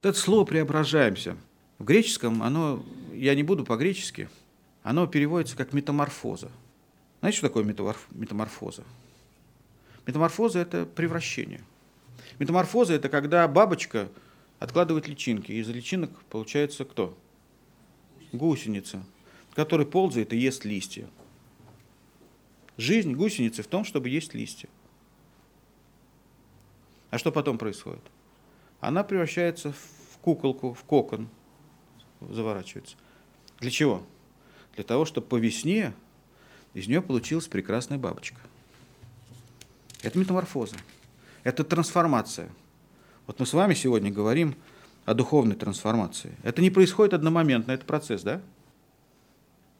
Это 0.00 0.18
слово 0.18 0.46
«преображаемся». 0.46 1.36
В 1.78 1.84
греческом 1.84 2.42
оно, 2.42 2.82
я 3.12 3.34
не 3.34 3.42
буду 3.42 3.66
по-гречески– 3.66 4.30
оно 4.82 5.06
переводится 5.06 5.56
как 5.56 5.72
метаморфоза. 5.72 6.50
Знаете, 7.20 7.38
что 7.38 7.48
такое 7.48 7.64
метаморфоза? 7.64 8.84
Метаморфоза– 10.06 10.58
это 10.60 10.86
превращение. 10.86 11.62
Метаморфоза– 12.38 12.92
это 12.94 13.08
когда 13.08 13.46
бабочка 13.46 14.08
откладывает 14.58 15.06
личинки, 15.06 15.52
и 15.52 15.60
из 15.60 15.68
личинок 15.68 16.10
получается 16.24 16.84
кто? 16.84 17.16
Гусеница, 18.32 19.04
которая 19.54 19.86
ползает 19.86 20.32
и 20.32 20.36
ест 20.36 20.64
листья. 20.64 21.08
Жизнь 22.76 23.12
гусеницы 23.12 23.62
в 23.62 23.68
том, 23.68 23.84
чтобы 23.84 24.08
есть 24.08 24.34
листья. 24.34 24.68
А 27.10 27.18
что 27.18 27.30
потом 27.30 27.58
происходит? 27.58 28.02
Она 28.80 29.04
превращается 29.04 29.72
в 29.72 30.18
куколку, 30.22 30.72
в 30.72 30.82
кокон, 30.84 31.28
заворачивается. 32.20 32.96
Для 33.60 33.70
чего? 33.70 34.02
Для 34.74 34.84
того, 34.84 35.04
чтобы 35.04 35.26
по 35.26 35.36
весне 35.36 35.92
из 36.74 36.88
нее 36.88 37.02
получилась 37.02 37.48
прекрасная 37.48 37.98
бабочка. 37.98 38.40
Это 40.02 40.18
метаморфоза, 40.18 40.76
это 41.44 41.64
трансформация. 41.64 42.48
Вот 43.26 43.38
мы 43.38 43.46
с 43.46 43.52
вами 43.52 43.74
сегодня 43.74 44.10
говорим 44.10 44.56
о 45.04 45.14
духовной 45.14 45.54
трансформации. 45.54 46.34
Это 46.42 46.62
не 46.62 46.70
происходит 46.70 47.14
одномоментно, 47.14 47.72
это 47.72 47.84
процесс, 47.84 48.22
да? 48.22 48.40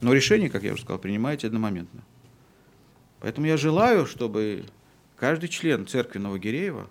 Но 0.01 0.13
решение, 0.13 0.51
как 0.51 0.63
я 0.63 0.73
уже 0.73 0.83
сказал, 0.83 0.99
принимаете 0.99 1.47
одномоментно. 1.47 2.03
Поэтому 3.21 3.47
я 3.47 3.57
желаю, 3.57 4.07
чтобы 4.07 4.65
каждый 5.17 5.49
член 5.49 5.87
церкви 5.87 6.19
Новогиреева 6.19 6.89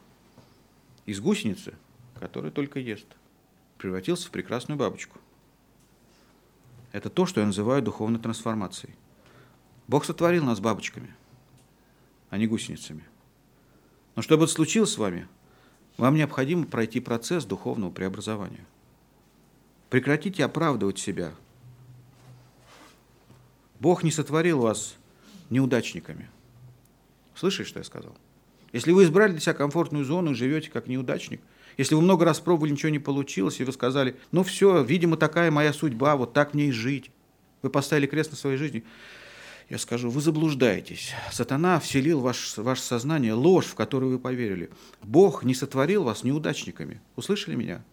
из 1.05 1.19
гусеницы, 1.19 1.73
которая 2.19 2.51
только 2.51 2.79
ест, 2.79 3.07
превратился 3.77 4.27
в 4.27 4.31
прекрасную 4.31 4.77
бабочку– 4.77 5.19
это 6.91 7.09
то, 7.09 7.25
что 7.25 7.41
я 7.41 7.47
называю 7.47 7.81
духовной 7.81 8.19
трансформацией. 8.19 8.95
Бог 9.87 10.05
сотворил 10.05 10.43
нас 10.43 10.59
бабочками, 10.59 11.15
а 12.29 12.37
не 12.37 12.47
гусеницами. 12.47 13.03
Но 14.15 14.21
чтобы 14.21 14.43
это 14.43 14.53
случилось 14.53 14.93
с 14.93 14.97
вами, 14.97 15.27
вам 15.97 16.15
необходимо 16.15 16.65
пройти 16.65 16.99
процесс 16.99 17.45
духовного 17.45 17.91
преобразования. 17.91 18.65
Прекратите 19.89 20.43
оправдывать 20.43 20.99
себя. 20.99 21.33
Бог 23.79 24.03
не 24.03 24.11
сотворил 24.11 24.59
вас 24.61 24.95
неудачниками. 25.49 26.29
Слышишь, 27.35 27.67
что 27.67 27.79
я 27.79 27.83
сказал? 27.83 28.15
Если 28.71 28.91
вы 28.91 29.03
избрали 29.03 29.31
для 29.31 29.41
себя 29.41 29.53
комфортную 29.53 30.05
зону 30.05 30.31
и 30.31 30.35
живете 30.35 30.69
как 30.69 30.87
неудачник– 30.87 31.41
если 31.77 31.95
вы 31.95 32.01
много 32.01 32.25
раз 32.25 32.39
пробовали, 32.39 32.71
ничего 32.71 32.89
не 32.89 32.99
получилось, 32.99 33.59
и 33.59 33.63
вы 33.63 33.71
сказали, 33.71 34.15
ну 34.31 34.43
все, 34.43 34.83
видимо, 34.83 35.17
такая 35.17 35.51
моя 35.51 35.73
судьба, 35.73 36.15
вот 36.15 36.33
так 36.33 36.53
мне 36.53 36.67
и 36.67 36.71
жить. 36.71 37.11
Вы 37.61 37.69
поставили 37.69 38.07
крест 38.07 38.31
на 38.31 38.37
своей 38.37 38.57
жизни. 38.57 38.83
Я 39.69 39.77
скажу, 39.77 40.09
вы 40.09 40.19
заблуждаетесь. 40.19 41.13
Сатана 41.31 41.79
вселил 41.79 42.19
в 42.19 42.23
ваш, 42.23 42.57
ваше 42.57 42.81
сознание 42.81 43.33
ложь, 43.33 43.67
в 43.67 43.75
которую 43.75 44.11
вы 44.11 44.19
поверили. 44.19 44.69
Бог 45.01 45.43
не 45.43 45.53
сотворил 45.53 46.03
вас 46.03 46.23
неудачниками. 46.23 46.99
Услышали 47.15 47.55
меня? 47.55 47.83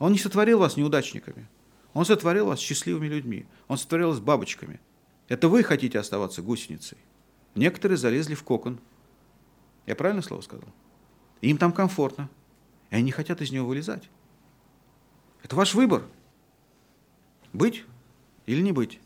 Он 0.00 0.10
не 0.10 0.18
сотворил 0.18 0.58
вас 0.58 0.76
неудачниками. 0.76 1.48
Он 1.94 2.04
сотворил 2.04 2.46
вас 2.46 2.58
счастливыми 2.58 3.06
людьми. 3.06 3.46
Он 3.68 3.78
сотворил 3.78 4.08
вас 4.08 4.18
бабочками. 4.18 4.80
Это 5.28 5.48
вы 5.48 5.62
хотите 5.62 5.98
оставаться 5.98 6.42
гусеницей. 6.42 6.98
Некоторые 7.54 7.98
залезли 7.98 8.34
в 8.34 8.42
кокон. 8.42 8.80
Я 9.86 9.94
правильно 9.94 10.22
слово 10.22 10.40
сказал? 10.40 10.68
Им 11.40 11.56
там 11.56 11.72
комфортно. 11.72 12.28
И 12.92 12.94
они 12.94 13.10
хотят 13.10 13.40
из 13.40 13.50
него 13.50 13.66
вылезать. 13.66 14.10
Это 15.42 15.56
ваш 15.56 15.74
выбор. 15.74 16.04
Быть 17.54 17.84
или 18.44 18.60
не 18.60 18.70
быть. 18.70 19.00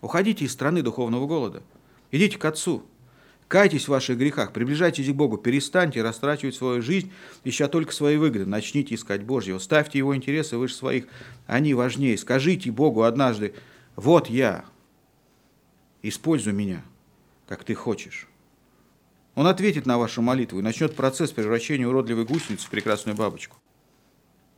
Уходите 0.00 0.46
из 0.46 0.52
страны 0.52 0.82
духовного 0.82 1.26
голода. 1.26 1.62
Идите 2.10 2.38
к 2.38 2.44
Отцу. 2.46 2.82
Кайтесь 3.46 3.84
в 3.84 3.88
ваших 3.88 4.16
грехах, 4.16 4.54
приближайтесь 4.54 5.06
к 5.06 5.12
Богу, 5.12 5.36
перестаньте 5.36 6.00
растрачивать 6.00 6.54
свою 6.54 6.80
жизнь, 6.80 7.12
ища 7.44 7.68
только 7.68 7.92
свои 7.92 8.16
выгоды. 8.16 8.46
Начните 8.46 8.94
искать 8.94 9.22
Божьего, 9.22 9.58
ставьте 9.58 9.98
Его 9.98 10.16
интересы 10.16 10.56
выше 10.56 10.74
своих, 10.74 11.06
они 11.46 11.74
важнее. 11.74 12.16
Скажите 12.16 12.70
Богу 12.70 13.02
однажды, 13.02 13.54
вот 13.96 14.30
я, 14.30 14.64
используй 16.00 16.54
меня, 16.54 16.82
как 17.46 17.64
ты 17.64 17.74
хочешь. 17.74 18.26
Он 19.34 19.46
ответит 19.46 19.86
на 19.86 19.98
вашу 19.98 20.22
молитву 20.22 20.58
и 20.58 20.62
начнет 20.62 20.94
процесс 20.94 21.30
превращения 21.32 21.86
уродливой 21.86 22.24
гусеницы 22.24 22.66
в 22.66 22.70
прекрасную 22.70 23.16
бабочку. 23.16 23.56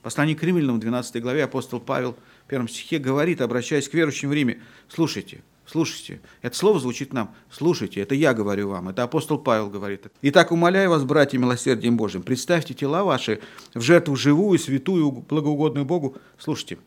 Послание 0.03 0.37
к 0.37 0.43
Римлянам, 0.43 0.81
12 0.81 1.23
главе, 1.23 1.45
апостол 1.45 1.81
Павел 1.81 2.17
в 2.45 2.49
первом 2.49 2.69
стихе 2.69 2.99
говорит, 2.99 3.41
обращаясь 3.41 3.89
к 3.89 3.95
верующим 3.95 4.29
в 4.29 4.33
Риме, 4.33 4.61
слушайте– 4.89 5.43
Слушайте, 5.67 6.21
это 6.43 6.57
слово 6.57 6.79
звучит 6.79 7.13
нам. 7.13 7.35
Слушайте, 7.51 8.01
это 8.01 8.15
я 8.15 8.35
говорю 8.35 8.69
вам, 8.69 8.91
это 8.91 9.03
апостол 9.03 9.39
Павел 9.39 9.71
говорит. 9.71 10.07
Итак, 10.21 10.53
умоляю 10.53 10.91
вас, 10.91 11.05
братья, 11.05 11.39
милосердием 11.39 11.97
Божьим, 11.97 12.23
представьте 12.23 12.75
тела 12.75 13.03
ваши 13.03 13.41
в 13.73 13.81
жертву 13.81 14.15
живую, 14.15 14.59
святую, 14.59 15.11
благоугодную 15.11 15.87
Богу. 15.87 16.17
Слушайте, 16.39 16.79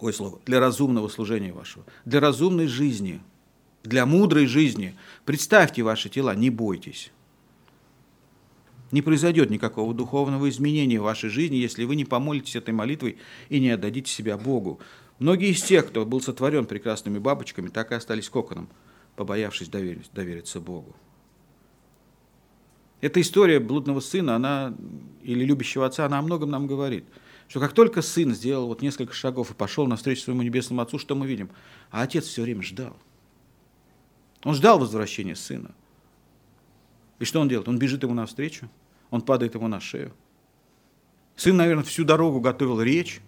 ой, 0.00 0.14
слово, 0.14 0.40
для 0.46 0.60
разумного 0.60 1.08
служения 1.08 1.52
вашего, 1.52 1.84
для 2.06 2.20
разумной 2.20 2.68
жизни, 2.68 3.20
для 3.82 4.06
мудрой 4.06 4.46
жизни. 4.46 4.96
Представьте 5.24 5.82
ваши 5.82 6.08
тела, 6.08 6.34
не 6.34 6.50
бойтесь. 6.50 7.12
Не 8.90 9.02
произойдет 9.02 9.50
никакого 9.50 9.94
духовного 9.94 10.48
изменения 10.48 11.00
в 11.00 11.04
вашей 11.04 11.30
жизни, 11.30 11.56
если 11.56 11.84
вы 11.84 11.94
не 11.94 12.04
помолитесь 12.04 12.56
этой 12.56 12.74
молитвой 12.74 13.18
и 13.48 13.60
не 13.60 13.70
отдадите 13.70 14.10
себя 14.10 14.36
Богу. 14.36 14.80
Многие 15.20 15.50
из 15.50 15.62
тех, 15.62 15.86
кто 15.88 16.04
был 16.04 16.20
сотворен 16.20 16.66
прекрасными 16.66 17.18
бабочками, 17.18 17.68
так 17.68 17.92
и 17.92 17.94
остались 17.94 18.28
коконом, 18.28 18.68
побоявшись 19.16 19.68
доверить, 19.68 20.10
довериться 20.12 20.60
Богу. 20.60 20.96
Эта 23.00 23.20
история 23.20 23.60
блудного 23.60 24.00
сына, 24.00 24.36
она, 24.36 24.74
или 25.22 25.44
любящего 25.44 25.86
отца, 25.86 26.04
она 26.04 26.18
о 26.18 26.22
многом 26.22 26.50
нам 26.50 26.66
говорит. 26.66 27.04
Что 27.48 27.60
как 27.60 27.72
только 27.72 28.02
сын 28.02 28.34
сделал 28.34 28.68
вот 28.68 28.82
несколько 28.82 29.12
шагов 29.12 29.50
и 29.50 29.54
пошел 29.54 29.86
навстречу 29.86 30.22
своему 30.22 30.42
небесному 30.42 30.82
отцу, 30.82 30.98
что 30.98 31.14
мы 31.14 31.26
видим? 31.26 31.50
А 31.90 32.02
отец 32.02 32.26
все 32.26 32.42
время 32.42 32.62
ждал. 32.62 32.96
Он 34.44 34.54
ждал 34.54 34.78
возвращения 34.78 35.36
сына. 35.36 35.72
И 37.18 37.24
что 37.24 37.40
он 37.40 37.48
делает? 37.48 37.68
Он 37.68 37.78
бежит 37.78 38.02
ему 38.02 38.14
навстречу, 38.14 38.68
он 39.10 39.20
падает 39.22 39.54
ему 39.54 39.68
на 39.68 39.80
шею. 39.80 40.12
Сын, 41.36 41.56
наверное, 41.56 41.84
всю 41.84 42.04
дорогу 42.04 42.40
готовил 42.40 42.80
речь, 42.80 43.20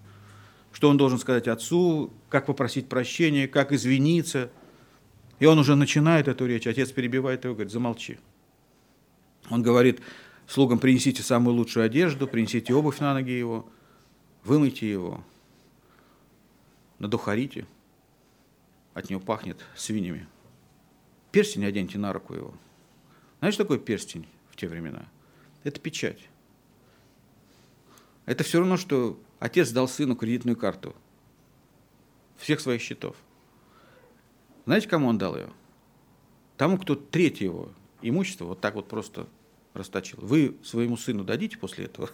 что 0.73 0.89
он 0.89 0.97
должен 0.97 1.19
сказать 1.19 1.49
отцу, 1.49 2.13
как 2.29 2.47
попросить 2.47 2.89
прощения, 2.89 3.47
как 3.47 3.73
извиниться. 3.73 4.51
И 5.39 5.47
он 5.47 5.59
уже 5.59 5.77
начинает 5.77 6.29
эту 6.29 6.47
речь, 6.47 6.67
отец 6.67 6.91
перебивает 6.93 7.45
его, 7.45 7.55
говорит, 7.55 7.73
замолчи. 7.73 8.19
Он 9.51 9.63
говорит 9.63 10.01
слугам, 10.47 10.79
принесите 10.79 11.23
самую 11.23 11.57
лучшую 11.57 11.85
одежду, 11.85 12.27
принесите 12.27 12.73
обувь 12.73 13.01
на 13.01 13.13
ноги 13.13 13.33
его, 13.33 13.69
вымойте 14.45 14.91
его, 14.91 15.23
надухарите, 16.99 17.67
от 18.95 19.11
него 19.11 19.21
пахнет 19.21 19.59
свиньями. 19.77 20.27
Перстень 21.33 21.64
оденьте 21.64 21.99
на 21.99 22.12
руку 22.12 22.35
его. 22.35 22.55
Знаешь, 23.41 23.55
что 23.55 23.64
такое 23.64 23.78
перстень 23.78 24.28
в 24.51 24.57
те 24.57 24.68
времена? 24.68 25.09
Это 25.64 25.80
печать. 25.80 26.28
Это 28.26 28.45
все 28.45 28.61
равно, 28.61 28.76
что 28.76 29.18
Отец 29.41 29.70
дал 29.70 29.89
сыну 29.89 30.14
кредитную 30.14 30.57
карту 30.57 30.95
всех 32.37 32.61
своих 32.61 32.83
счетов. 32.83 33.16
Знаете, 34.66 34.89
кому 34.89 35.09
он 35.09 35.18
дал 35.18 35.37
ее? 35.37 35.51
Тому, 36.57 36.78
кто 36.78 36.95
третье 36.95 37.47
его 37.47 37.72
имущество 38.03 38.45
вот 38.45 38.61
так 38.61 38.74
вот 38.74 38.89
просто 38.89 39.26
расточил. 39.74 40.18
Вы 40.20 40.57
своему 40.62 40.97
сыну 40.97 41.24
дадите 41.24 41.57
после 41.57 41.87
этого 41.87 42.11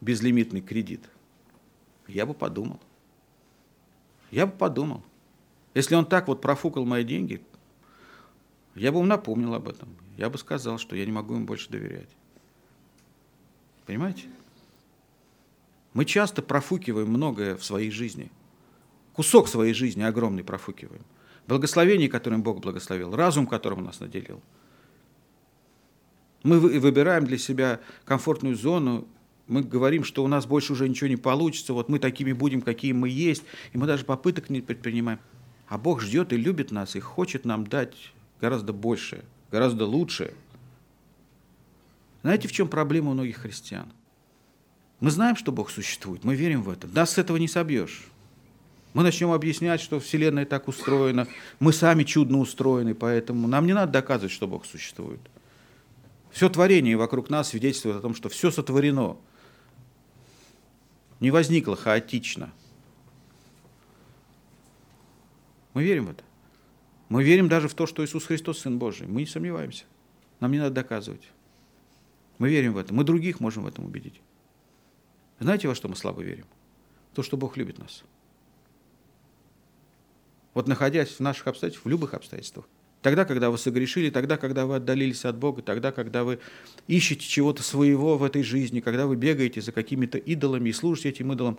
безлимитный 0.00 0.62
кредит? 0.62 1.08
Я 2.08 2.24
бы 2.26 2.34
подумал. 2.34 2.80
Я 4.30 4.46
бы 4.46 4.52
подумал. 4.52 5.04
Если 5.74 5.94
он 5.94 6.06
так 6.06 6.28
вот 6.28 6.40
профукал 6.40 6.84
мои 6.84 7.04
деньги, 7.04 7.40
я 8.74 8.92
бы 8.92 8.98
ему 8.98 9.06
напомнил 9.06 9.54
об 9.54 9.68
этом. 9.68 9.88
Я 10.16 10.30
бы 10.30 10.38
сказал, 10.38 10.78
что 10.78 10.96
я 10.96 11.06
не 11.06 11.12
могу 11.12 11.34
ему 11.34 11.46
больше 11.46 11.70
доверять. 11.70 12.08
Понимаете? 13.86 14.26
Мы 15.92 16.04
часто 16.04 16.42
профукиваем 16.42 17.08
многое 17.08 17.56
в 17.56 17.64
своей 17.64 17.90
жизни. 17.90 18.30
Кусок 19.12 19.48
своей 19.48 19.74
жизни 19.74 20.02
огромный 20.02 20.44
профукиваем. 20.44 21.02
Благословение, 21.46 22.08
которым 22.08 22.42
Бог 22.42 22.60
благословил, 22.60 23.14
разум, 23.16 23.46
которым 23.46 23.84
нас 23.84 23.98
наделил. 23.98 24.40
Мы 26.42 26.58
выбираем 26.58 27.24
для 27.26 27.38
себя 27.38 27.80
комфортную 28.04 28.56
зону, 28.56 29.06
мы 29.46 29.62
говорим, 29.62 30.04
что 30.04 30.22
у 30.22 30.28
нас 30.28 30.46
больше 30.46 30.72
уже 30.72 30.88
ничего 30.88 31.08
не 31.08 31.16
получится, 31.16 31.72
вот 31.74 31.88
мы 31.88 31.98
такими 31.98 32.32
будем, 32.32 32.62
какие 32.62 32.92
мы 32.92 33.08
есть, 33.08 33.42
и 33.72 33.78
мы 33.78 33.86
даже 33.86 34.04
попыток 34.04 34.48
не 34.48 34.60
предпринимаем. 34.60 35.18
А 35.70 35.78
Бог 35.78 36.00
ждет 36.02 36.32
и 36.32 36.36
любит 36.36 36.72
нас, 36.72 36.96
и 36.96 37.00
хочет 37.00 37.44
нам 37.44 37.64
дать 37.64 37.94
гораздо 38.40 38.72
больше, 38.72 39.24
гораздо 39.52 39.86
лучше. 39.86 40.34
Знаете, 42.22 42.48
в 42.48 42.52
чем 42.52 42.66
проблема 42.66 43.10
у 43.10 43.14
многих 43.14 43.36
христиан? 43.36 43.86
Мы 44.98 45.12
знаем, 45.12 45.36
что 45.36 45.52
Бог 45.52 45.70
существует, 45.70 46.24
мы 46.24 46.34
верим 46.34 46.62
в 46.62 46.70
это. 46.70 46.88
Нас 46.88 47.12
с 47.12 47.18
этого 47.18 47.36
не 47.36 47.46
собьешь. 47.46 48.02
Мы 48.94 49.04
начнем 49.04 49.30
объяснять, 49.30 49.80
что 49.80 50.00
Вселенная 50.00 50.44
так 50.44 50.66
устроена, 50.66 51.28
мы 51.60 51.72
сами 51.72 52.02
чудно 52.02 52.38
устроены, 52.38 52.96
поэтому 52.96 53.46
нам 53.46 53.64
не 53.64 53.72
надо 53.72 53.92
доказывать, 53.92 54.32
что 54.32 54.48
Бог 54.48 54.66
существует. 54.66 55.20
Все 56.32 56.48
творение 56.48 56.96
вокруг 56.96 57.30
нас 57.30 57.50
свидетельствует 57.50 57.98
о 57.98 58.00
том, 58.00 58.16
что 58.16 58.28
все 58.28 58.50
сотворено, 58.50 59.16
не 61.20 61.30
возникло 61.30 61.76
хаотично. 61.76 62.50
Мы 65.74 65.84
верим 65.84 66.06
в 66.06 66.10
это. 66.10 66.24
Мы 67.08 67.24
верим 67.24 67.48
даже 67.48 67.68
в 67.68 67.74
то, 67.74 67.86
что 67.86 68.04
Иисус 68.04 68.26
Христос 68.26 68.60
Сын 68.60 68.78
Божий. 68.78 69.06
Мы 69.06 69.22
не 69.22 69.26
сомневаемся. 69.26 69.84
Нам 70.40 70.52
не 70.52 70.58
надо 70.58 70.74
доказывать. 70.74 71.28
Мы 72.38 72.48
верим 72.48 72.72
в 72.74 72.78
это. 72.78 72.94
Мы 72.94 73.04
других 73.04 73.40
можем 73.40 73.64
в 73.64 73.66
этом 73.66 73.84
убедить. 73.84 74.20
Знаете, 75.40 75.68
во 75.68 75.74
что 75.74 75.88
мы 75.88 75.96
слабо 75.96 76.22
верим? 76.22 76.46
В 77.12 77.16
то, 77.16 77.22
что 77.22 77.36
Бог 77.36 77.56
любит 77.56 77.78
нас. 77.78 78.04
Вот 80.54 80.68
находясь 80.68 81.08
в 81.08 81.20
наших 81.20 81.46
обстоятельствах, 81.46 81.86
в 81.86 81.88
любых 81.88 82.14
обстоятельствах, 82.14 82.68
тогда, 83.02 83.24
когда 83.24 83.50
вы 83.50 83.58
согрешили, 83.58 84.10
тогда, 84.10 84.36
когда 84.36 84.66
вы 84.66 84.76
отдалились 84.76 85.24
от 85.24 85.36
Бога, 85.36 85.62
тогда, 85.62 85.92
когда 85.92 86.24
вы 86.24 86.40
ищете 86.86 87.26
чего-то 87.26 87.62
своего 87.62 88.18
в 88.18 88.24
этой 88.24 88.42
жизни, 88.42 88.80
когда 88.80 89.06
вы 89.06 89.16
бегаете 89.16 89.60
за 89.60 89.72
какими-то 89.72 90.18
идолами 90.18 90.70
и 90.70 90.72
служите 90.72 91.08
этим 91.08 91.32
идолам, 91.32 91.58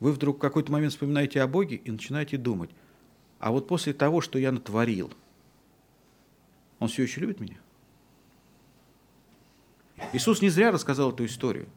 вы 0.00 0.12
вдруг 0.12 0.36
в 0.36 0.40
какой-то 0.40 0.72
момент 0.72 0.92
вспоминаете 0.92 1.40
о 1.42 1.46
Боге 1.46 1.76
и 1.76 1.90
начинаете 1.90 2.36
думать, 2.36 2.70
а 3.38 3.50
вот 3.50 3.68
после 3.68 3.92
того, 3.92 4.20
что 4.20 4.38
я 4.38 4.52
натворил, 4.52 5.12
Он 6.78 6.88
все 6.88 7.02
еще 7.02 7.20
любит 7.20 7.40
меня? 7.40 7.56
Иисус 10.12 10.42
не 10.42 10.48
зря 10.48 10.70
рассказал 10.70 11.12
эту 11.12 11.24
историю. 11.24 11.68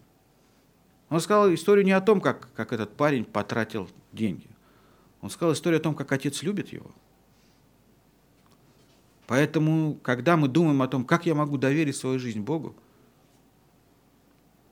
Он 1.10 1.20
сказал 1.20 1.54
историю 1.54 1.86
не 1.86 1.92
о 1.92 2.02
том, 2.02 2.22
как, 2.22 2.54
как 2.54 2.74
этот 2.74 2.96
парень 2.96 3.26
потратил 3.26 3.90
деньги. 4.12 4.48
Он 5.22 5.30
сказал 5.30 5.54
историю 5.54 5.80
о 5.80 5.84
том, 5.84 5.96
как 5.96 6.12
отец 6.12 6.44
любит 6.44 6.70
его. 6.70 6.92
Поэтому, 9.28 9.96
когда 10.02 10.38
мы 10.38 10.48
думаем 10.48 10.82
о 10.82 10.88
том, 10.88 11.06
как 11.06 11.26
я 11.26 11.36
могу 11.36 11.58
доверить 11.58 11.96
свою 11.96 12.20
жизнь 12.20 12.42
Богу, 12.42 12.76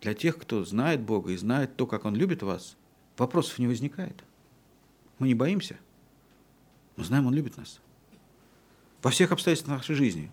для 0.02 0.14
тех, 0.14 0.38
кто 0.38 0.64
знает 0.64 1.02
Бога 1.02 1.32
и 1.32 1.38
знает 1.38 1.76
то, 1.76 1.86
как 1.86 2.06
Он 2.06 2.16
любит 2.16 2.44
вас, 2.44 2.78
вопросов 3.18 3.60
не 3.60 3.68
возникает. 3.68 4.24
Мы 5.20 5.28
не 5.28 5.34
боимся. 5.34 5.78
Мы 6.98 7.06
знаем, 7.06 7.26
Он 7.28 7.34
любит 7.34 7.56
нас. 7.56 7.80
Во 9.02 9.12
всех 9.12 9.32
обстоятельствах 9.32 9.78
нашей 9.78 9.96
жизни. 9.96 10.30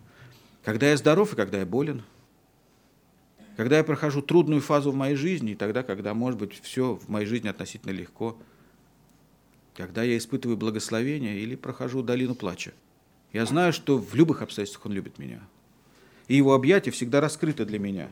Когда 0.64 0.88
я 0.88 0.96
здоров 0.96 1.32
и 1.32 1.36
когда 1.36 1.58
я 1.58 1.66
болен– 1.66 2.02
когда 3.56 3.78
я 3.78 3.84
прохожу 3.84 4.20
трудную 4.20 4.60
фазу 4.60 4.90
в 4.90 4.96
моей 4.96 5.14
жизни, 5.14 5.52
и 5.52 5.54
тогда, 5.54 5.82
когда, 5.82 6.12
может 6.12 6.40
быть, 6.40 6.60
все 6.60 6.94
в 6.94 7.08
моей 7.08 7.26
жизни 7.26 7.48
относительно 7.48 7.92
легко, 7.92 8.36
когда 9.76 10.02
я 10.02 10.16
испытываю 10.16 10.56
благословение 10.56 11.38
или 11.38 11.54
прохожу 11.54 12.02
долину 12.02 12.34
плача, 12.34 12.72
я 13.32 13.46
знаю, 13.46 13.72
что 13.72 13.98
в 13.98 14.14
любых 14.14 14.42
обстоятельствах 14.42 14.86
Он 14.86 14.92
любит 14.92 15.18
меня. 15.18 15.40
И 16.26 16.36
Его 16.36 16.54
объятия 16.54 16.90
всегда 16.90 17.20
раскрыты 17.20 17.64
для 17.64 17.78
меня. 17.78 18.10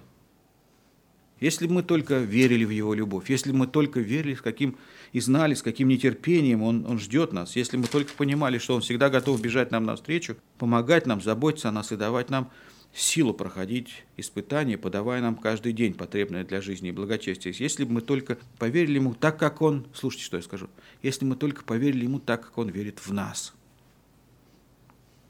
Если 1.40 1.66
бы 1.66 1.74
мы 1.74 1.82
только 1.82 2.18
верили 2.18 2.64
в 2.64 2.70
Его 2.70 2.94
любовь, 2.94 3.28
если 3.28 3.50
бы 3.50 3.58
мы 3.58 3.66
только 3.66 3.98
верили, 3.98 4.34
с 4.34 4.42
каким 4.42 4.76
и 5.12 5.20
знали, 5.20 5.54
с 5.54 5.62
каким 5.62 5.88
нетерпением 5.88 6.62
Он, 6.62 6.86
он 6.86 6.98
ждет 6.98 7.32
нас, 7.32 7.54
если 7.56 7.76
бы 7.76 7.82
мы 7.82 7.88
только 7.88 8.12
понимали, 8.14 8.58
что 8.58 8.74
Он 8.74 8.80
всегда 8.80 9.10
готов 9.10 9.40
бежать 9.40 9.70
нам 9.70 9.84
навстречу, 9.84 10.36
помогать 10.58 11.06
нам, 11.06 11.20
заботиться 11.20 11.68
о 11.68 11.72
нас 11.72 11.92
и 11.92 11.96
давать 11.96 12.30
нам 12.30 12.50
силу 12.94 13.32
проходить 13.32 14.04
испытания, 14.16 14.76
подавая 14.76 15.20
нам 15.20 15.36
каждый 15.36 15.72
день 15.72 15.94
потребное 15.94 16.44
для 16.44 16.60
жизни 16.60 16.90
и 16.90 16.92
благочестия. 16.92 17.52
Если 17.56 17.84
бы 17.84 17.92
мы 17.92 18.00
только 18.00 18.38
поверили 18.58 18.96
Ему 18.96 19.14
так, 19.14 19.38
как 19.38 19.62
Он, 19.62 19.86
слушайте, 19.94 20.24
что 20.24 20.36
я 20.36 20.42
скажу, 20.42 20.68
если 21.02 21.24
мы 21.24 21.36
только 21.36 21.64
поверили 21.64 22.04
Ему 22.04 22.18
так, 22.18 22.42
как 22.42 22.58
Он 22.58 22.68
верит 22.68 22.98
в 22.98 23.12
нас. 23.12 23.54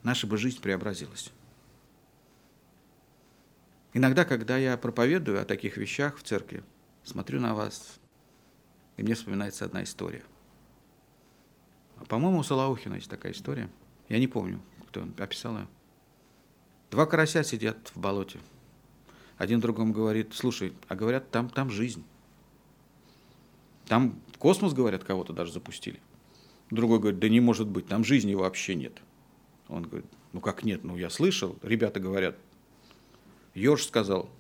наша 0.02 0.26
бы 0.26 0.36
жизнь 0.36 0.60
преобразилась. 0.60 1.30
Иногда, 3.94 4.24
когда 4.24 4.56
я 4.56 4.76
проповедую 4.76 5.40
о 5.40 5.44
таких 5.44 5.76
вещах 5.76 6.16
в 6.16 6.22
церкви, 6.22 6.64
смотрю 7.04 7.40
на 7.40 7.54
вас, 7.54 8.00
мне 9.03 9.14
вспоминается 9.14 9.64
одна 9.64 9.82
история. 9.82 10.22
По-моему, 12.09 12.38
у 12.38 12.42
Салаухина 12.42 12.94
есть 12.94 13.11
такая 13.11 13.32
история. 13.32 13.70
Я 14.09 14.18
не 14.18 14.26
помню, 14.26 14.61
кто 14.88 15.07
описал 15.18 15.59
ее. 15.59 15.68
Два 16.90 17.07
карася 17.07 17.44
сидят 17.44 17.90
в 17.94 18.00
болоте. 18.00 18.38
Один 19.38 19.61
другому 19.61 19.92
говорит, 19.92 20.34
слушай, 20.34 20.72
а 20.88 20.94
говорят, 20.94 21.30
там, 21.30 21.48
там 21.48 21.70
жизнь. 21.70 22.05
Там 23.86 24.20
космос, 24.38 24.72
говорят, 24.72 25.05
кого-то 25.05 25.32
даже 25.32 25.53
запустили. 25.53 26.00
Другой 26.70 26.98
говорит, 26.98 27.20
да 27.20 27.28
не 27.28 27.40
может 27.40 27.68
быть, 27.68 27.86
там 27.86 28.05
жизни 28.05 28.34
вообще 28.34 28.74
нет. 28.74 29.00
Он 29.68 29.82
говорит, 29.82 30.07
ну 30.32 30.40
как 30.40 30.64
нет, 30.64 30.84
ну 30.84 30.96
я 30.96 31.11
слышал, 31.11 31.59
ребята 31.62 32.00
говорят, 32.00 32.36
Ёж 33.55 33.84
сказал. 33.84 34.30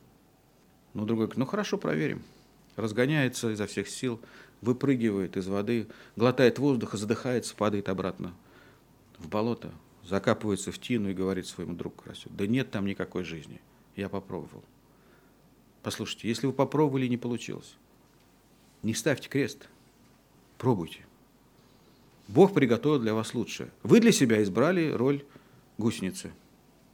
Ну, 0.94 1.04
другой 1.04 1.26
говорит, 1.26 1.38
ну 1.38 1.46
хорошо, 1.46 1.78
проверим. 1.78 2.22
Разгоняется 2.76 3.50
изо 3.50 3.66
всех 3.66 3.88
сил, 3.88 4.20
выпрыгивает 4.62 5.36
из 5.36 5.46
воды, 5.46 5.86
глотает 6.16 6.58
воздуха, 6.58 6.96
задыхается, 6.96 7.54
падает 7.54 7.90
обратно 7.90 8.32
в 9.18 9.28
болото, 9.28 9.70
закапывается 10.02 10.72
в 10.72 10.78
тину 10.78 11.10
и 11.10 11.14
говорит 11.14 11.46
своему 11.46 11.74
другу 11.74 11.96
Карасю, 12.02 12.30
да 12.30 12.46
нет 12.46 12.70
там 12.70 12.86
никакой 12.86 13.24
жизни, 13.24 13.60
я 13.94 14.08
попробовал. 14.08 14.64
Послушайте, 15.82 16.28
если 16.28 16.46
вы 16.46 16.54
попробовали 16.54 17.04
и 17.04 17.10
не 17.10 17.18
получилось, 17.18 17.76
не 18.82 18.94
ставьте 18.94 19.28
крест, 19.28 19.68
пробуйте. 20.56 21.04
Бог 22.28 22.54
приготовил 22.54 22.98
для 22.98 23.12
вас 23.12 23.34
лучшее. 23.34 23.70
Вы 23.82 24.00
для 24.00 24.12
себя 24.12 24.42
избрали 24.42 24.90
роль 24.90 25.24
гусеницы, 25.76 26.32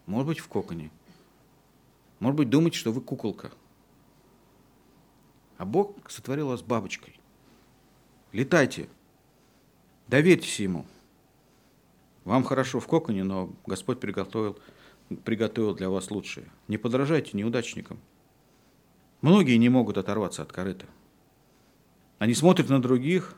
может 0.07 0.27
быть, 0.27 0.41
в 0.41 0.49
коконе– 0.49 0.91
может 2.21 2.37
быть, 2.37 2.51
думаете, 2.51 2.79
что 2.79 2.93
вы 2.93 3.01
куколка. 3.01 3.53
А 5.57 5.64
Бог 5.64 5.97
сотворил 6.11 6.49
вас 6.49 6.62
бабочкой. 6.62 7.18
Летайте. 8.33 8.89
Доверьтесь 10.07 10.61
Ему. 10.61 10.87
Вам 12.24 12.45
хорошо 12.45 12.79
в 12.79 12.87
коконе, 12.87 13.24
но 13.24 13.51
Господь 13.66 14.01
приготовил, 14.01 14.59
приготовил 15.24 15.74
для 15.74 15.89
вас 15.89 16.11
лучшее. 16.11 16.47
Не 16.66 16.76
подражайте 16.76 17.37
неудачникам. 17.37 17.99
Многие 19.22 19.57
не 19.57 19.68
могут 19.68 19.97
оторваться 19.97 20.43
от 20.43 20.53
корыта. 20.53 20.87
Они 22.18 22.35
смотрят 22.35 22.68
на 22.68 22.83
других 22.83 23.35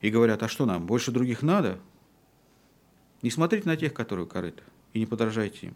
и 0.00 0.10
говорят, 0.10 0.42
а 0.42 0.48
что 0.48 0.66
нам, 0.66 0.86
больше 0.86 1.12
других 1.12 1.42
надо? 1.42 1.78
Не 3.22 3.30
смотрите 3.30 3.68
на 3.68 3.76
тех, 3.76 3.94
которые 3.94 4.26
корыто, 4.26 4.64
и 4.92 4.98
не 4.98 5.06
подражайте 5.06 5.68
им. 5.68 5.74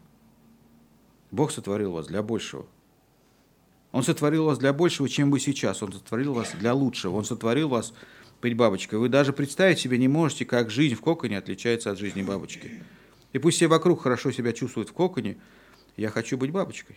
Бог 1.31 1.53
сотворил 1.53 1.93
вас 1.93 2.07
для 2.07 2.23
большего. 2.23 2.67
Он 3.93 4.03
сотворил 4.03 4.45
вас 4.45 4.59
для 4.59 4.73
большего, 4.73 5.09
чем 5.09 5.31
вы 5.31 5.41
сейчас. 5.41 5.83
Он 5.83 5.93
сотворил 5.93 6.35
вас 6.35 6.53
для 6.59 6.75
лучшего. 6.75 7.17
Он 7.17 7.25
сотворил 7.25 7.69
вас 7.69 7.93
быть 8.43 8.57
бабочкой. 8.57 8.99
Вы 8.99 9.09
даже 9.09 9.33
представить 9.33 9.79
себе 9.79 9.99
не 9.99 10.09
можете, 10.09 10.45
как 10.45 10.71
жизнь 10.71 10.95
в 10.95 11.01
коконе 11.01 11.39
отличается 11.39 11.91
от 11.91 11.99
жизни 11.99 12.23
бабочки. 12.23 12.83
И 13.33 13.39
пусть 13.39 13.57
все 13.57 13.69
вокруг 13.69 14.03
хорошо 14.03 14.31
себя 14.31 14.53
чувствуют 14.53 14.91
в 14.91 14.93
коконе, 14.93 15.37
я 15.97 16.11
хочу 16.11 16.37
быть 16.37 16.51
бабочкой. 16.51 16.97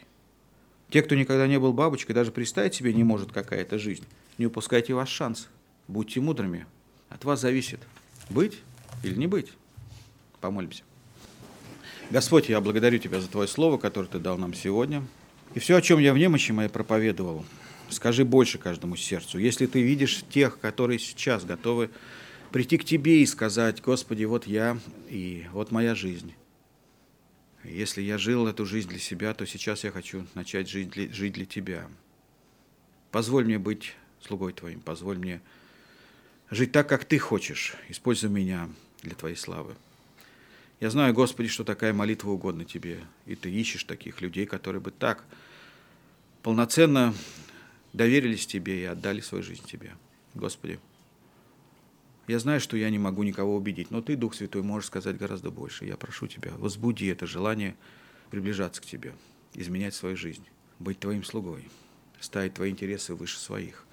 Те, 0.90 1.02
кто 1.04 1.16
никогда 1.16 1.48
не 1.48 1.60
был 1.60 1.72
бабочкой, 1.72 2.16
даже 2.16 2.32
представить 2.32 2.74
себе 2.74 2.94
не 2.94 3.04
может, 3.04 3.32
какая 3.32 3.62
это 3.62 3.78
жизнь. 3.78 4.06
Не 4.38 4.48
упускайте 4.48 4.94
ваш 4.94 5.10
шанс. 5.10 5.48
Будьте 5.88 6.20
мудрыми. 6.20 6.66
От 7.10 7.26
вас 7.26 7.42
зависит, 7.42 7.80
быть 8.30 8.60
или 9.04 9.16
не 9.16 9.28
быть. 9.28 9.54
Помолимся. 10.42 10.84
Господь, 12.10 12.50
я 12.50 12.60
благодарю 12.62 12.98
Тебя 12.98 13.22
за 13.22 13.28
Твое 13.28 13.48
Слово, 13.48 13.78
которое 13.78 14.08
Ты 14.08 14.20
дал 14.20 14.38
нам 14.38 14.54
сегодня. 14.54 15.04
И 15.54 15.60
все, 15.60 15.78
о 15.78 15.82
чем 15.82 16.00
я 16.00 16.14
в 16.14 16.18
немощи 16.18 16.52
моей 16.52 16.70
проповедовал, 16.70 17.46
скажи 17.90 18.24
больше 18.24 18.58
каждому 18.58 18.96
сердцу. 18.96 19.40
Если 19.40 19.66
Ты 19.66 19.82
видишь 19.82 20.24
тех, 20.30 20.60
которые 20.60 21.00
сейчас 21.00 21.44
готовы 21.44 21.90
прийти 22.52 22.78
к 22.78 22.86
Тебе 22.86 23.22
и 23.22 23.26
сказать, 23.26 23.82
Господи, 23.82 24.26
вот 24.26 24.46
я 24.46 24.78
и 25.10 25.46
вот 25.52 25.72
моя 25.72 25.96
жизнь. 25.96 26.34
Если 27.64 28.02
я 28.02 28.18
жил 28.18 28.48
эту 28.48 28.66
жизнь 28.66 28.90
для 28.90 29.00
себя, 29.00 29.34
то 29.34 29.46
сейчас 29.46 29.84
я 29.84 29.92
хочу 29.92 30.26
начать 30.34 30.70
жить 30.70 30.92
для, 30.92 31.12
жить 31.12 31.34
для 31.34 31.46
Тебя. 31.46 31.88
Позволь 33.12 33.46
мне 33.46 33.58
быть 33.58 33.96
слугой 34.22 34.54
Твоим, 34.54 34.80
позволь 34.80 35.18
мне 35.18 35.42
жить 36.52 36.72
так, 36.72 36.88
как 36.88 37.06
Ты 37.06 37.18
хочешь. 37.18 37.76
Используй 37.90 38.30
меня 38.30 38.70
для 39.02 39.16
Твоей 39.16 39.36
славы. 39.36 39.76
Я 40.80 40.90
знаю, 40.90 41.14
Господи, 41.14 41.50
что 41.50 41.66
такая 41.66 41.94
молитва 41.94 42.32
угодна 42.32 42.64
Тебе, 42.64 43.02
и 43.26 43.36
Ты 43.36 43.52
ищешь 43.52 43.84
таких 43.84 44.22
людей, 44.22 44.46
которые 44.46 44.82
бы 44.82 44.92
так 44.92 45.26
полноценно 46.42 47.14
доверились 47.92 48.48
Тебе 48.48 48.82
и 48.82 48.86
отдали 48.86 49.20
свою 49.20 49.44
жизнь 49.44 49.66
Тебе. 49.66 49.92
Господи, 50.36 50.80
я 52.28 52.40
знаю, 52.40 52.62
что 52.62 52.78
я 52.78 52.90
не 52.90 53.00
могу 53.00 53.24
никого 53.24 53.58
убедить, 53.58 53.92
но 53.92 54.02
Ты, 54.02 54.16
Дух 54.16 54.34
Святой, 54.36 54.62
можешь 54.62 54.88
сказать 54.88 55.18
гораздо 55.18 55.52
больше. 55.52 55.84
Я 55.84 55.98
прошу 55.98 56.28
Тебя, 56.28 56.54
возбуди 56.58 57.08
это 57.08 57.28
желание 57.28 57.76
приближаться 58.30 58.82
к 58.82 58.86
Тебе, 58.86 59.14
изменять 59.54 59.96
свою 59.96 60.16
жизнь, 60.16 60.46
быть 60.80 61.00
Твоим 61.00 61.26
слугой, 61.26 61.68
ставить 62.22 62.54
Твои 62.54 62.72
интересы 62.72 63.16
выше 63.16 63.38
своих, 63.38 63.86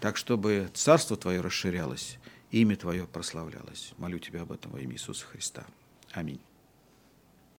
так, 0.00 0.18
чтобы 0.18 0.68
Царство 0.74 1.16
Твое 1.16 1.40
расширялось, 1.40 2.18
имя 2.50 2.76
Твое 2.76 3.06
прославлялось. 3.06 3.94
Молю 3.96 4.18
Тебя 4.18 4.42
об 4.42 4.52
этом 4.52 4.72
во 4.72 4.80
имя 4.80 4.92
Иисуса 4.92 5.24
Христа. 5.24 5.64
Аминь. 6.16 6.40